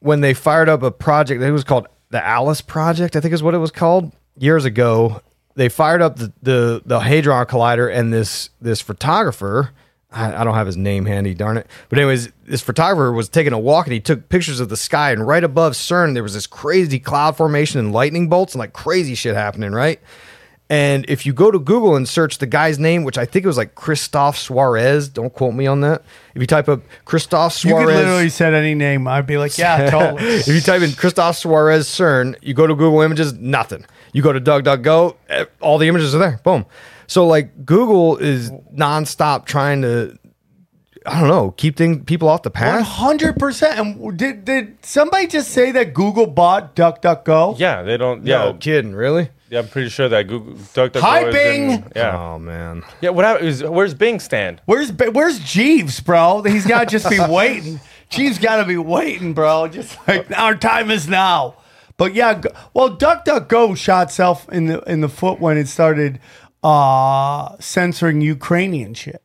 [0.01, 3.43] when they fired up a project, it was called the Alice Project, I think is
[3.43, 5.21] what it was called years ago.
[5.55, 9.71] They fired up the the, the Hadron Collider, and this this photographer.
[10.11, 11.67] I, I don't have his name handy, darn it.
[11.91, 15.13] But anyways, this photographer was taking a walk and he took pictures of the sky.
[15.13, 18.73] And right above CERN, there was this crazy cloud formation and lightning bolts and like
[18.73, 20.01] crazy shit happening, right?
[20.71, 23.47] And if you go to Google and search the guy's name, which I think it
[23.47, 26.03] was like Christophe Suarez, don't quote me on that.
[26.35, 29.09] If you type up Christophe You could Suarez, literally said any name.
[29.09, 30.23] I'd be like, yeah, totally.
[30.25, 33.87] if you type in Christophe Suarez CERN, you go to Google Images, nothing.
[34.13, 36.41] You go to DuckDuckGo, eh, all the images are there.
[36.45, 36.67] Boom.
[37.07, 40.19] So like Google is nonstop trying to,
[41.07, 42.85] I don't know, keep things people off the path.
[42.87, 43.79] hundred percent.
[43.79, 47.59] And did did somebody just say that Google bought DuckDuckGo?
[47.59, 48.27] yeah, they don't.
[48.27, 49.31] Yeah, No kidding, really?
[49.51, 50.55] Yeah, I'm pretty sure that Google.
[50.55, 51.81] DuckDuckGo Hi, has Bing!
[51.81, 52.83] been- yeah, Oh man.
[53.01, 53.11] yeah.
[53.11, 53.49] What happened?
[53.49, 54.61] Is, where's Bing stand?
[54.67, 56.43] Where's Where's Jeeves, bro?
[56.43, 57.81] He's got to just be waiting.
[58.11, 59.69] Jeeves got to be waiting, bro.
[59.69, 61.57] Just like our time is now.
[61.97, 66.21] But yeah, go- well, DuckDuckGo shot self in the in the foot when it started
[66.63, 69.23] uh censoring Ukrainian shit.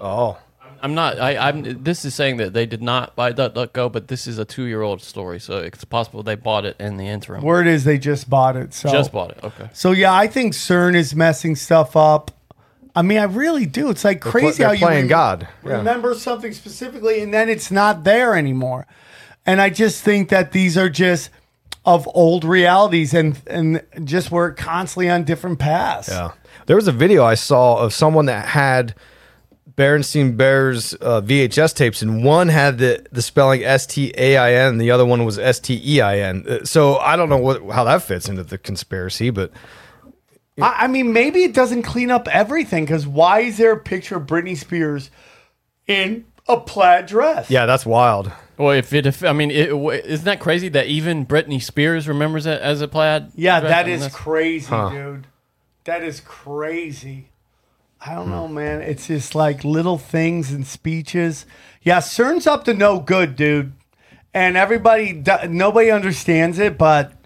[0.00, 0.38] Oh.
[0.86, 1.18] I'm not.
[1.18, 1.82] I, I'm.
[1.82, 5.40] This is saying that they did not buy DuckDuckGo, but this is a two-year-old story,
[5.40, 7.42] so it's possible they bought it in the interim.
[7.42, 8.72] Word is they just bought it.
[8.72, 9.42] So Just bought it.
[9.42, 9.68] Okay.
[9.72, 12.30] So yeah, I think CERN is messing stuff up.
[12.94, 13.90] I mean, I really do.
[13.90, 15.48] It's like crazy they're how you playing rem- God.
[15.64, 15.78] Yeah.
[15.78, 18.86] remember something specifically, and then it's not there anymore.
[19.44, 21.30] And I just think that these are just
[21.84, 26.10] of old realities, and and just we're constantly on different paths.
[26.10, 26.30] Yeah.
[26.66, 28.94] There was a video I saw of someone that had
[29.74, 34.52] Berenstein Bears uh, VHS tapes, and one had the, the spelling S T A I
[34.52, 36.44] N, the other one was S T E I N.
[36.48, 39.50] Uh, So I don't know what how that fits into the conspiracy, but
[40.60, 44.16] I, I mean, maybe it doesn't clean up everything because why is there a picture
[44.16, 45.10] of Britney Spears
[45.86, 47.50] in a plaid dress?
[47.50, 48.30] yeah, that's wild.
[48.56, 52.08] Well, if it, if, I mean, it, w- isn't that crazy that even Britney Spears
[52.08, 53.32] remembers it as a plaid?
[53.34, 53.70] Yeah, dress?
[53.70, 55.26] that I mean, is that's- crazy, dude.
[55.84, 57.28] That is crazy.
[58.00, 58.30] I don't hmm.
[58.30, 58.82] know, man.
[58.82, 61.46] It's just like little things and speeches.
[61.82, 63.72] Yeah, CERN's up to no good, dude.
[64.34, 67.16] And everybody, nobody understands it, but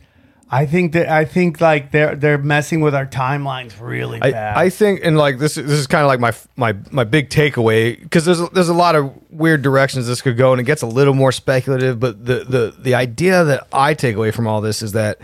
[0.52, 4.56] I think that I think like they're they're messing with our timelines really bad.
[4.56, 7.30] I, I think, and like this, this is kind of like my my my big
[7.30, 10.64] takeaway because there's a, there's a lot of weird directions this could go, and it
[10.64, 12.00] gets a little more speculative.
[12.00, 15.20] But the the the idea that I take away from all this is that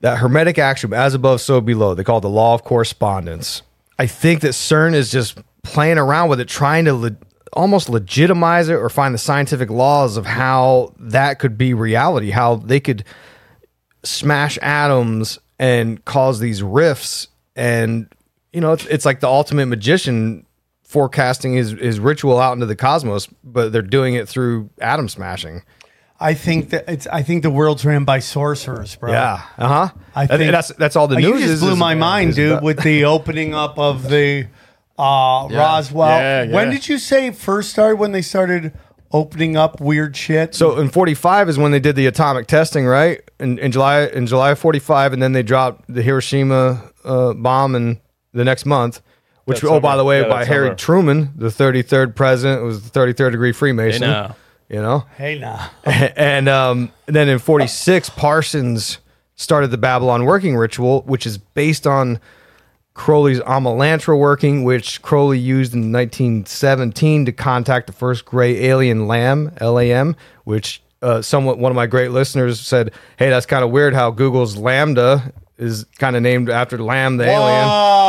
[0.00, 3.60] that hermetic axiom, as above, so below, they call it the law of correspondence.
[3.98, 7.16] I think that CERN is just playing around with it, trying to le-
[7.52, 12.56] almost legitimize it or find the scientific laws of how that could be reality, how
[12.56, 13.04] they could
[14.04, 17.28] smash atoms and cause these rifts.
[17.56, 18.08] And
[18.52, 20.44] you know it's, it's like the ultimate magician
[20.82, 25.62] forecasting his, his ritual out into the cosmos but they're doing it through atom smashing
[26.20, 27.06] I think that it's.
[27.06, 29.12] I think the world's ran by sorcerers, bro.
[29.12, 29.42] Yeah.
[29.56, 29.88] Uh huh.
[30.14, 32.52] I think that's that's all the Uh, news You just blew is- my mind, dude,
[32.52, 34.48] about- with the opening up of the
[34.98, 35.58] uh, Yeah.
[35.58, 36.08] Roswell.
[36.08, 37.96] Yeah, When did you say first started?
[37.96, 38.72] When they started
[39.12, 40.54] opening up weird shit?
[40.56, 43.20] So in 45 is when they did the atomic testing, right?
[43.38, 47.76] In, in July in July of 45, and then they dropped the Hiroshima uh, bomb
[47.76, 48.00] in
[48.32, 49.00] the next month.
[49.44, 50.74] Which, That oh, by the way, Yeah, by Harry summer.
[50.74, 54.34] Truman, the 33rd president, was the 33rd degree Freemason.
[54.68, 55.68] You know, hey, nah.
[55.84, 58.98] and um, and then in 46, Parsons
[59.34, 62.20] started the Babalon working ritual, which is based on
[62.92, 69.52] Crowley's Amalantrah working, which Crowley used in 1917 to contact the first gray alien lamb,
[69.60, 73.94] LAM, which uh, somewhat one of my great listeners said, "Hey, that's kind of weird
[73.94, 77.68] how Google's LaMDA is kind of named after Lamb the alien."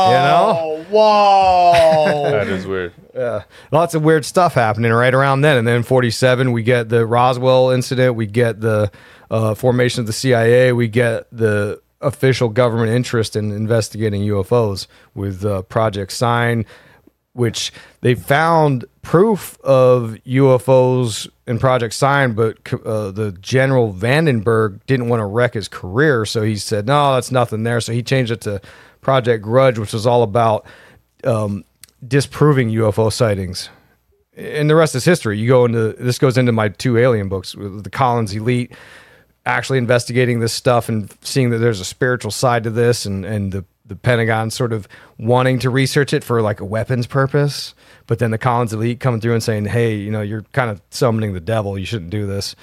[0.10, 2.24] You know, Whoa.
[2.32, 2.94] That is weird.
[3.14, 3.44] Yeah.
[3.72, 5.58] lots of weird stuff happening right around then.
[5.58, 8.92] And then 47, we get the Roswell incident, we get the
[9.30, 15.44] uh, formation of the CIA, we get the official government interest in investigating UFOs with
[15.44, 16.66] uh, Project Sign,
[17.34, 25.10] which they found proof of UFOs in Project Sign, but uh, the General Vandenberg didn't
[25.10, 28.32] want to wreck his career, so he said, "No, that's nothing there." So he changed
[28.32, 28.62] it to
[29.02, 30.66] Project Grudge, which was all about
[31.24, 31.64] um,
[32.06, 33.70] disproving UFO sightings.
[34.36, 35.38] And the rest is history.
[35.38, 38.74] You go into this goes into my two alien books, the Collins Elite,
[39.46, 43.52] actually investigating this stuff and seeing that there's a spiritual side to this, and and
[43.52, 44.88] the the Pentagon sort of
[45.18, 47.76] wanting to research it for like a weapons purpose,
[48.08, 50.82] but then the Collins Elite coming through and saying, "Hey, you know, you're kind of
[50.92, 51.78] summoning the devil.
[51.78, 52.56] You shouldn't do this."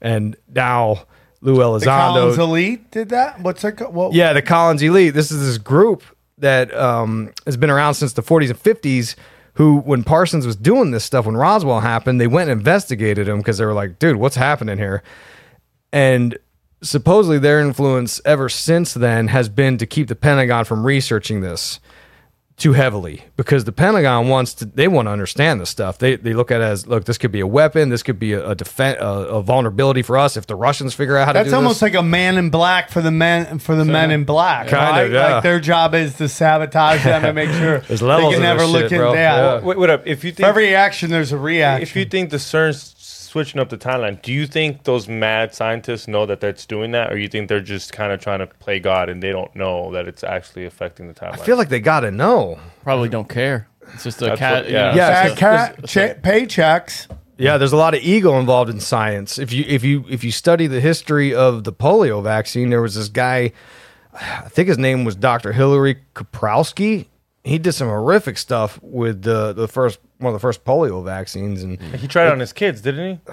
[0.00, 1.06] And now
[1.40, 3.40] Lou Elizondo, the Collins Elite did that.
[3.40, 3.92] What's that?
[3.92, 5.14] What, yeah, the Collins Elite.
[5.14, 6.02] This is this group
[6.38, 9.14] that um, has been around since the 40s and 50s.
[9.56, 13.36] Who, when Parsons was doing this stuff, when Roswell happened, they went and investigated him
[13.38, 15.02] because they were like, "Dude, what's happening here?"
[15.92, 16.38] And
[16.82, 21.80] supposedly, their influence ever since then has been to keep the Pentagon from researching this
[22.58, 25.98] too heavily because the Pentagon wants to they want to understand this stuff.
[25.98, 28.34] They they look at it as look, this could be a weapon, this could be
[28.34, 31.38] a, a defense, a, a vulnerability for us if the Russians figure out how to
[31.38, 31.44] do that.
[31.50, 31.82] That's almost this.
[31.82, 34.66] like a man in black for the men for the men in black.
[34.68, 35.10] Kinda, right?
[35.10, 35.34] yeah.
[35.34, 38.60] Like their job is to sabotage them and make sure There's they levels can never
[38.60, 38.98] this look shit, in.
[38.98, 39.14] bro.
[39.14, 39.54] Yeah.
[39.54, 39.60] Yeah.
[39.60, 40.06] Wait, wait up.
[40.06, 41.82] If you For every action, there's a reaction.
[41.82, 42.94] if you think the CERN's
[43.32, 47.10] switching up the timeline, do you think those mad scientists know that that's doing that,
[47.12, 49.90] or you think they're just kind of trying to play God and they don't know
[49.92, 51.40] that it's actually affecting the timeline?
[51.40, 52.58] I feel like they got to know.
[52.82, 53.68] Probably don't care.
[53.94, 54.52] It's just a That's cat.
[54.64, 54.90] what- you yeah.
[54.90, 57.06] know, Yeah, it's Fat just- cat cha- paychecks.
[57.38, 59.38] Yeah, there's a lot of ego involved in science.
[59.38, 62.94] If you if you if you study the history of the polio vaccine, there was
[62.94, 63.52] this guy,
[64.14, 65.52] I think his name was Dr.
[65.52, 67.06] Hilary Koprowski.
[67.42, 71.62] He did some horrific stuff with the the first one of the first polio vaccines,
[71.62, 73.32] and he tried it on his kids, didn't he?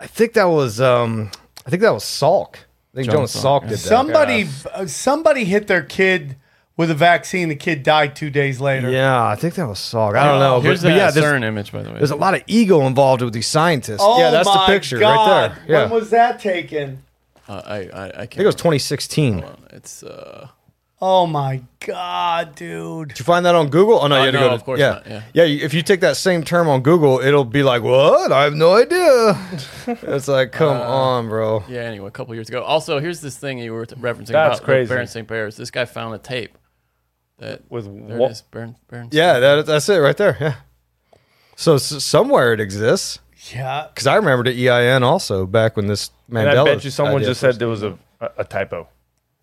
[0.00, 1.30] I think that was um
[1.66, 2.56] I think that was Salk.
[2.92, 3.78] I think Jonas Jonas Salk Salk, did that.
[3.78, 6.36] Somebody, uh, somebody hit their kid
[6.76, 7.48] with a vaccine.
[7.48, 8.90] The kid died two days later.
[8.90, 10.16] Yeah, I think that was Salk.
[10.16, 11.98] I don't know, Here's but, but that yeah, there's, CERN image, by the way.
[11.98, 14.00] there's a lot of ego involved with these scientists.
[14.00, 15.50] Oh yeah, that's the picture God.
[15.50, 15.76] right there.
[15.76, 17.04] Yeah, When was that taken?
[17.46, 18.16] Uh, I, I, I can't.
[18.16, 19.34] I think it was 2016.
[19.36, 19.56] remember.
[19.70, 20.48] It's uh,
[21.02, 23.08] Oh my god, dude!
[23.08, 24.00] Did you find that on Google?
[24.02, 24.90] Oh no, Uh, you had to no, go to, of course yeah.
[24.90, 25.22] not, yeah.
[25.32, 25.44] yeah.
[25.44, 28.32] If you take that same term on Google, it'll be like, "What?
[28.32, 29.38] I have no idea."
[29.86, 31.64] it's like, come Uh, on, bro.
[31.68, 31.80] yeah.
[31.80, 32.62] Anyway, a couple years ago.
[32.62, 34.88] Also, here's this thing you were referencing That's about crazy.
[34.90, 35.26] Baron St.
[35.26, 35.56] Bears.
[35.56, 36.58] This guy found a tape.
[37.38, 38.28] That With there what?
[38.28, 38.42] it is.
[38.42, 40.36] Baron, Baron Yeah, that, that's it right there.
[40.38, 40.54] Yeah.
[41.56, 43.20] So, s somewhere it exists
[43.54, 46.60] Yeah, because I remember the EIN also back when this And Mandela.
[46.60, 48.88] I bet you someone just said there was a, a, a typo.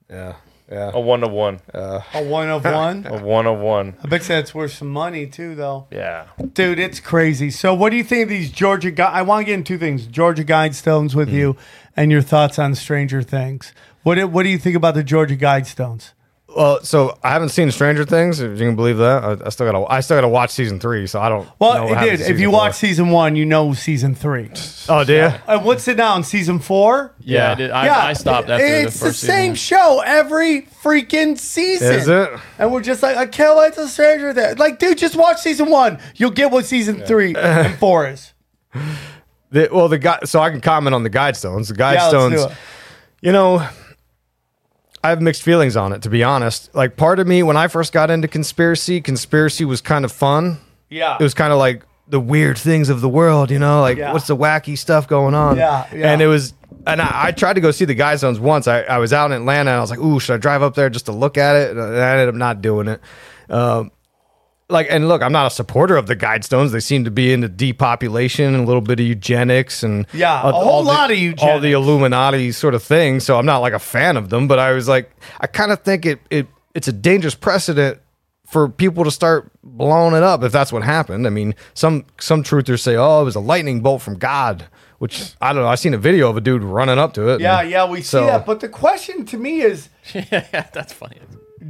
[0.08, 0.36] Yeah,
[0.70, 0.92] yeah.
[0.94, 3.06] a one of one, a one of one.
[3.10, 3.96] a one of one.
[4.04, 5.88] I bet you that's worth some money too, though.
[5.92, 6.28] Yeah.
[6.54, 7.50] Dude, it's crazy.
[7.50, 8.92] So, what do you think of these Georgia?
[8.92, 11.36] Gu- I want to get into two things: Georgia Guidestones with hmm.
[11.36, 11.58] you,
[11.96, 13.74] and your thoughts on Stranger Things.
[14.04, 16.12] What do, What do you think about the Georgia Guidestones?
[16.58, 18.40] Well, so I haven't seen Stranger Things.
[18.40, 19.86] If you can believe that, I, I still got to.
[19.94, 21.06] I still got to watch season three.
[21.06, 21.46] So I don't.
[21.46, 22.22] know Well, what it did.
[22.22, 24.50] If you season watch season one, you know season three.
[24.90, 25.20] oh, do you?
[25.48, 26.16] Uh, what's it now?
[26.16, 27.14] in Season four?
[27.20, 29.78] Yeah, I, did, I, I stopped after it's the first the same season.
[29.78, 31.94] show every freaking season.
[31.94, 32.30] Is it?
[32.58, 34.58] And we're just like, I can't wait to Stranger Things.
[34.58, 36.00] Like, dude, just watch season one.
[36.16, 38.34] You'll get what season three and four is.
[39.52, 40.20] The, well, the guy.
[40.26, 41.68] So I can comment on the Guidestones.
[41.70, 42.52] The Yeah, let's do Guidestones.
[42.52, 42.58] it.
[43.22, 43.68] You know,
[45.08, 46.70] I have mixed feelings on it, to be honest.
[46.76, 50.58] Like, part of me, when I first got into conspiracy, conspiracy was kind of fun.
[50.90, 51.16] Yeah.
[51.18, 54.12] It was kind of like the weird things of the world, you know, like Yeah.
[54.12, 55.56] what's the wacky stuff going on?
[55.56, 56.12] Yeah, yeah.
[56.12, 56.54] And it was,
[56.86, 58.68] and I, I tried to go see the Guidestones once.
[58.68, 60.76] I, I was out in Atlanta and I was like, ooh, should I drive up
[60.76, 61.72] there just to look at it?
[61.72, 63.00] And I ended up not doing it.
[63.50, 63.92] Um,
[64.70, 66.72] like, and look, I'm not a supporter of the Guidestones.
[66.72, 70.50] They seem to be into depopulation and a little bit of eugenics and Yeah, uh,
[70.50, 71.44] a whole all the- lot of eugenics.
[71.44, 71.72] all the.
[71.72, 73.20] Illuminati sort of thing.
[73.20, 75.82] So I'm not like a fan of them, but I was like, I kind of
[75.82, 78.00] think it it it's a dangerous precedent
[78.46, 81.28] for people to start blowing it up if that's what happened.
[81.28, 84.66] I mean, some some truthers say, oh, it was a lightning bolt from God,
[85.00, 85.70] which I don't know.
[85.70, 87.42] I seen a video of a dude running up to it.
[87.42, 88.46] Yeah, and- yeah, we see so- that.
[88.46, 91.18] But the question to me is, yeah, that's funny.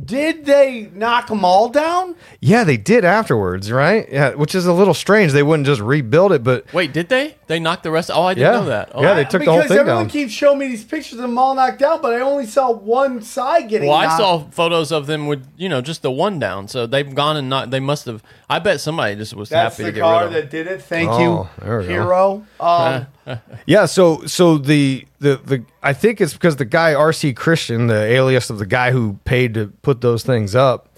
[0.05, 2.15] Did they knock them all down?
[2.41, 4.07] Yeah, they did afterwards, right?
[4.11, 5.31] Yeah, which is a little strange.
[5.31, 7.35] They wouldn't just rebuild it, but Wait, did they?
[7.47, 8.11] They knocked the rest.
[8.13, 8.59] Oh, I didn't Yeah.
[8.59, 8.91] know that.
[8.93, 10.09] Oh, Yeah, they took the whole because thing everyone down.
[10.09, 13.21] keeps showing me these pictures of them all knocked down, but I only saw one
[13.21, 13.87] side getting.
[13.89, 14.19] Well, I knocked.
[14.19, 16.67] saw photos of them with you know just the one down.
[16.67, 17.71] So they've gone and not.
[17.71, 18.21] They must have.
[18.49, 20.33] I bet somebody just was That's happy the to get car rid of.
[20.33, 20.81] that did it.
[20.81, 21.89] Thank Oh, you, there we go.
[21.89, 22.43] hero.
[22.59, 23.07] Um,
[23.65, 23.85] yeah.
[23.85, 28.49] So, so the the the I think it's because the guy RC Christian, the alias
[28.49, 30.89] of the guy who paid to put those things up.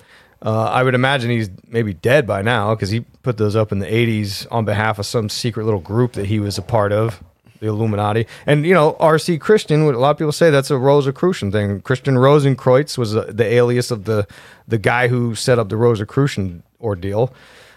[0.41, 3.79] Uh, I would imagine he's maybe dead by now because he put those up in
[3.79, 7.21] the '80s on behalf of some secret little group that he was a part of,
[7.59, 8.25] the Illuminati.
[8.45, 11.81] And you know, RC Christian, a lot of people say that's a Rosicrucian thing.
[11.81, 14.27] Christian Rosenkreutz was uh, the alias of the
[14.67, 17.33] the guy who set up the Rosicrucian ordeal.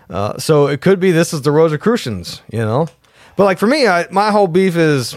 [0.08, 2.86] Uh, so it could be this is the Rosicrucians, you know.
[3.36, 5.16] But like for me, I, my whole beef is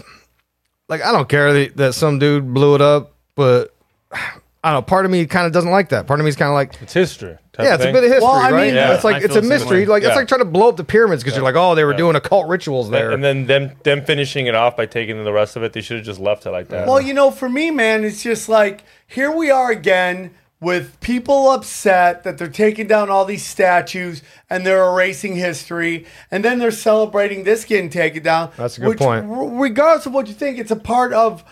[0.88, 3.74] like I don't care that, that some dude blew it up, but
[4.12, 4.82] I don't know.
[4.82, 6.06] Part of me kind of doesn't like that.
[6.06, 7.36] Part of me is kind of like, It's history.
[7.58, 8.66] yeah, it's a bit of history, Well, I right?
[8.66, 8.94] mean- Yeah.
[8.94, 9.80] It's like I it's a mystery.
[9.82, 9.86] way.
[9.86, 11.94] Like it's like trying to blow up the pyramids because you're like, oh, they were
[11.94, 13.10] doing occult rituals there.
[13.12, 15.98] And then them them finishing it off by taking the rest of it, they should
[15.98, 16.86] have just left it like that.
[16.88, 21.50] Well, you know, for me, man, it's just like here we are again with people
[21.50, 26.70] upset that they're taking down all these statues and they're erasing history, and then they're
[26.70, 28.50] celebrating this getting taken down.
[28.56, 29.26] That's a good point.
[29.30, 31.44] r- Regardless of what you think, it's a part of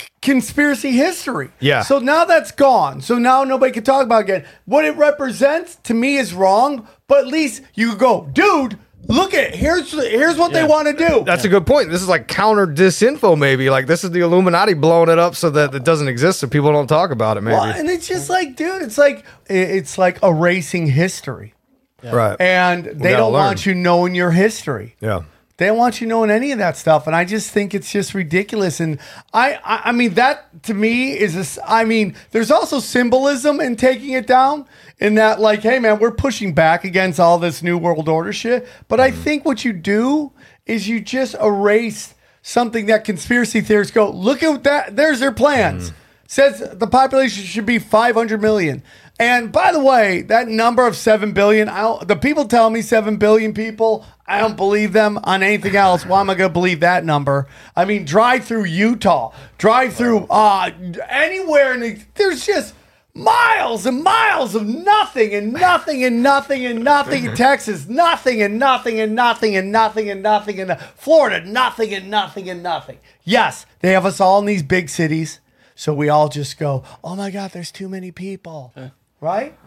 [0.00, 1.50] c- conspiracy history.
[1.60, 1.82] Yeah.
[1.82, 3.00] So now that's gone.
[3.02, 4.44] So now nobody can talk about it again.
[4.64, 8.78] What it represents to me is wrong, but at least you go, dude.
[9.06, 11.24] Look at here's here's what they want to do.
[11.24, 11.88] That's a good point.
[11.88, 13.70] This is like counter disinfo, maybe.
[13.70, 16.72] Like this is the Illuminati blowing it up so that it doesn't exist, so people
[16.72, 17.40] don't talk about it.
[17.40, 17.54] Maybe.
[17.54, 21.54] Well, and it's just like, dude, it's like it's like erasing history,
[22.02, 22.36] right.
[22.38, 23.44] and they don't learn.
[23.44, 24.96] want you knowing your history.
[25.00, 25.22] yeah.
[25.58, 28.14] They don't want you knowing any of that stuff, and I just think it's just
[28.14, 28.78] ridiculous.
[28.78, 29.00] And
[29.34, 31.58] I, I, I mean, that to me is this.
[31.66, 34.66] I mean, there's also symbolism in taking it down.
[35.00, 38.66] In that, like, hey, man, we're pushing back against all this new world order shit.
[38.88, 39.20] But I mm-hmm.
[39.22, 40.32] think what you do
[40.66, 44.96] is you just erase something that conspiracy theorists go, look at that.
[44.96, 45.90] There's their plans.
[45.90, 45.98] Mm-hmm.
[46.30, 48.82] Says the population should be 500 million.
[49.18, 52.82] And by the way, that number of 7 billion, I don't, the people tell me
[52.82, 56.06] 7 billion people, I don't believe them on anything else.
[56.06, 57.48] Why am I going to believe that number?
[57.74, 60.70] I mean, drive through Utah, drive through uh,
[61.08, 62.74] anywhere, and the, there's just
[63.14, 68.58] miles and miles of nothing and nothing and nothing and nothing in Texas, nothing and
[68.58, 72.98] nothing and nothing and nothing and nothing in Florida, nothing and nothing and nothing.
[73.24, 75.40] Yes, they have us all in these big cities,
[75.74, 78.72] so we all just go, "Oh my God, there's too many people,"
[79.20, 79.58] right?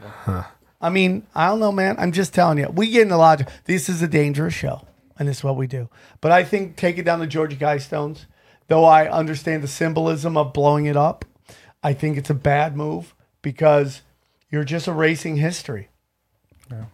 [0.82, 1.96] I mean, I don't know, man.
[2.00, 3.48] I'm just telling you, we get in a lot.
[3.66, 4.86] This is a dangerous show,
[5.18, 5.90] and this is what we do.
[6.22, 8.26] But I think taking down the Georgia Guidestones,
[8.68, 11.26] though I understand the symbolism of blowing it up,
[11.84, 14.02] I think it's a bad move because
[14.50, 15.90] you're just erasing history.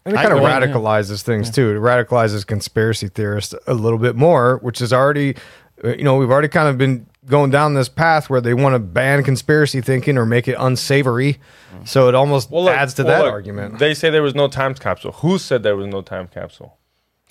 [0.05, 0.59] And it I kind of agree, yeah.
[0.59, 1.69] radicalizes things too.
[1.75, 5.35] It radicalizes conspiracy theorists a little bit more, which is already,
[5.83, 8.73] uh, you know, we've already kind of been going down this path where they want
[8.75, 11.39] to ban conspiracy thinking or make it unsavory.
[11.85, 13.79] So it almost Well, look- adds to well, that look, argument.
[13.79, 15.11] They say there was no time capsule.
[15.13, 16.77] Who said there was no time capsule?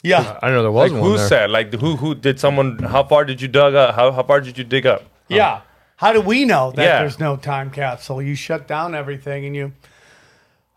[0.03, 1.27] Yeah, I know there was Like one who there.
[1.29, 1.51] said?
[1.51, 1.97] Like who?
[1.97, 2.79] Who did someone?
[2.79, 3.95] How far did you dug up?
[3.97, 5.03] How how far did you dig up?
[5.29, 5.61] yeah.
[5.97, 6.99] How do we know that Yeah.
[6.99, 8.21] there's no time capsule?
[8.21, 9.73] You shut down everything, and you.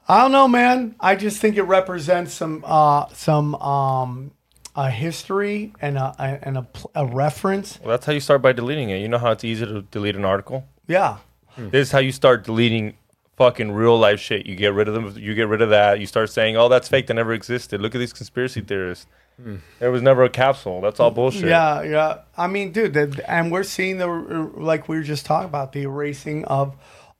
[0.07, 0.95] I don't know, man.
[1.01, 4.31] I just think it represents some uh, some um,
[4.79, 7.79] a history and a, a and a, a reference.
[7.81, 8.99] Well, that's how you start by deleting it.
[8.99, 10.65] You know how it's easy to delete an article.
[10.87, 11.17] Yeah.
[11.49, 11.69] Hmm.
[11.69, 12.95] This is how you start deleting
[13.35, 14.45] fucking real life shit.
[14.45, 15.13] You get rid of them.
[15.17, 15.99] You get rid of that.
[15.99, 17.07] You start saying, "Oh, that's fake.
[17.07, 19.05] That never existed." Look at these conspiracy theorists.
[19.35, 19.57] Hmm.
[19.79, 20.79] There was never a capsule.
[20.79, 21.49] That's all bullshit.
[21.49, 22.19] Yeah, yeah.
[22.37, 25.81] I mean, dude, the, and we're seeing the like we were just talking about the
[25.81, 26.73] erasing of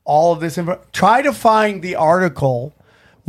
[0.04, 0.56] all of this.
[0.56, 0.80] Info.
[0.92, 2.72] Try to find the article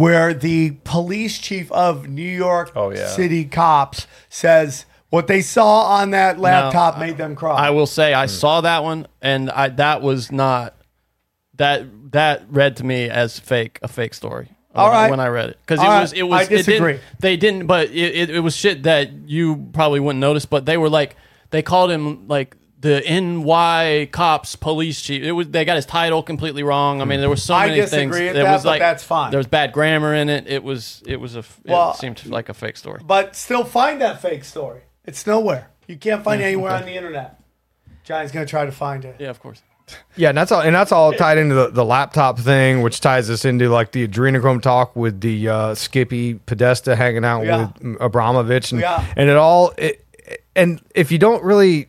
[0.02, 3.07] where the police chief of New York Oh, yeah.
[3.07, 7.56] City cops says what they saw on that laptop made them cry.
[7.56, 8.32] I will say I hmm.
[8.32, 10.76] saw that one, and I that was not
[11.56, 14.49] that that read to me as fake a fake story.
[14.73, 15.10] All when, right.
[15.11, 16.02] when I read it because it All right.
[16.02, 16.99] was it was I it didn't- disagree.
[17.19, 20.45] they didn't, but it, it, it was shit that you probably wouldn't notice.
[20.45, 21.15] But they were like
[21.52, 25.24] they called him like the NY cops police chief.
[25.24, 27.02] It was they got his title completely wrong.
[27.02, 28.36] I mean, there were so I many disagree things.
[28.36, 29.32] with that, was but like that's fine.
[29.32, 30.48] There was bad grammar in it.
[30.48, 33.02] It was it was a Well- it seemed like a fake story.
[33.06, 34.82] But still find that fake story.
[35.06, 35.68] It's nowhere.
[35.88, 37.40] You can't find it anywhere on the internet.
[38.03, 39.16] Johnny's gonna try to find it.
[39.20, 39.62] Yeah, of course.
[40.16, 43.30] Yeah, and that's all, and that's all tied into the, the laptop thing, which ties
[43.30, 47.72] us into like the adrenochrome talk with the uh, Skippy Podesta hanging out Yeah.
[47.82, 49.06] with Abramovich, and Yeah.
[49.18, 49.74] and it all.
[49.78, 50.06] It,
[50.56, 51.88] and if you don't really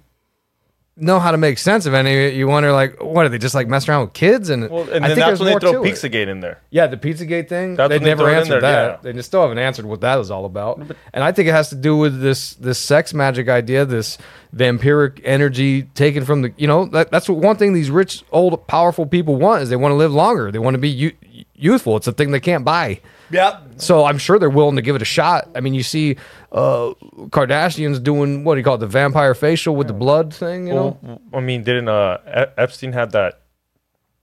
[1.03, 3.39] know how to make sense of any of it, you wonder like, what are they
[3.39, 4.49] just like messing around with kids?
[4.49, 5.93] And Well, and I think that's when they throw it.
[5.93, 6.61] Pizzagate in there.
[6.71, 7.75] Yeah, the Pizzagate thing.
[7.75, 8.91] That's they they never in answered that.
[8.91, 8.97] yeah.
[9.03, 10.81] They just still haven't answered what that is all about.
[11.13, 14.17] And I think it has to do with this this sex magic idea, this
[14.55, 16.53] vampiric energy taken from the.
[16.57, 19.77] You know, that, that's what one thing these rich, old, powerful people want is they
[19.77, 20.53] want to live longer.
[20.53, 21.13] They want to be you,
[21.63, 21.97] youthful.
[21.97, 23.01] It's a thing they can't buy.
[23.31, 23.75] Yep.
[23.79, 25.49] So I'm sure they're willing to give it a shot.
[25.55, 26.17] I mean, you see
[26.51, 26.93] uh,
[27.31, 30.67] Kardashians doing what do you call it, the vampire facial with the blood thing.
[30.67, 30.99] You know.
[31.03, 33.41] Well, I mean, didn't uh, Epstein had that?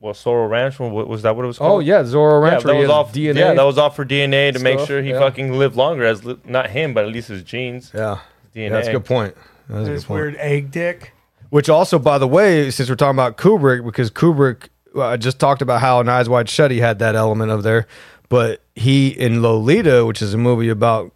[0.01, 0.79] Well, Zorro Ranch.
[0.79, 1.71] Wa- Was that what it was called?
[1.71, 2.63] Oh yeah, Zorro Yeah, Ranch.
[2.63, 3.35] that was off DNA.
[3.35, 5.19] Yeah, that was off for DNA to make stuff, sure he yeah.
[5.19, 6.05] fucking lived longer.
[6.05, 7.91] As li- not him, but at least his genes.
[7.93, 8.19] yeah.
[8.55, 8.63] DNA.
[8.63, 9.35] Yeah, that's a good point.
[9.67, 10.21] That's a good This point.
[10.21, 11.13] weird egg dick.
[11.49, 15.61] Which also, by the way, since we're talking about Kubrick, because Kubrick I just talked
[15.61, 17.87] about how in Eyes Wide Shut he had that element of there,
[18.27, 21.13] but he in Lolita, which is a movie about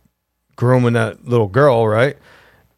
[0.56, 2.18] grooming that little girl, right?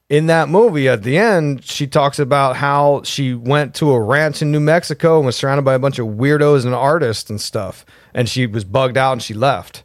[0.07, 4.41] In that movie, at the end, she talks about how she went to a ranch
[4.41, 7.85] in New Mexico and was surrounded by a bunch of weirdos and artists and stuff,
[8.13, 9.83] and she was bugged out and she left.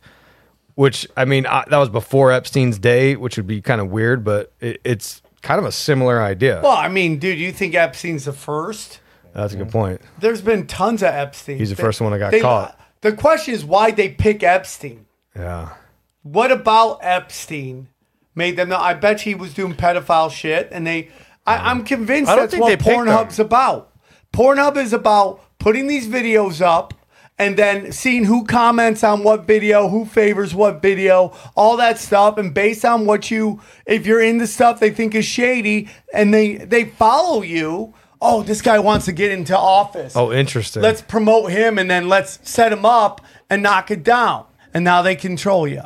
[0.75, 4.23] Which I mean, I, that was before Epstein's day, which would be kind of weird,
[4.23, 6.61] but it, it's kind of a similar idea.
[6.63, 9.00] Well, I mean, dude, you think Epstein's the first?
[9.33, 10.01] That's a good point.
[10.19, 11.59] There's been tons of Epstein.
[11.59, 12.81] He's the first one that got caught.
[13.01, 15.07] The question is why they pick Epstein.
[15.35, 15.75] Yeah.
[16.23, 17.89] What about Epstein
[18.35, 18.77] made them know?
[18.77, 21.11] I bet he was doing pedophile shit, and they.
[21.47, 23.93] I, I'm convinced I don't that's think what they picked Pornhub's about.
[24.33, 26.95] Pornhub is about putting these videos up
[27.39, 32.37] and then seeing who comments on what video, who favors what video, all that stuff,
[32.37, 36.57] and based on what you, if you're into stuff they think is shady, and they
[36.57, 37.95] they follow you.
[38.23, 40.15] Oh, this guy wants to get into office.
[40.15, 40.83] Oh, interesting.
[40.83, 44.45] Let's promote him and then let's set him up and knock it down.
[44.75, 45.83] And now they control you.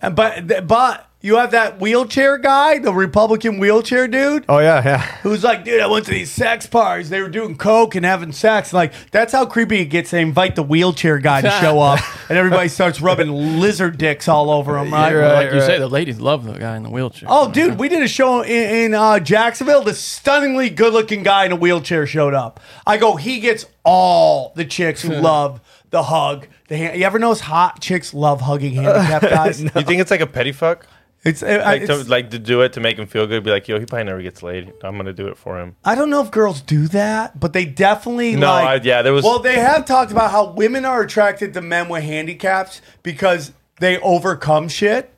[0.00, 4.98] And but but you have that wheelchair guy, the Republican wheelchair dude, Oh yeah, yeah.
[5.22, 7.08] who's like, dude, I went to these sex parties.
[7.08, 8.74] They were doing coke and having sex.
[8.74, 10.10] Like that's how creepy it gets.
[10.10, 14.50] They invite the wheelchair guy to show up, and everybody starts rubbing lizard dicks all
[14.50, 14.92] over him.
[14.92, 15.12] Right?
[15.12, 15.44] You're right.
[15.46, 17.26] like you say, the ladies love the guy in the wheelchair.
[17.32, 19.82] Oh, dude, we did a show in, in uh, Jacksonville.
[19.82, 22.60] This stunningly good-looking guy in a wheelchair showed up.
[22.86, 26.48] I go, he gets all the chicks who love the hug.
[26.68, 26.98] The hand.
[26.98, 29.62] You ever notice hot chicks love hugging handicapped guys?
[29.62, 30.86] You think it's like a petty fuck?
[31.24, 33.42] It's, uh, Like it's- to like to do it to make him feel good.
[33.44, 34.72] Be like, yo, he probably never gets laid.
[34.82, 35.76] I'm gonna do it for him.
[35.84, 38.64] I don't know if girls do that, but they definitely No, like.
[38.66, 41.88] I- yeah, there was- Well, they have talked about how women are attracted to men
[41.88, 45.10] with handicaps because they overcome shit.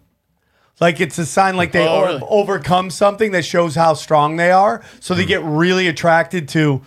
[0.80, 2.22] Like it's a sign like they Oh, o- really?
[2.28, 4.82] overcome something that shows how strong they are.
[5.00, 6.82] So they get really attracted to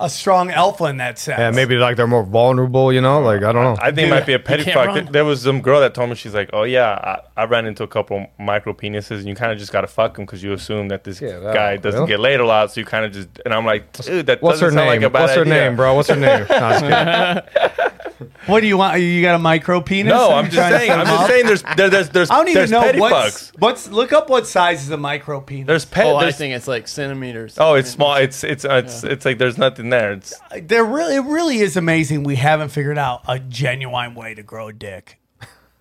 [0.00, 1.38] a strong alpha in that sense.
[1.40, 3.20] Yeah, maybe like they're more vulnerable, you know?
[3.20, 3.76] Like I don't know.
[3.82, 4.86] I think it might be a petty can't fuck.
[4.86, 5.08] run.
[5.10, 7.82] There was some girl that told me she's like, "Oh yeah, I, I ran into
[7.82, 10.88] a couple micro penises, and you kind of just gotta fuck them because you assume
[10.88, 12.10] that this Yeah, that- guy doesn't really?
[12.12, 14.60] get laid a lot, so you kind of just." And I'm like, "Dude, that What's
[14.60, 15.00] her doesn't sound name?
[15.02, 15.94] like a bad What's her idea." name, bro?
[15.94, 16.46] What's her name?
[16.48, 17.88] No, I was kidding.
[18.46, 19.00] What do you want?
[19.00, 20.10] You got a micro penis?
[20.12, 20.90] No, I'm just saying.
[20.90, 21.46] I'm just saying.
[21.46, 23.60] There's there, there's there's I don't even there's know petty what's fucks.
[23.60, 23.88] what's.
[23.88, 25.66] Look up what size is a micro penis.
[25.66, 26.06] There's pet.
[26.06, 27.56] Oh, I there's, think it's like centimeters.
[27.58, 28.14] oh, it's small.
[28.16, 30.12] It's it's it's it's like there's nothing there.
[30.12, 34.42] It's there really it really is amazing we haven't figured out a genuine way to
[34.42, 35.18] grow a dick.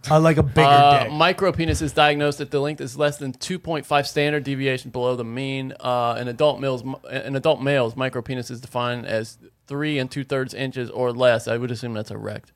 [0.09, 1.11] I like a bigger Uh, dick.
[1.11, 5.26] micro penis is diagnosed if the length is less than 2.5 standard deviation below the
[5.26, 5.73] mean.
[5.81, 6.81] Uh, in adult males,
[7.11, 9.38] in adult males, micro penis is defined as
[9.68, 11.48] three and two thirds inches or less.
[11.48, 12.53] I would assume that's erect.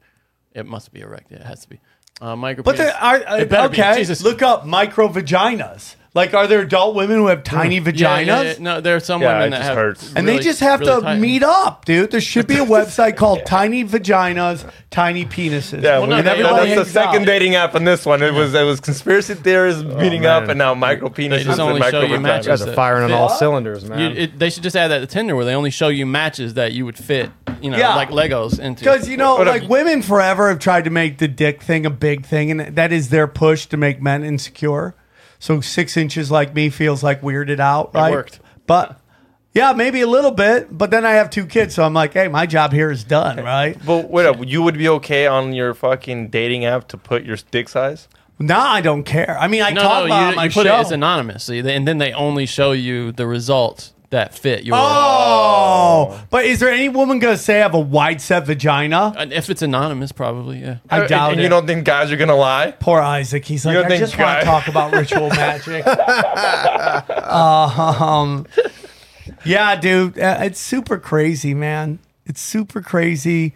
[0.54, 1.32] It must be erect.
[1.32, 1.80] Yeah, it has to be.
[2.20, 2.64] Uh, micro.
[2.64, 2.92] but penis.
[2.92, 3.82] there are It better be.
[3.82, 3.98] okay.
[3.98, 4.22] Jesus.
[4.22, 5.96] Look up micro vaginas.
[6.14, 7.44] Like, are there adult women who have hmm.
[7.44, 8.00] tiny vaginas?
[8.00, 8.54] Yeah, yeah, yeah.
[8.60, 10.14] No, there are some Yeah, women it that just have, hurts.
[10.14, 12.12] And they just have really to tight- meet up, dude.
[12.12, 15.82] There should be a website called Tiny Vaginas, Tiny Penises.
[15.82, 16.00] yeah.
[16.00, 17.12] Well, no, we- they- everybody that's the hangs out.
[17.14, 18.22] second dating app on this one.
[18.22, 20.50] It was it was conspiracy theorists oh, meeting up, man.
[20.52, 22.22] and now micro penises just and only micro you vaginas.
[22.22, 22.48] matches.
[22.48, 24.00] Guys are firing on all cylinders, man.
[24.00, 26.56] You, it, they should just add that to Tinder where they only show you matches
[26.56, 27.32] that you would fit,
[27.62, 27.96] you know, Yeah.
[27.96, 28.84] like Legos into.
[28.84, 31.64] Because you know, What if- uh, like women forever have tried to make the dick
[31.64, 34.94] thing a big thing, and that is their push to make men insecure.
[35.42, 38.12] So six inches like me feels like weirded out, right?
[38.12, 38.40] worked.
[38.68, 39.02] But
[39.56, 40.68] yeah, maybe a little bit.
[40.78, 43.38] But then I have two kids, so I'm like, hey, my job here is done,
[43.38, 43.76] right?
[43.84, 47.38] But wait up, you would be okay on your fucking dating app to put your
[47.50, 48.08] dick size?
[48.38, 49.36] Now I don't care.
[49.40, 50.76] I mean, I no, talk no, about you, my you put show.
[50.76, 54.76] it as anonymous, see, and then they only show you the results that fit your.
[54.78, 59.14] Oh, but is there any woman gonna say I have a wide set vagina?
[59.18, 60.78] And if it's anonymous, probably yeah.
[60.90, 61.44] I doubt and, it.
[61.44, 62.72] you don't think guys are gonna lie?
[62.80, 63.44] Poor Isaac.
[63.46, 65.86] He's like, don't I think just want guy- to talk about ritual magic.
[67.08, 68.46] um,
[69.46, 72.00] yeah, dude, uh, it's super crazy, man.
[72.26, 73.54] It's super crazy.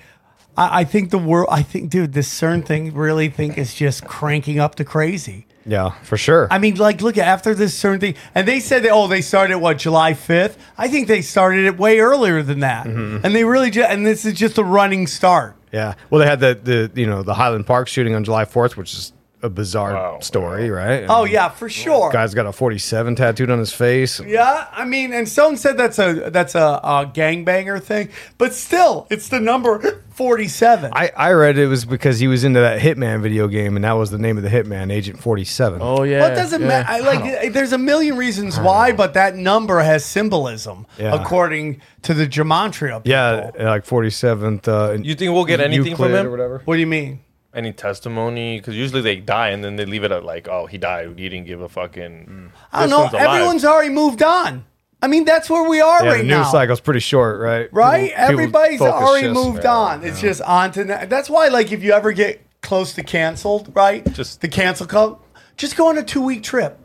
[0.57, 1.49] I, I think the world.
[1.51, 5.47] I think, dude, this CERN thing really think is just cranking up to crazy.
[5.65, 6.47] Yeah, for sure.
[6.51, 9.57] I mean, like, look after this certain thing, and they said that oh, they started
[9.57, 10.57] what July fifth.
[10.77, 13.25] I think they started it way earlier than that, Mm-hmm.
[13.25, 15.55] and they really just and this is just a running start.
[15.71, 15.95] yeah.
[16.09, 16.59] Well, they had the
[16.93, 19.11] the you know the Highland Park shooting on July 4th, which is
[19.45, 20.19] a bizarre Wow.
[20.21, 21.05] story, right?
[21.07, 22.11] Oh yeah, for sure.
[22.11, 24.19] Guy's got a 47 tattooed on his face.
[24.19, 29.07] Yeah, I mean, and someone said that's a that's a, a gangbanger thing, but still,
[29.09, 30.91] it's the number forty-seven.
[30.93, 33.93] I, I read it was because he was into that Hitman video game, and that
[33.93, 35.79] was the name of the Hitman, Agent 47.
[35.81, 36.21] Oh yeah.
[36.21, 36.67] well, it doesn't yeah.
[36.67, 36.89] matter.
[36.89, 41.13] I, like, there's a million reasons why, but that number has symbolism, Yeah.
[41.13, 43.03] according to the gematria.
[43.03, 43.11] People.
[43.11, 44.67] Yeah, like 47th.
[44.67, 46.27] Uh, You think we'll get anything from Euclid him?
[46.27, 46.61] or whatever?
[46.65, 47.19] What do you mean?
[47.55, 48.57] Any testimony?
[48.59, 51.17] Because usually they die and then they leave it at like, oh, he died.
[51.17, 52.51] He didn't give a fucking.
[52.73, 53.17] I don't know.
[53.17, 54.65] Everyone's already moved on.
[55.01, 56.41] I mean, that's where we are Yeah, right the now.
[56.43, 57.69] news cycle's pretty short, right?
[57.71, 58.09] right?
[58.09, 60.03] People- people Everybody's focus already just- moved on.
[60.03, 61.09] It's just on to that.
[61.09, 64.03] That's why, like, if you ever get close to canceled, right?
[64.13, 65.23] Just- the cancel cult,
[65.57, 66.79] just go on a two week trip.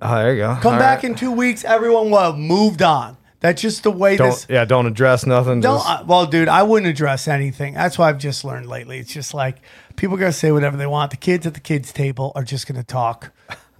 [0.00, 0.56] Oh, there you go.
[0.60, 1.10] Come All back right.
[1.10, 1.64] in two weeks.
[1.64, 3.16] Everyone will have moved on.
[3.40, 4.46] That's just the way Don't, this.
[4.48, 5.60] yeah, don't address nothing.
[5.60, 5.76] Don't.
[5.78, 7.74] just- uh, well, dude, I wouldn't address anything.
[7.74, 8.98] That's what I've just learned lately.
[8.98, 9.56] It's just like
[9.96, 11.10] people gonna say whatever they want.
[11.10, 13.32] The kids at the kids' table are just gonna talk,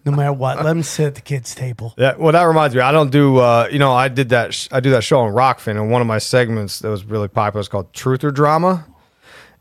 [0.05, 0.57] no matter what.
[0.57, 1.95] Let them sit at the kids' table.
[1.97, 2.81] Yeah, well, that reminds me.
[2.81, 3.39] I don't do.
[3.39, 4.55] Uh, you know, I did that.
[4.55, 7.29] Sh- I do that show on Rokfin, and one of my segments that was really
[7.29, 8.87] popular is called Truth or Drama,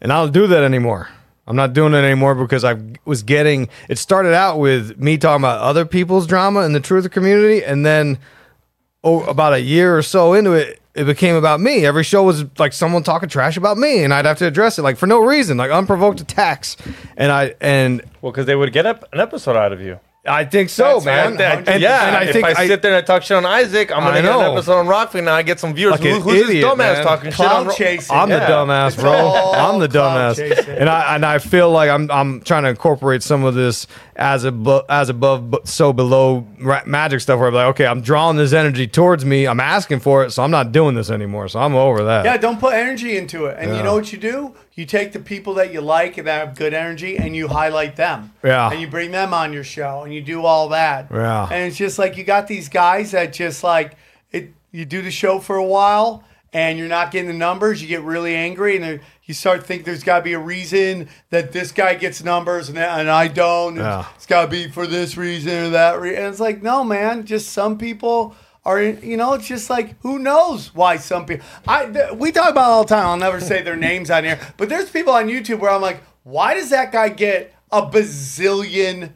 [0.02, 1.10] and I don't do that anymore.
[1.48, 3.70] I'm not doing it anymore because I was getting.
[3.88, 7.86] It started out with me talking about other people's drama in the truther community, and
[7.86, 8.18] then
[9.04, 11.86] oh, about a year or so into it, it became about me.
[11.86, 14.82] Every show was like someone talking trash about me, and I'd have to address it
[14.84, 16.78] like for no reason, like unprovoked attacks.
[17.18, 20.00] And I and Well, because they would get up an episode out of you.
[20.28, 21.36] I think so, That's man.
[21.36, 21.68] right.
[21.70, 23.92] And, yeah, and I if think I, sit there and I talk shit on Isaac,
[23.92, 25.26] I'm gonna get an episode on Rokfin.
[25.26, 25.92] Now I get some viewers.
[25.92, 27.04] Like Who, who's idiot, this dumbass man.
[27.04, 28.16] talking shit on Cloud chasing.
[28.16, 28.50] I'm the Yeah.
[28.50, 29.12] dumbass, bro.
[29.54, 30.78] I'm the cloud dumbass, chasing.
[30.80, 33.86] and I and I feel like I'm I'm trying to incorporate some of this
[34.16, 37.40] as above as above but so below ra- magic stuff.
[37.40, 39.48] Where I'm like, okay, I'm drawing this energy towards me.
[39.48, 41.48] I'm asking for it, so I'm not doing this anymore.
[41.50, 42.26] So I'm over that.
[42.26, 43.58] Yeah, don't put energy into it.
[43.60, 44.56] And you know what you do?
[44.74, 47.96] You take the people that you like and that have good energy and you highlight
[47.96, 48.34] them.
[48.44, 48.72] Yeah.
[48.72, 51.08] And you bring them on your show and you do all that.
[51.12, 51.48] Yeah.
[51.50, 53.96] And it's just like you got these guys that just like
[54.32, 56.24] it you do the show for a while
[56.56, 60.04] and you're not getting the numbers, you get really angry and you start think there's
[60.04, 63.76] got to be a reason that this guy gets numbers and, and I don't.
[63.76, 64.06] Yeah.
[64.16, 66.20] It's got to be for this reason or that reason.
[66.24, 70.18] And it's like, no, man, just some people are, you know, it's just like, who
[70.18, 71.46] knows why some people.
[71.68, 73.06] I th- We talk about it all the time.
[73.06, 76.02] I'll never say their names on here, but there's people on YouTube where I'm like,
[76.24, 79.12] why does that guy get a bazillion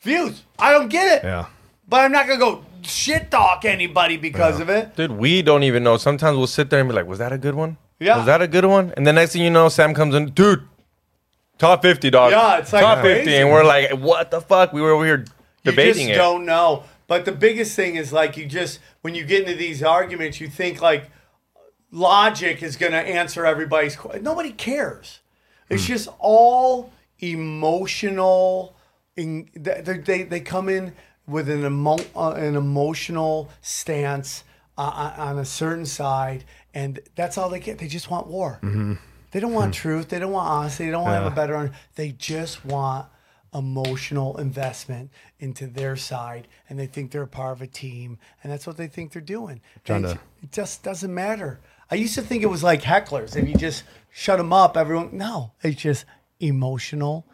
[0.00, 0.42] views?
[0.58, 1.24] I don't get it.
[1.24, 1.46] yeah.
[1.88, 4.96] But I'm not going to go shit talk anybody because of it.
[4.96, 5.96] Dude, we don't even know.
[5.96, 7.76] Sometimes we'll sit there and be like, "Was that a good one?
[8.00, 8.16] Yeah.
[8.16, 10.62] was that a good one?" And the next thing you know, Sam comes in, dude,
[11.58, 12.30] top fifty, dog.
[12.32, 13.18] Yeah, it's like top crazy.
[13.20, 15.24] fifty, and we're like, "What the fuck?" We were over here
[15.64, 16.14] You debating just it.
[16.16, 16.84] don't know.
[17.06, 20.48] But the biggest thing is like you just when you get into these arguments, you
[20.48, 21.10] think like
[21.90, 24.22] logic is going to answer everybody's question.
[24.22, 25.20] Nobody cares.
[25.70, 25.92] It's Hmm.
[25.92, 28.74] just all emotional.
[29.16, 30.92] In, they, they they come in
[31.28, 34.42] with an emo, uh, an emotional stance
[34.76, 36.44] uh, on on a certain side,
[36.74, 37.78] and that's all they get.
[37.78, 38.58] They just want war.
[39.30, 40.08] They don't want truth.
[40.08, 40.86] They don't want honesty.
[40.86, 41.72] They don't want to have a better.
[41.96, 43.06] They just want
[43.54, 45.10] emotional investment
[45.40, 48.76] into their side, and they think they're a part of a team, and that's what
[48.76, 49.60] they think they're doing.
[49.84, 51.60] Trying to- it just doesn't matter.
[51.90, 53.36] I used to think it was like hecklers.
[53.36, 55.10] If you just shut them up, everyone.
[55.16, 56.04] No, it's just
[56.40, 57.26] emotional.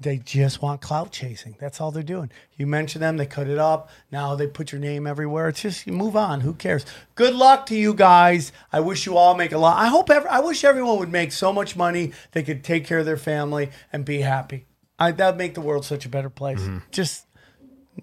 [0.00, 1.56] They just want clout chasing.
[1.58, 2.30] That's all they're doing.
[2.56, 3.90] You mention them, they cut it up.
[4.12, 5.48] Now they put your name everywhere.
[5.48, 6.40] It's just you move on.
[6.42, 6.86] Who cares?
[7.16, 8.52] Good luck to you guys.
[8.72, 9.76] I wish you all make a lot.
[9.76, 10.08] I hope.
[10.10, 13.16] Ever, I wish everyone would make so much money they could take care of their
[13.16, 14.66] family and be happy.
[14.98, 16.60] I, that'd make the world such a better place.
[16.60, 16.78] Mm-hmm.
[16.90, 17.26] Just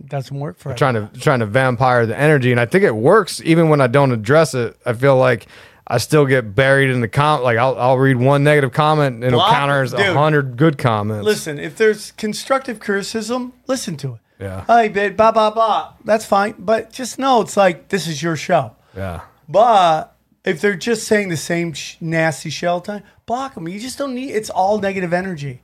[0.06, 3.42] doesn't work for trying to trying to vampire the energy, and I think it works
[3.44, 4.78] even when I don't address it.
[4.86, 5.48] I feel like
[5.88, 7.44] I still get buried in the com.
[7.44, 10.78] Like I'll I'll read one negative comment and it'll Block- counter as a hundred good
[10.78, 11.24] comments.
[11.26, 14.20] Listen, if there's constructive criticism, listen to it.
[14.40, 14.66] Yeah.
[14.66, 15.94] Hey, babe, blah, blah, blah.
[16.04, 16.56] That's fine.
[16.60, 18.76] But just know it's like, this is your show.
[18.96, 19.22] Yeah.
[19.48, 20.14] But
[20.44, 23.68] if they're just saying the same sh- nasty shell time, block them.
[23.68, 25.62] You just don't need, it's all negative energy.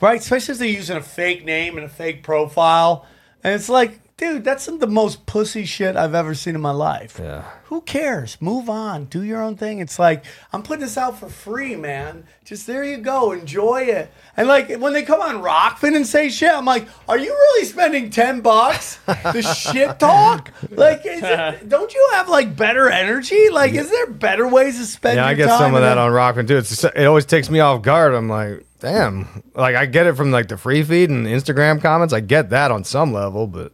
[0.00, 0.20] Right?
[0.20, 3.04] Especially if they're using a fake name and a fake profile.
[3.44, 6.60] And it's like, dude, that's some of the most pussy shit I've ever seen in
[6.60, 7.18] my life.
[7.18, 7.44] Yeah.
[7.66, 8.36] Who cares?
[8.40, 9.06] Move on.
[9.06, 9.78] Do your own thing.
[9.78, 12.24] It's like I'm putting this out for free, man.
[12.44, 13.32] Just there you go.
[13.32, 14.12] Enjoy it.
[14.36, 17.64] And like when they come on Rokfin and say shit, I'm like, are you really
[17.64, 20.52] spending ten bucks to shit talk?
[20.70, 23.48] Like, is it, don't you have like better energy?
[23.50, 25.16] Like, is there better ways to spend?
[25.16, 26.58] Yeah, I get some of that on Rokfin too.
[26.58, 28.14] It's it always takes me off guard.
[28.14, 29.42] I'm like, damn.
[29.54, 32.12] Like I get it from like the free feed and Instagram comments.
[32.12, 33.72] I get that on some level, but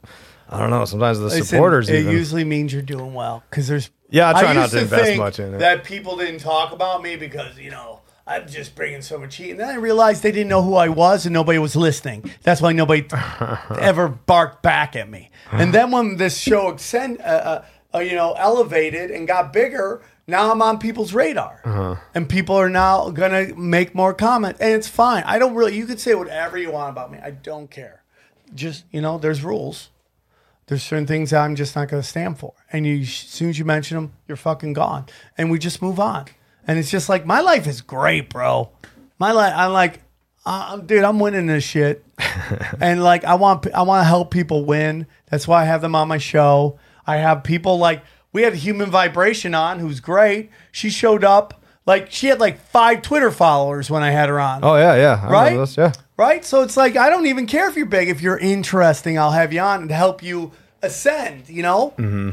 [0.54, 0.84] I don't know.
[0.84, 2.12] Sometimes the Listen, supporters It even.
[2.12, 3.90] usually means you're doing well because there's.
[4.10, 5.58] Yeah, I try not to invest much in it.
[5.58, 9.50] That people didn't talk about me because you know I'm just bringing so much heat,
[9.52, 12.30] and then I realized they didn't know who I was and nobody was listening.
[12.42, 13.04] That's why nobody
[13.80, 15.30] ever barked back at me.
[15.50, 17.64] And then when this show extend, uh, uh,
[17.94, 20.02] uh, you know, elevated and got bigger.
[20.26, 21.96] Now I'm on people's radar, Uh-huh.
[22.14, 25.22] and people are now gonna make more comment, and it's fine.
[25.26, 25.76] I don't really.
[25.76, 27.18] You can say whatever you want about me.
[27.22, 28.02] I don't care.
[28.54, 29.90] Just you know, there's rules
[30.66, 32.54] there's certain things that I'm just not going to stand for.
[32.72, 35.06] And you, as soon as you mention them, you're fucking gone.
[35.36, 36.26] And we just move on.
[36.66, 38.70] And it's just like my life is great, bro.
[39.18, 40.00] My life, I'm like,
[40.46, 42.04] uh, dude, I'm winning this shit.
[42.80, 45.06] and like, I want, I want to help people win.
[45.26, 46.78] That's why I have them on my show.
[47.06, 50.50] I have people like we had Human Vibration on, who's great.
[50.72, 51.62] She showed up.
[51.86, 55.20] Like she had like five Twitter followers when I had her on oh yeah, yeah.
[55.22, 55.56] I Right?
[55.56, 55.92] this, Yeah.
[56.16, 56.44] right?
[56.44, 58.08] So it's like I don't even care if you're big.
[58.08, 60.52] If you're interesting, I'll have you on and help you
[60.82, 61.48] ascend.
[61.48, 61.94] You know.
[61.98, 62.30] Mm-hmm.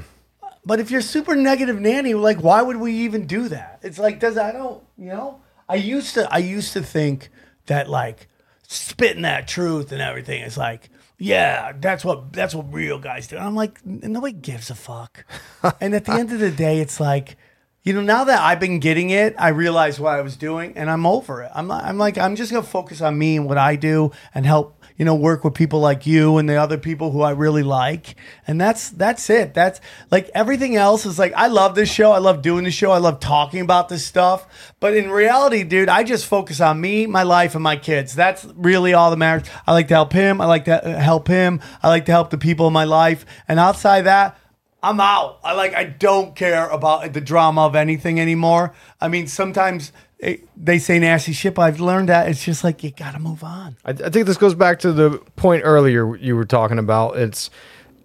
[0.65, 3.79] But if you're super negative nanny, like why would we even do that?
[3.83, 5.41] It's like does I don't you know?
[5.67, 7.29] I used to I used to think
[7.65, 8.27] that like
[8.67, 13.35] spitting that truth and everything is like yeah that's what that's what real guys do.
[13.35, 15.25] And I'm like nobody gives a fuck.
[15.81, 17.35] and at the end of the day, it's like.
[17.83, 20.87] You know, now that I've been getting it, I realize what I was doing, and
[20.87, 21.51] I'm over it.
[21.55, 24.83] I'm, I'm like, I'm just gonna focus on me and what I do, and help,
[24.97, 28.17] you know, work with people like you and the other people who I really like,
[28.45, 29.55] and that's that's it.
[29.55, 29.81] That's
[30.11, 32.99] like everything else is like, I love this show, I love doing the show, I
[32.99, 37.23] love talking about this stuff, but in reality, dude, I just focus on me, my
[37.23, 38.13] life, and my kids.
[38.13, 39.49] That's really all that matters.
[39.65, 40.39] I like to help him.
[40.39, 41.61] I like to help him.
[41.81, 44.37] I like to help the people in my life, and outside that.
[44.83, 45.39] I'm out.
[45.43, 45.75] I like.
[45.75, 48.73] I don't care about the drama of anything anymore.
[48.99, 52.83] I mean, sometimes it, they say nasty shit, but I've learned that it's just like
[52.83, 53.75] you got to move on.
[53.85, 57.17] I, I think this goes back to the point earlier you were talking about.
[57.17, 57.49] It's,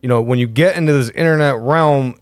[0.02, 2.18] you know, when you get into this internet realm,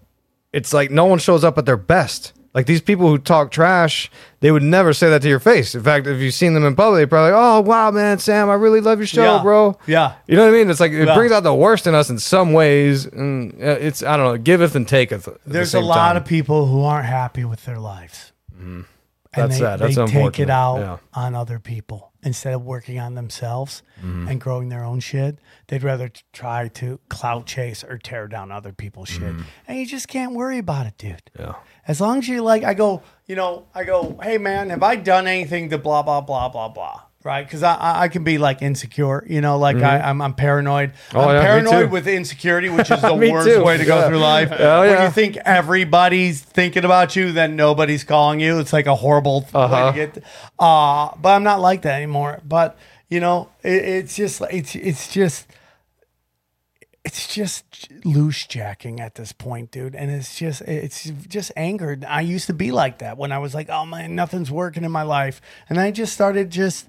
[0.52, 2.32] it's like no one shows up at their best.
[2.54, 4.08] Like these people who talk trash,
[4.38, 5.74] they would never say that to your face.
[5.74, 8.48] In fact, if you've seen them in public, they're probably like, "Oh wow, man, Sam,
[8.48, 9.42] I really love your show, Yeah.
[9.42, 10.14] bro." Yeah.
[10.28, 10.70] you know what I mean.
[10.70, 11.14] It's like it Yeah.
[11.16, 14.38] brings out the worst in us in some ways, and uh, it's I don't know,
[14.38, 15.26] giveth and taketh.
[15.26, 16.16] at the There's a lot time.
[16.16, 18.84] of people who aren't happy with their lives, and
[19.34, 19.80] That's they, sad.
[19.80, 20.96] That's they take it out Yeah.
[21.12, 24.28] on other people instead of working on themselves Mm-hmm.
[24.28, 25.38] and growing their own shit.
[25.68, 29.34] They'd rather t- try to clout chase or tear down other people's shit,
[29.66, 31.22] and you just can't worry about it, dude.
[31.36, 31.42] Mm-hmm.
[31.42, 31.54] Yeah.
[31.86, 34.96] As long as you like, I go, you know, I go, hey man, have I
[34.96, 37.00] done anything to blah blah blah blah blah?
[37.22, 37.42] Right?
[37.46, 40.92] Because I, I I can be like insecure, you know, like I, I'm I'm paranoid.
[40.92, 41.16] Mm-hmm.
[41.16, 43.64] Oh, I'm yeah, paranoid with insecurity, which is the worst too.
[43.64, 44.08] way to go Yeah.
[44.08, 44.50] through life.
[44.52, 45.04] Oh, When yeah.
[45.04, 48.58] you think everybody's thinking about you, then nobody's calling you.
[48.58, 49.92] It's like a horrible way Uh-huh.
[49.92, 50.24] to get.
[50.58, 52.40] Uh, but I'm not like that anymore.
[52.44, 52.76] But
[53.08, 55.46] you know, it, it's just it's it's just
[57.04, 59.94] it's just loose jacking at this point, dude.
[59.94, 62.04] And it's just it's just angered.
[62.04, 64.92] I used to be like that when I was like, oh man, nothing's working in
[64.92, 66.88] my life, and I just started just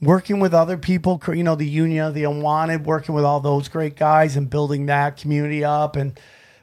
[0.00, 1.22] working with other people.
[1.28, 5.16] You know, the union, the unwanted, working with all those great guys and building that
[5.16, 6.18] community up and.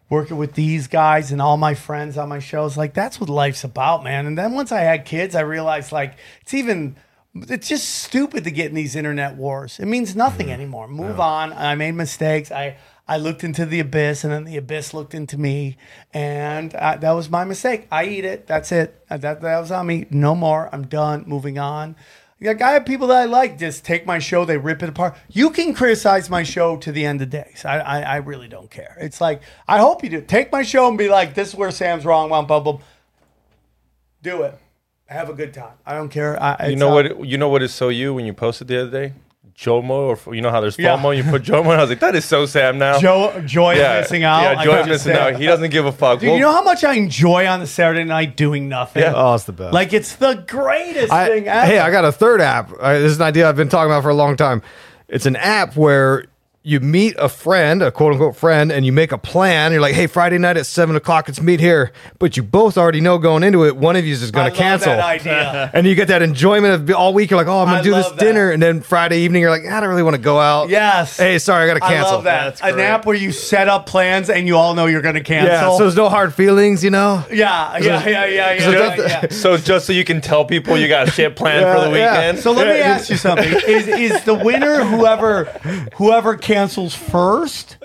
[0.10, 3.64] Working with these guys and all my friends on my shows, like that's what life's
[3.64, 4.26] about, man.
[4.26, 6.98] And then once I had kids, I realized like it's even
[7.34, 9.80] it's just stupid to get in these internet wars.
[9.80, 10.90] It means nothing anymore.
[10.90, 11.54] Move on.
[11.54, 12.52] I made mistakes.
[12.52, 12.76] I
[13.08, 15.78] I looked into the abyss, and then the abyss looked into me,
[16.14, 17.88] and uh, that was my mistake.
[17.92, 18.48] I eat it.
[18.48, 19.04] That's it.
[19.10, 20.06] Uh, That that was on me.
[20.10, 20.70] No more.
[20.72, 21.26] I'm done.
[21.28, 21.96] Moving on.
[22.40, 23.60] Like I have people that I like.
[23.60, 24.46] Just take my show.
[24.46, 25.16] They rip it apart.
[25.30, 27.66] You can criticize my show to the end of days.
[27.66, 28.98] I I, I really don't care.
[29.00, 30.22] It's like I hope you do.
[30.22, 32.30] Take my show and be like, this is where Sam's wrong.
[32.30, 32.80] Blah blah.
[34.24, 34.58] Do it.
[35.08, 35.74] Have a good time.
[35.86, 36.42] I don't care.
[36.42, 37.28] I, You know uh, what?
[37.28, 39.14] You know what is so you when you posted the other day,
[39.56, 40.98] Jomo, or you know how there's Yeah.
[40.98, 41.16] FOMO.
[41.16, 43.00] You put Jomo, and I was like, that is so Sam now.
[43.00, 44.42] Joe Joy yeah, is missing out.
[44.42, 45.36] Yeah, I Joy's missing out.
[45.36, 46.20] He doesn't give a fuck.
[46.20, 49.04] Dude, you know how much I enjoy on the Saturday night doing nothing?
[49.04, 49.14] Yeah.
[49.16, 49.74] Oh, it's the best.
[49.74, 51.66] Like it's the greatest I, thing ever.
[51.66, 52.72] hey, I got a third app.
[52.80, 54.62] Uh, this is an idea I've been talking about for a long time.
[55.08, 56.26] It's an app where
[56.64, 59.72] you meet a friend, a quote unquote friend, and you make a plan.
[59.72, 61.92] You're like, hey, Friday night at seven o'clock, let's meet here.
[62.20, 64.56] But you both already know going into it, one of you is I going to
[64.58, 64.92] cancel.
[64.94, 65.72] that idea.
[65.82, 67.32] And you get that enjoyment of all week.
[67.32, 68.20] You're like, oh, I'm going to do this that.
[68.20, 68.52] dinner.
[68.52, 70.70] And then Friday evening, you're like, I don't really want to go out.
[70.70, 71.18] Yes.
[71.18, 72.14] Hey, sorry, I got to I cancel.
[72.16, 72.62] love that.
[72.64, 75.52] An app where you set up plans and you all know you're going to cancel.
[75.54, 77.24] Yeah, so there's no hard feelings, you know?
[77.32, 79.28] yeah, yeah, yeah, yeah, yeah, yeah, yeah.
[79.32, 82.18] So just so you can tell people you got shit planned for the Yeah, yeah.
[82.18, 82.40] weekend.
[82.40, 85.46] So let me ask you something: Is is the winner whoever
[85.96, 87.78] whoever cancels first,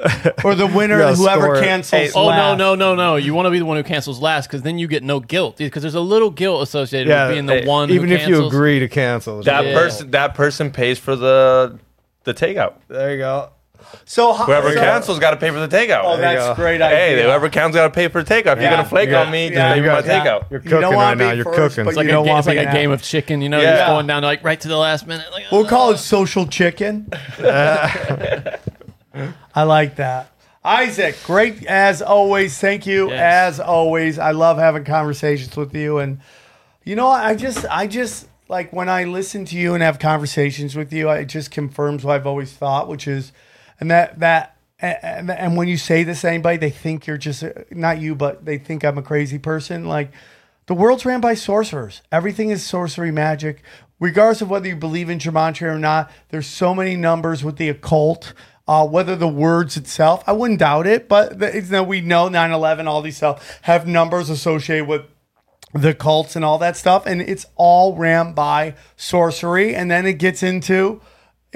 [0.44, 2.00] or the winner Yeah, whoever score cancels?
[2.02, 2.58] Hey, Oh no last?
[2.58, 3.16] no no no!
[3.16, 5.58] You want to be the one who cancels last because then you get no guilt
[5.58, 7.90] because there's a little guilt associated Yeah, with being the hey, one.
[7.90, 8.52] Even who if you cancels.
[8.52, 9.42] agree to cancel.
[9.42, 9.74] that Yeah.
[9.74, 11.78] person that person pays for the
[12.24, 12.74] the takeout.
[12.88, 13.50] there you go.
[14.04, 16.02] So ho- Whoever so- cancels got to pay for the takeout.
[16.04, 16.54] Oh, that's go.
[16.54, 16.96] great idea.
[16.96, 18.52] Hey, whoever counts got to pay for the takeout.
[18.54, 18.62] If Yeah.
[18.62, 19.22] you're gonna flake Yeah.
[19.22, 19.74] on me, just Yeah.
[19.74, 20.24] pay for my Yeah.
[20.24, 20.44] takeout.
[20.50, 21.30] You're cooking wanna right now.
[21.32, 21.84] You're first, cooking.
[21.84, 23.60] but It's like, You a, don't want it's like a game of chicken, you know,
[23.60, 23.76] Yeah.
[23.76, 25.26] just going down like right to the last minute.
[25.32, 27.08] Like, We'll call it social chicken.
[29.54, 30.30] I like that.
[30.64, 32.58] Isaac, great as always.
[32.58, 33.54] Thank you Yes.
[33.54, 34.18] as always.
[34.18, 36.18] I love having conversations with you, and
[36.84, 40.76] you know, I just, I just like when I listen to you and have conversations
[40.76, 41.08] with you.
[41.10, 43.32] It just confirms what I've always thought, which is,
[43.80, 44.52] and that that.
[44.78, 48.44] And, and when you say this to anybody, they think you're just not you, but
[48.44, 49.86] they think I'm a crazy person.
[49.86, 50.12] Like
[50.66, 52.02] the world's ran by sorcerers.
[52.12, 53.62] Everything is sorcery magic.
[53.98, 57.70] Regardless of whether you believe in gematria or not, there's so many numbers with the
[57.70, 58.34] occult.
[58.68, 62.88] Uh, whether the words itself, I wouldn't doubt it, but the, we know 9 11,
[62.88, 65.02] all these stuff have numbers associated with
[65.72, 67.06] the cults and all that stuff.
[67.06, 69.74] And it's all ran by sorcery.
[69.74, 71.00] And then it gets into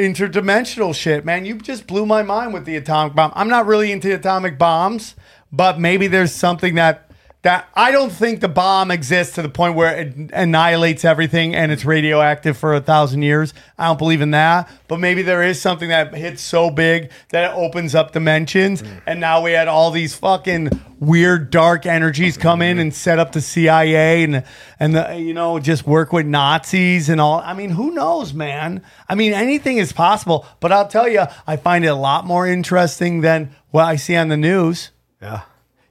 [0.01, 1.45] interdimensional shit, man.
[1.45, 3.33] You just blew my mind with the atomic bomb.
[3.35, 5.15] I'm not really into atomic bombs,
[5.53, 7.10] but maybe there's something that
[7.43, 11.73] that I don't think the bomb exists to the point where it annihilates everything and
[11.73, 13.55] it's radioactive for a thousand years.
[13.79, 17.51] I don't believe in that, but maybe there is something that hits so big that
[17.51, 18.89] it opens up dimensions, hmm.
[19.07, 23.33] and now we had all these fucking weird dark energies come in and set up
[23.33, 24.45] the CIA and
[24.79, 27.41] and the you know just work with Nazis and all.
[27.41, 28.83] I mean, who knows, man?
[29.09, 30.47] I mean, anything is possible.
[30.61, 34.17] But I'll tell you, I find it a lot more interesting than what I see
[34.17, 34.91] on the news.
[35.23, 35.43] Yeah.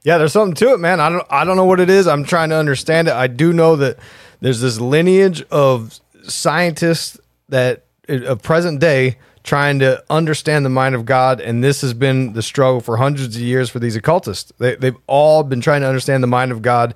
[0.02, 0.98] Yeah, there's something to it, man.
[1.00, 2.06] I don't I don't know what it is.
[2.06, 3.14] I'm trying to understand it.
[3.14, 3.98] I do know that
[4.40, 7.18] there's this lineage of scientists
[7.48, 12.32] that of present day trying to understand the mind of God, and this has been
[12.34, 14.52] the struggle for hundreds of years for these occultists.
[14.58, 16.94] They, they've all been trying to understand the mind of God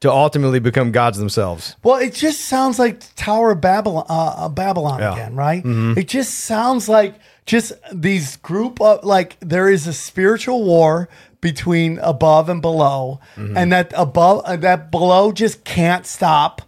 [0.00, 1.74] to ultimately become gods themselves.
[1.82, 5.12] Well, it just sounds like Tower of Babylon, uh, uh, Babylon Yeah.
[5.12, 5.62] again, right?
[5.64, 7.14] It just sounds like
[7.46, 11.08] just these group of like there is a spiritual war
[11.40, 16.62] between above and below, and that above uh, that below just can't stop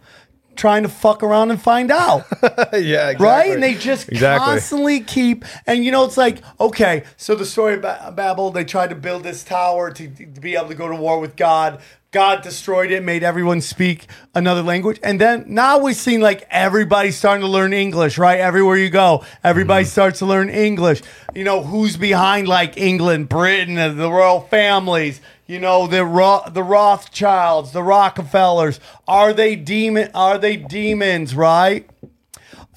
[0.55, 2.25] trying to fuck around and find out.
[2.73, 3.51] yeah, right?
[3.51, 4.45] And they just Exactly.
[4.45, 8.65] constantly keep, and you know, it's like, okay, so the story of Ba- Babel, they
[8.65, 11.81] tried to build this tower to, to be able to go to war with God.
[12.11, 14.05] God destroyed it, made everyone speak
[14.35, 14.99] another language.
[15.01, 18.37] And then now we've seen like everybody starting to learn English, right?
[18.37, 19.91] Everywhere you go, everybody mm-hmm.
[19.91, 21.01] starts to learn English.
[21.33, 25.21] You know, who's behind like England, Britain, the royal families,
[25.51, 28.79] you know, the Ro- the Rothschilds, the Rockefellers.
[29.05, 31.89] Are they demon are they demons, right?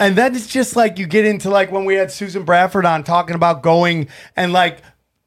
[0.00, 3.04] And then it's just like you get into like when we had Susan Bradford on
[3.04, 4.78] talking about going and like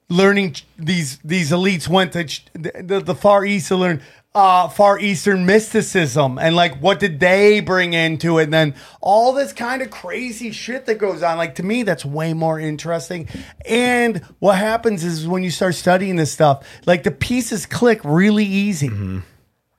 [0.10, 4.02] learning these these elites went to ch- the, the Far East to learn
[4.38, 8.44] uh, Far Eastern mysticism and like what did they bring into it?
[8.44, 11.38] And then all this kind of crazy shit that goes on.
[11.38, 13.28] Like to me, that's way more interesting.
[13.66, 18.46] And what happens is when you start studying this stuff, like the pieces click really
[18.46, 18.90] easy.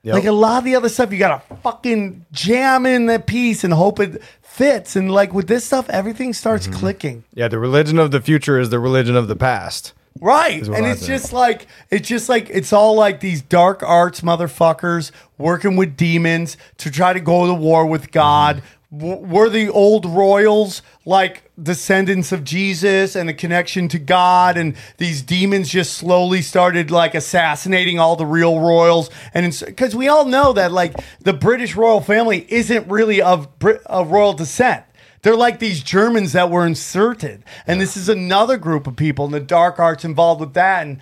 [0.03, 3.73] Like a lot of the other stuff, you gotta fucking jam in the piece and
[3.73, 4.97] hope it fits.
[4.97, 7.23] And like with this stuff, everything starts clicking.
[7.33, 9.93] Yeah, the religion of the future is the religion of the past.
[10.21, 10.63] Right.
[10.67, 11.09] And I it's think.
[11.11, 16.57] just like it's just like it's all like these dark arts motherfuckers working with demons
[16.79, 18.57] to try to go to war with God.
[18.57, 18.65] Mm-hmm.
[18.91, 24.75] W- Were the old royals like descendants of Jesus and a connection to God and
[24.97, 30.25] these demons just slowly started like assassinating all the real royals and because we all
[30.25, 33.49] know that like the British royal family isn't really of
[33.87, 34.85] of royal descent.
[35.23, 37.45] They're like these Germans that were inserted.
[37.67, 40.87] And this is another group of people in the dark arts involved with that.
[40.87, 41.01] And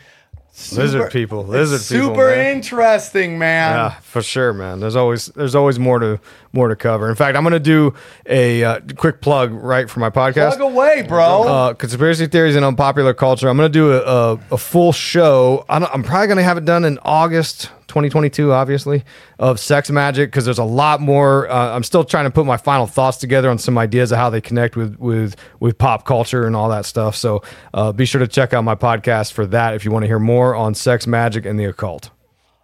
[0.72, 3.72] Lizard people, lizard it's people, Super interesting, man.
[3.76, 4.80] Yeah, for sure, man.
[4.80, 6.18] There's always there's always more to
[6.54, 7.10] more to cover.
[7.10, 7.92] In fact, I'm gonna do
[8.24, 10.56] a uh, quick plug right for my podcast.
[10.56, 11.42] Plug away, bro.
[11.42, 13.50] Uh, conspiracy theories and unpopular culture.
[13.50, 15.66] I'm gonna do a, a, a full show.
[15.68, 19.04] I'm probably gonna have it done in August 2022, obviously,
[19.38, 21.48] of sex magic because there's a lot more.
[21.50, 24.28] Uh, I'm still trying to put my final thoughts together on some ideas of how
[24.28, 27.16] they connect with with with pop culture and all that stuff.
[27.16, 27.42] So
[27.72, 30.18] uh, be sure to check out my podcast for that if you want to hear
[30.18, 32.10] more on sex magic and the occult.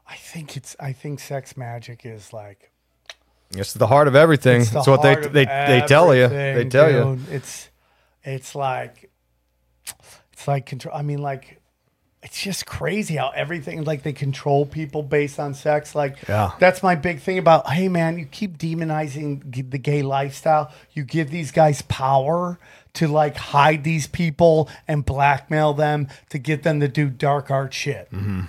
[0.07, 0.77] I think it's.
[0.79, 2.71] I think sex magic is like.
[3.55, 4.61] It's the heart of everything.
[4.61, 6.29] It's That's what they they they tell you.
[6.29, 7.19] They tell you.
[7.31, 7.71] It's
[8.23, 9.11] it's like
[10.33, 10.95] it's like control.
[10.95, 11.62] I mean, like
[12.23, 15.95] it's just crazy how everything like they control people based on sex.
[15.95, 16.53] Like Yeah.
[16.61, 17.69] that's my big thing about.
[17.69, 20.71] Hey, man, you keep demonizing the gay lifestyle.
[20.93, 22.59] You give these guys power
[22.95, 27.75] to like hide these people and blackmail them to get them to do dark art
[27.75, 28.09] shit.
[28.13, 28.43] Mm-hmm.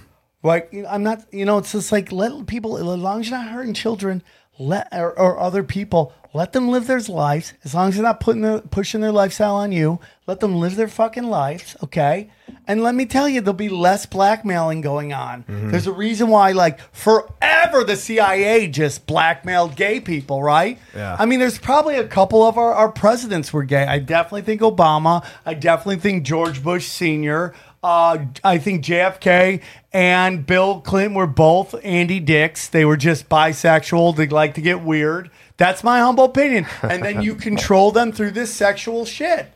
[0.43, 3.29] Like you know, I'm not, you know, it's just like let people, as long as
[3.29, 4.21] you're not hurting children,
[4.59, 7.53] let or, or other people, let them live their lives.
[7.63, 10.75] As long as they're not putting their, pushing their lifestyle on you, let them live
[10.75, 12.31] their fucking lives, okay?
[12.65, 15.43] And let me tell you, there'll be less blackmailing going on.
[15.47, 20.79] There's a reason why, like forever, the CIA just blackmailed gay people, right?
[20.95, 21.15] Yeah.
[21.19, 23.85] I mean, there's probably a couple of our, our presidents were gay.
[23.85, 25.25] I definitely think Obama.
[25.45, 27.53] I definitely think George Bush Sr.
[27.83, 29.61] Uh, I think JFK
[29.91, 32.69] and Bill Clinton were both Andy Dicks.
[32.69, 34.15] They were just bisexual.
[34.15, 35.29] They like to get weird.
[35.57, 36.65] That's my humble opinion.
[36.83, 39.51] And then you control them through this sexual shit.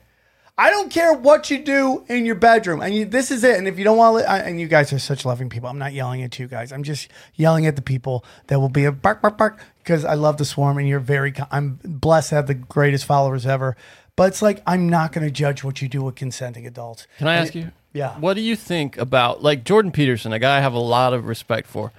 [0.59, 3.59] I don't care what you do in your bedroom, and you, this is it.
[3.59, 5.93] And if you don't want, to, and you guys are such loving people, I'm not
[5.93, 6.71] yelling at you guys.
[6.71, 10.15] I'm just yelling at the people that will be a bark, bark, bark because I
[10.15, 11.31] love the swarm, and you're very.
[11.51, 13.77] I'm blessed to have the greatest followers ever.
[14.15, 17.05] But it's like I'm not going to judge what you do with consenting adults.
[17.19, 17.71] Can I And ask it- you?
[17.93, 18.17] Yeah.
[18.19, 21.27] What do you think about like Jordan Peterson, a guy I have a lot of
[21.27, 21.91] respect for?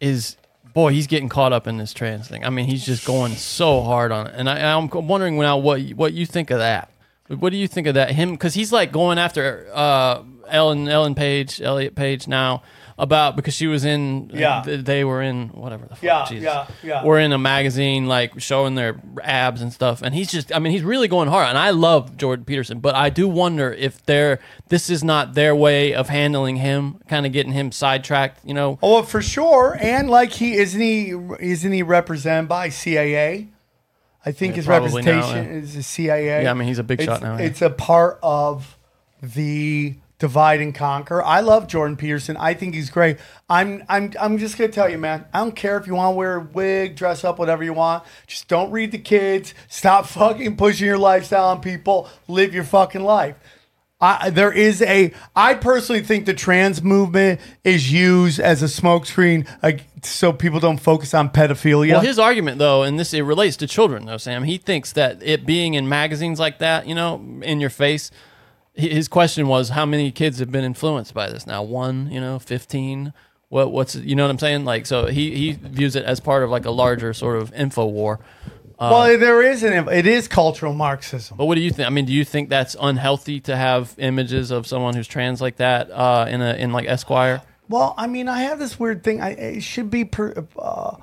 [0.00, 0.36] Is
[0.76, 2.44] boy, he's getting caught up in this trans thing.
[2.44, 5.80] I mean, he's just going so hard on it, and I, I'm wondering now what
[5.94, 6.90] what you think of that.
[7.28, 8.10] What do you think of that?
[8.10, 12.62] Him because he's like going after uh, Ellen Ellen Page, Elliot Page now
[12.98, 14.62] about because she was in Yeah.
[14.64, 16.44] th- they were in whatever the fuck Yeah, Jesus.
[16.44, 17.04] yeah, yeah.
[17.04, 20.72] We're in a magazine like showing their abs and stuff and he's just I mean
[20.72, 24.38] he's really going hard and I love Jordan Peterson but I do wonder if they're
[24.68, 28.78] this is not their way of handling him kind of getting him sidetracked you know
[28.82, 29.76] Oh, for sure.
[29.78, 33.48] And like he isn't he isn't he represented by CAA?
[34.24, 35.58] I think Yeah, his probably now, representation yeah.
[35.60, 36.42] is the CIA.
[36.44, 37.44] Yeah, I mean, he's a big It's- shot now, yeah.
[37.44, 38.76] It's a part of
[39.22, 41.22] the divide and conquer.
[41.22, 42.36] I love Jordan Peterson.
[42.36, 43.18] I think he's great.
[43.48, 45.26] I'm I'm I'm just gonna tell you, man.
[45.32, 48.04] I don't care if you want to wear a wig, dress up, whatever you want.
[48.26, 49.54] Just don't read the kids.
[49.68, 52.08] Stop fucking pushing your lifestyle on people.
[52.28, 53.36] Live your fucking life.
[53.98, 55.12] I, there is a.
[55.34, 60.76] I personally think the trans movement is used as a smokescreen, like so people don't
[60.76, 61.92] focus on pedophilia.
[61.92, 64.44] Well, his argument though, and this it relates to children though, Sam.
[64.44, 68.10] He thinks that it being in magazines like that, you know, in your face.
[68.78, 71.46] Hi- His question was, how many kids have been influenced by this?
[71.46, 73.12] Now, one, you know, fifteen.
[73.48, 74.64] What, what's you know what I'm saying?
[74.64, 77.86] Like, so he he views it as part of like a larger sort of info
[77.86, 78.18] war.
[78.78, 79.88] well, there is an.
[79.88, 81.36] It is cultural Marxism.
[81.36, 81.86] But what do you think?
[81.86, 85.56] I mean, do you think that's unhealthy to have images of someone who's trans like
[85.56, 87.40] that uh, in a in like Esquire?
[87.68, 89.20] Well, I mean, I have this weird thing.
[89.20, 90.46] I it should be per.
[90.58, 90.96] Uh,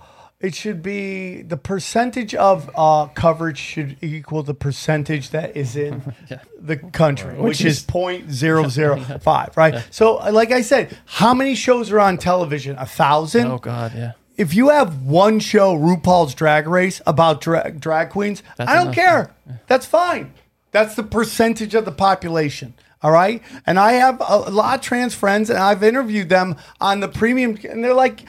[0.43, 6.13] it should be the percentage of uh, coverage should equal the percentage that is in
[6.59, 9.87] the country, which, is point zero zero five, right?
[9.89, 12.75] So, uh, like I said, how many shows are on television?
[12.77, 13.47] A thousand.
[13.47, 14.11] Oh God, yeah.
[14.35, 18.87] if you have one show, RuPaul's Drag Race, about drag, drag queens, That's I don't
[18.87, 18.95] enough.
[18.95, 19.35] care.
[19.67, 20.33] That's fine.
[20.71, 22.73] That's the percentage of the population.
[23.01, 23.43] All right.
[23.65, 27.57] And I have a lot of trans friends, and I've interviewed them on the premium,
[27.69, 28.23] and they're like,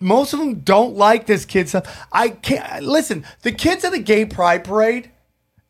[0.00, 2.06] most of them don't like this kid stuff.
[2.10, 3.24] I can't listen.
[3.42, 5.10] The kids at the gay pride parade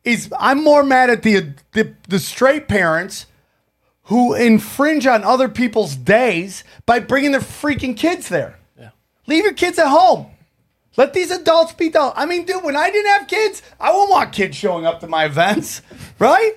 [0.03, 3.27] is I'm more mad at the the, the straight parents
[4.05, 8.57] who infringe on other people's days by bringing their freaking kids there.
[8.79, 8.89] Yeah.
[9.27, 10.27] Leave your kids at home.
[10.97, 12.17] Let these adults be adults.
[12.17, 15.07] I mean, dude, when I didn't have kids, I wouldn't want kids showing up to
[15.07, 15.81] my events,
[16.19, 16.53] right?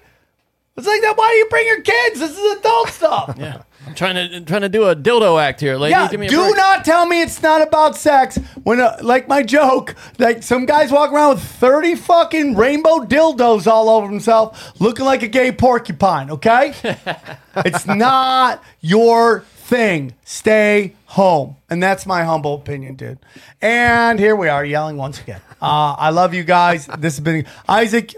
[0.77, 1.17] It's like that.
[1.17, 2.21] Why do you bring your kids?
[2.21, 3.37] This is adult stuff.
[3.39, 3.63] Yeah.
[3.87, 5.91] I'm trying to trying to do a dildo act here, lady.
[5.93, 6.57] Yeah, Give me a do break.
[6.57, 8.37] not tell me it's not about sex.
[8.63, 13.67] When, uh, like my joke, like some guys walk around with thirty fucking rainbow dildos
[13.67, 16.31] all over himself, looking like a gay porcupine.
[16.31, 16.73] Okay,
[17.57, 20.15] it's not your thing.
[20.25, 23.19] Stay home, and that's my humble opinion, dude.
[23.61, 25.41] And here we are yelling once again.
[25.61, 26.87] Uh, I love you guys.
[26.87, 28.15] This has been Isaac.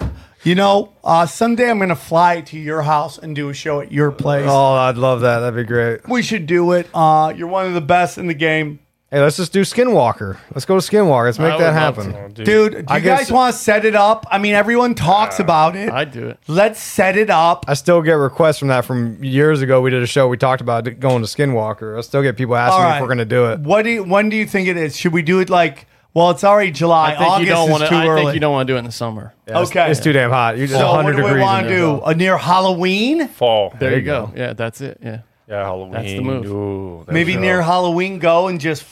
[0.47, 3.91] You know, uh, someday I'm gonna fly to your house and do a show at
[3.91, 4.47] your place.
[4.49, 5.41] Oh, I'd love that.
[5.41, 6.09] That'd be great.
[6.09, 6.87] We should do it.
[6.95, 8.79] Uh, you're one of the best in the game.
[9.11, 10.37] Hey, let's just do Skinwalker.
[10.55, 11.25] Let's go to Skinwalker.
[11.25, 12.35] Let's make I that would love happen.
[12.35, 12.45] to.
[12.45, 12.73] Dude.
[12.75, 14.25] Dude, do I you guess- guys want to set it up?
[14.31, 15.91] I mean, everyone talks about it.
[15.91, 16.39] I'd do it.
[16.47, 17.65] Let's set it up.
[17.67, 19.81] I still get requests from that from years ago.
[19.81, 20.29] We did a show.
[20.29, 21.99] We talked about going to Skinwalker.
[21.99, 22.97] I still get people asking All me right.
[22.97, 23.61] if we're going to do it.
[23.61, 24.97] What do you, when do you think it is?
[24.97, 25.87] Should we do it like?
[26.17, 27.13] Well, it's already July.
[27.13, 27.89] I think August you don't is want to.
[27.91, 28.23] too I early.
[28.23, 29.35] think you don't want to do it in the summer.
[29.47, 29.91] Yeah, it's- Okay.
[29.91, 30.57] It's, too damn hot.
[30.57, 31.43] You're just so what do we degrees.
[31.43, 31.85] want to there, do?
[32.01, 33.29] so- Uh, near Halloween?
[33.29, 33.75] Fall.
[33.79, 34.33] There, you you go.
[34.35, 34.99] Yeah, that's it.
[35.03, 35.19] Yeah.
[35.47, 35.93] Yeah, Halloween.
[35.93, 36.47] That's the move.
[36.47, 37.43] Ooh, that's Maybe rough.
[37.43, 38.19] near Halloween.
[38.19, 38.85] Go and just.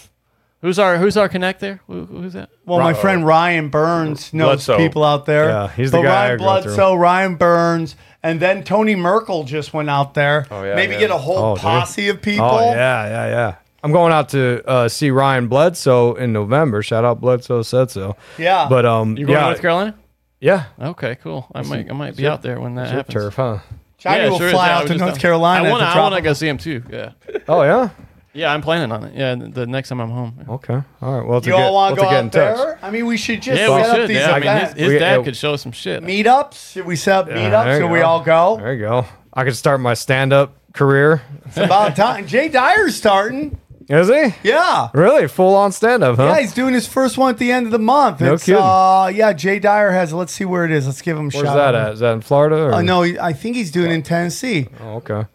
[0.61, 1.81] Who's our Who's our connect there?
[1.87, 2.49] Who, who's that?
[2.67, 4.77] Well, my Ro- friend Ryan Burns knows Bledsoe.
[4.79, 5.49] people out there.
[5.49, 9.45] Yeah, he's but the guy I Ryan go Bledsoe, Ryan Burns, and then Tony Merkel
[9.45, 10.47] just went out there.
[10.51, 11.01] Oh, yeah, Maybe yeah.
[11.01, 11.67] get a whole Oh, did he?
[11.67, 12.47] posse of people.
[12.47, 13.55] Oh yeah, yeah, yeah.
[13.85, 16.83] I'm going out to uh, see Ryan Bledsoe in November.
[16.83, 18.17] Shout out Bledsoe said so.
[18.39, 18.67] Yeah.
[18.69, 19.95] But um, You going yeah, to North Carolina?
[20.41, 20.65] yeah.
[20.81, 21.47] Okay, cool.
[21.55, 23.13] I might I might be out there when that happens.
[23.15, 23.59] turf, huh?
[23.99, 24.53] Johnny Yeah, will sure is.
[24.55, 25.69] fly Yeah, out was to North Carolina.
[25.69, 25.87] I want to.
[25.87, 26.83] I want to of- go see him too.
[26.91, 27.13] Yeah.
[27.47, 27.91] Oh yeah.
[28.37, 29.15] Yeah, I'm planning on it.
[29.15, 30.45] Yeah, the, the next time I'm home.
[30.49, 30.81] Okay.
[31.03, 31.25] All right.
[31.29, 32.57] Well, to You get, all want to go to get in out touch.
[32.57, 32.79] there?
[32.83, 34.81] I mean, we should just Yeah, set we up these Yeah, I mean, his, events.
[34.81, 35.25] his We- dad yeah.
[35.25, 36.03] could show us some shit.
[36.03, 36.73] meetups.
[36.73, 38.57] Should we set up Yeah, meetups there so we all go?
[38.57, 39.07] There you go.
[39.33, 41.23] I could start my stand-up career.
[41.47, 42.27] It's about time.
[42.27, 43.57] Jay Dyer's starting.
[43.89, 44.35] Is he?
[44.49, 44.89] Yeah.
[44.95, 45.29] Really?
[45.29, 46.25] Full on stand-up, huh?
[46.25, 48.21] Yeah, he's doing his first one at the end of the month.
[48.21, 48.63] No it's, kidding.
[48.63, 50.13] Uh, yeah, Jay Dyer has.
[50.13, 50.87] Let's see where it is.
[50.87, 51.57] Let's give him a Where's shout.
[51.57, 51.89] that out.
[51.89, 51.93] at?
[51.95, 52.57] Is that in Florida?
[52.57, 52.73] Or?
[52.75, 54.69] Uh, no, I think he's doing it in Tennessee.
[54.81, 55.27] Oh, okay.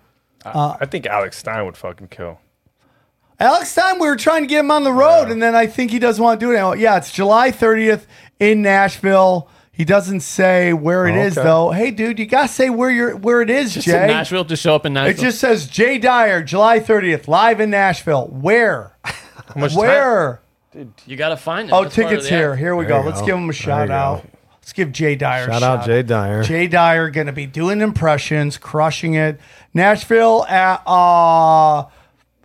[0.45, 2.39] I think Alex Stein would fucking kill.
[3.39, 5.91] Alex Stein, we were trying to get him on the road, and then I think
[5.91, 6.75] he doesn't want to do it anymore.
[6.75, 8.05] Yeah, it's July 30th
[8.39, 9.49] in Nashville.
[9.79, 11.47] He doesn't say where it is okay.
[11.47, 11.71] though.
[11.71, 14.07] Hey, dude, you gotta say where you're where it is, Just in Jay.
[14.07, 14.43] Nashville.
[14.43, 15.17] Just show up in Nashville.
[15.17, 18.27] It just says Jay Dyer, July 30th, live in Nashville.
[18.27, 18.97] Where?
[19.05, 19.13] How
[19.55, 19.79] much time?
[19.79, 20.41] Where?
[21.05, 21.71] you got to find it.
[21.71, 22.51] Oh, That's part of tickets the here.
[22.51, 22.59] act.
[22.59, 22.99] Here we There go.
[23.03, 23.25] you Let's go.
[23.27, 23.93] give him a There shout go.
[23.93, 24.25] out.
[24.61, 26.43] Let's give Jay Dyer a Shout out Jay Dyer.
[26.43, 29.39] Jay Dyer gonna be doing impressions, crushing it.
[29.73, 31.85] Nashville at uh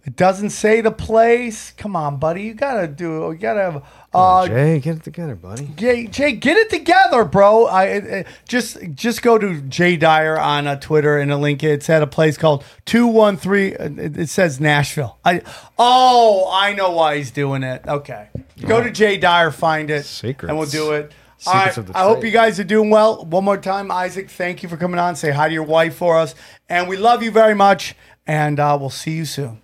[0.07, 1.73] it doesn't say the place.
[1.73, 2.45] Come on, buddy.
[2.45, 3.83] You gotta do you gotta have
[4.15, 5.67] uh Jay, get it together, buddy.
[5.77, 7.67] Jay, Jay, get it together, bro.
[7.67, 11.63] I it, it- just just go to Jay Dyer on uh, Twitter and a link.
[11.63, 11.71] it.
[11.73, 13.69] It's at a place called two one three.
[13.79, 15.19] It says Nashville.
[15.25, 15.43] I
[15.79, 17.83] oh, I know why he's doing it.
[17.87, 18.29] Okay,
[18.67, 20.49] go to Jay Dyer, find it, Secrets.
[20.49, 21.13] and we'll do it.
[21.47, 22.29] All Secrets of the I hope trade.
[22.29, 23.25] you guys are doing well.
[23.25, 24.31] One more time, Isaac.
[24.31, 25.15] Thank you for coming on.
[25.17, 26.35] Say hi to your wife for us,
[26.69, 27.95] and we love you very much.
[28.27, 29.61] And uh, we'll see you soon.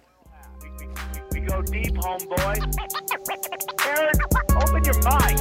[1.40, 2.60] We go deep, homeboy.
[3.86, 4.14] Aaron,
[4.56, 5.38] open your mind.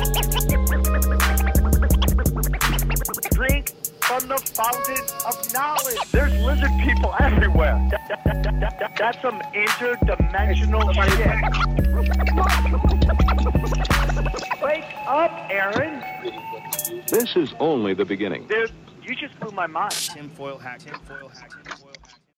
[3.31, 5.99] Drink from the fountain of knowledge.
[6.11, 7.75] There's lizard people everywhere.
[7.91, 11.35] That- that- that- that- that- that's some interdimensional shit.
[14.63, 16.01] Wake up, Aaron.
[17.07, 18.47] This is only the beginning.
[18.47, 18.71] Dude,
[19.03, 19.91] you just blew my mind.
[19.91, 21.88] Tinfoil hat, tinfoil hat.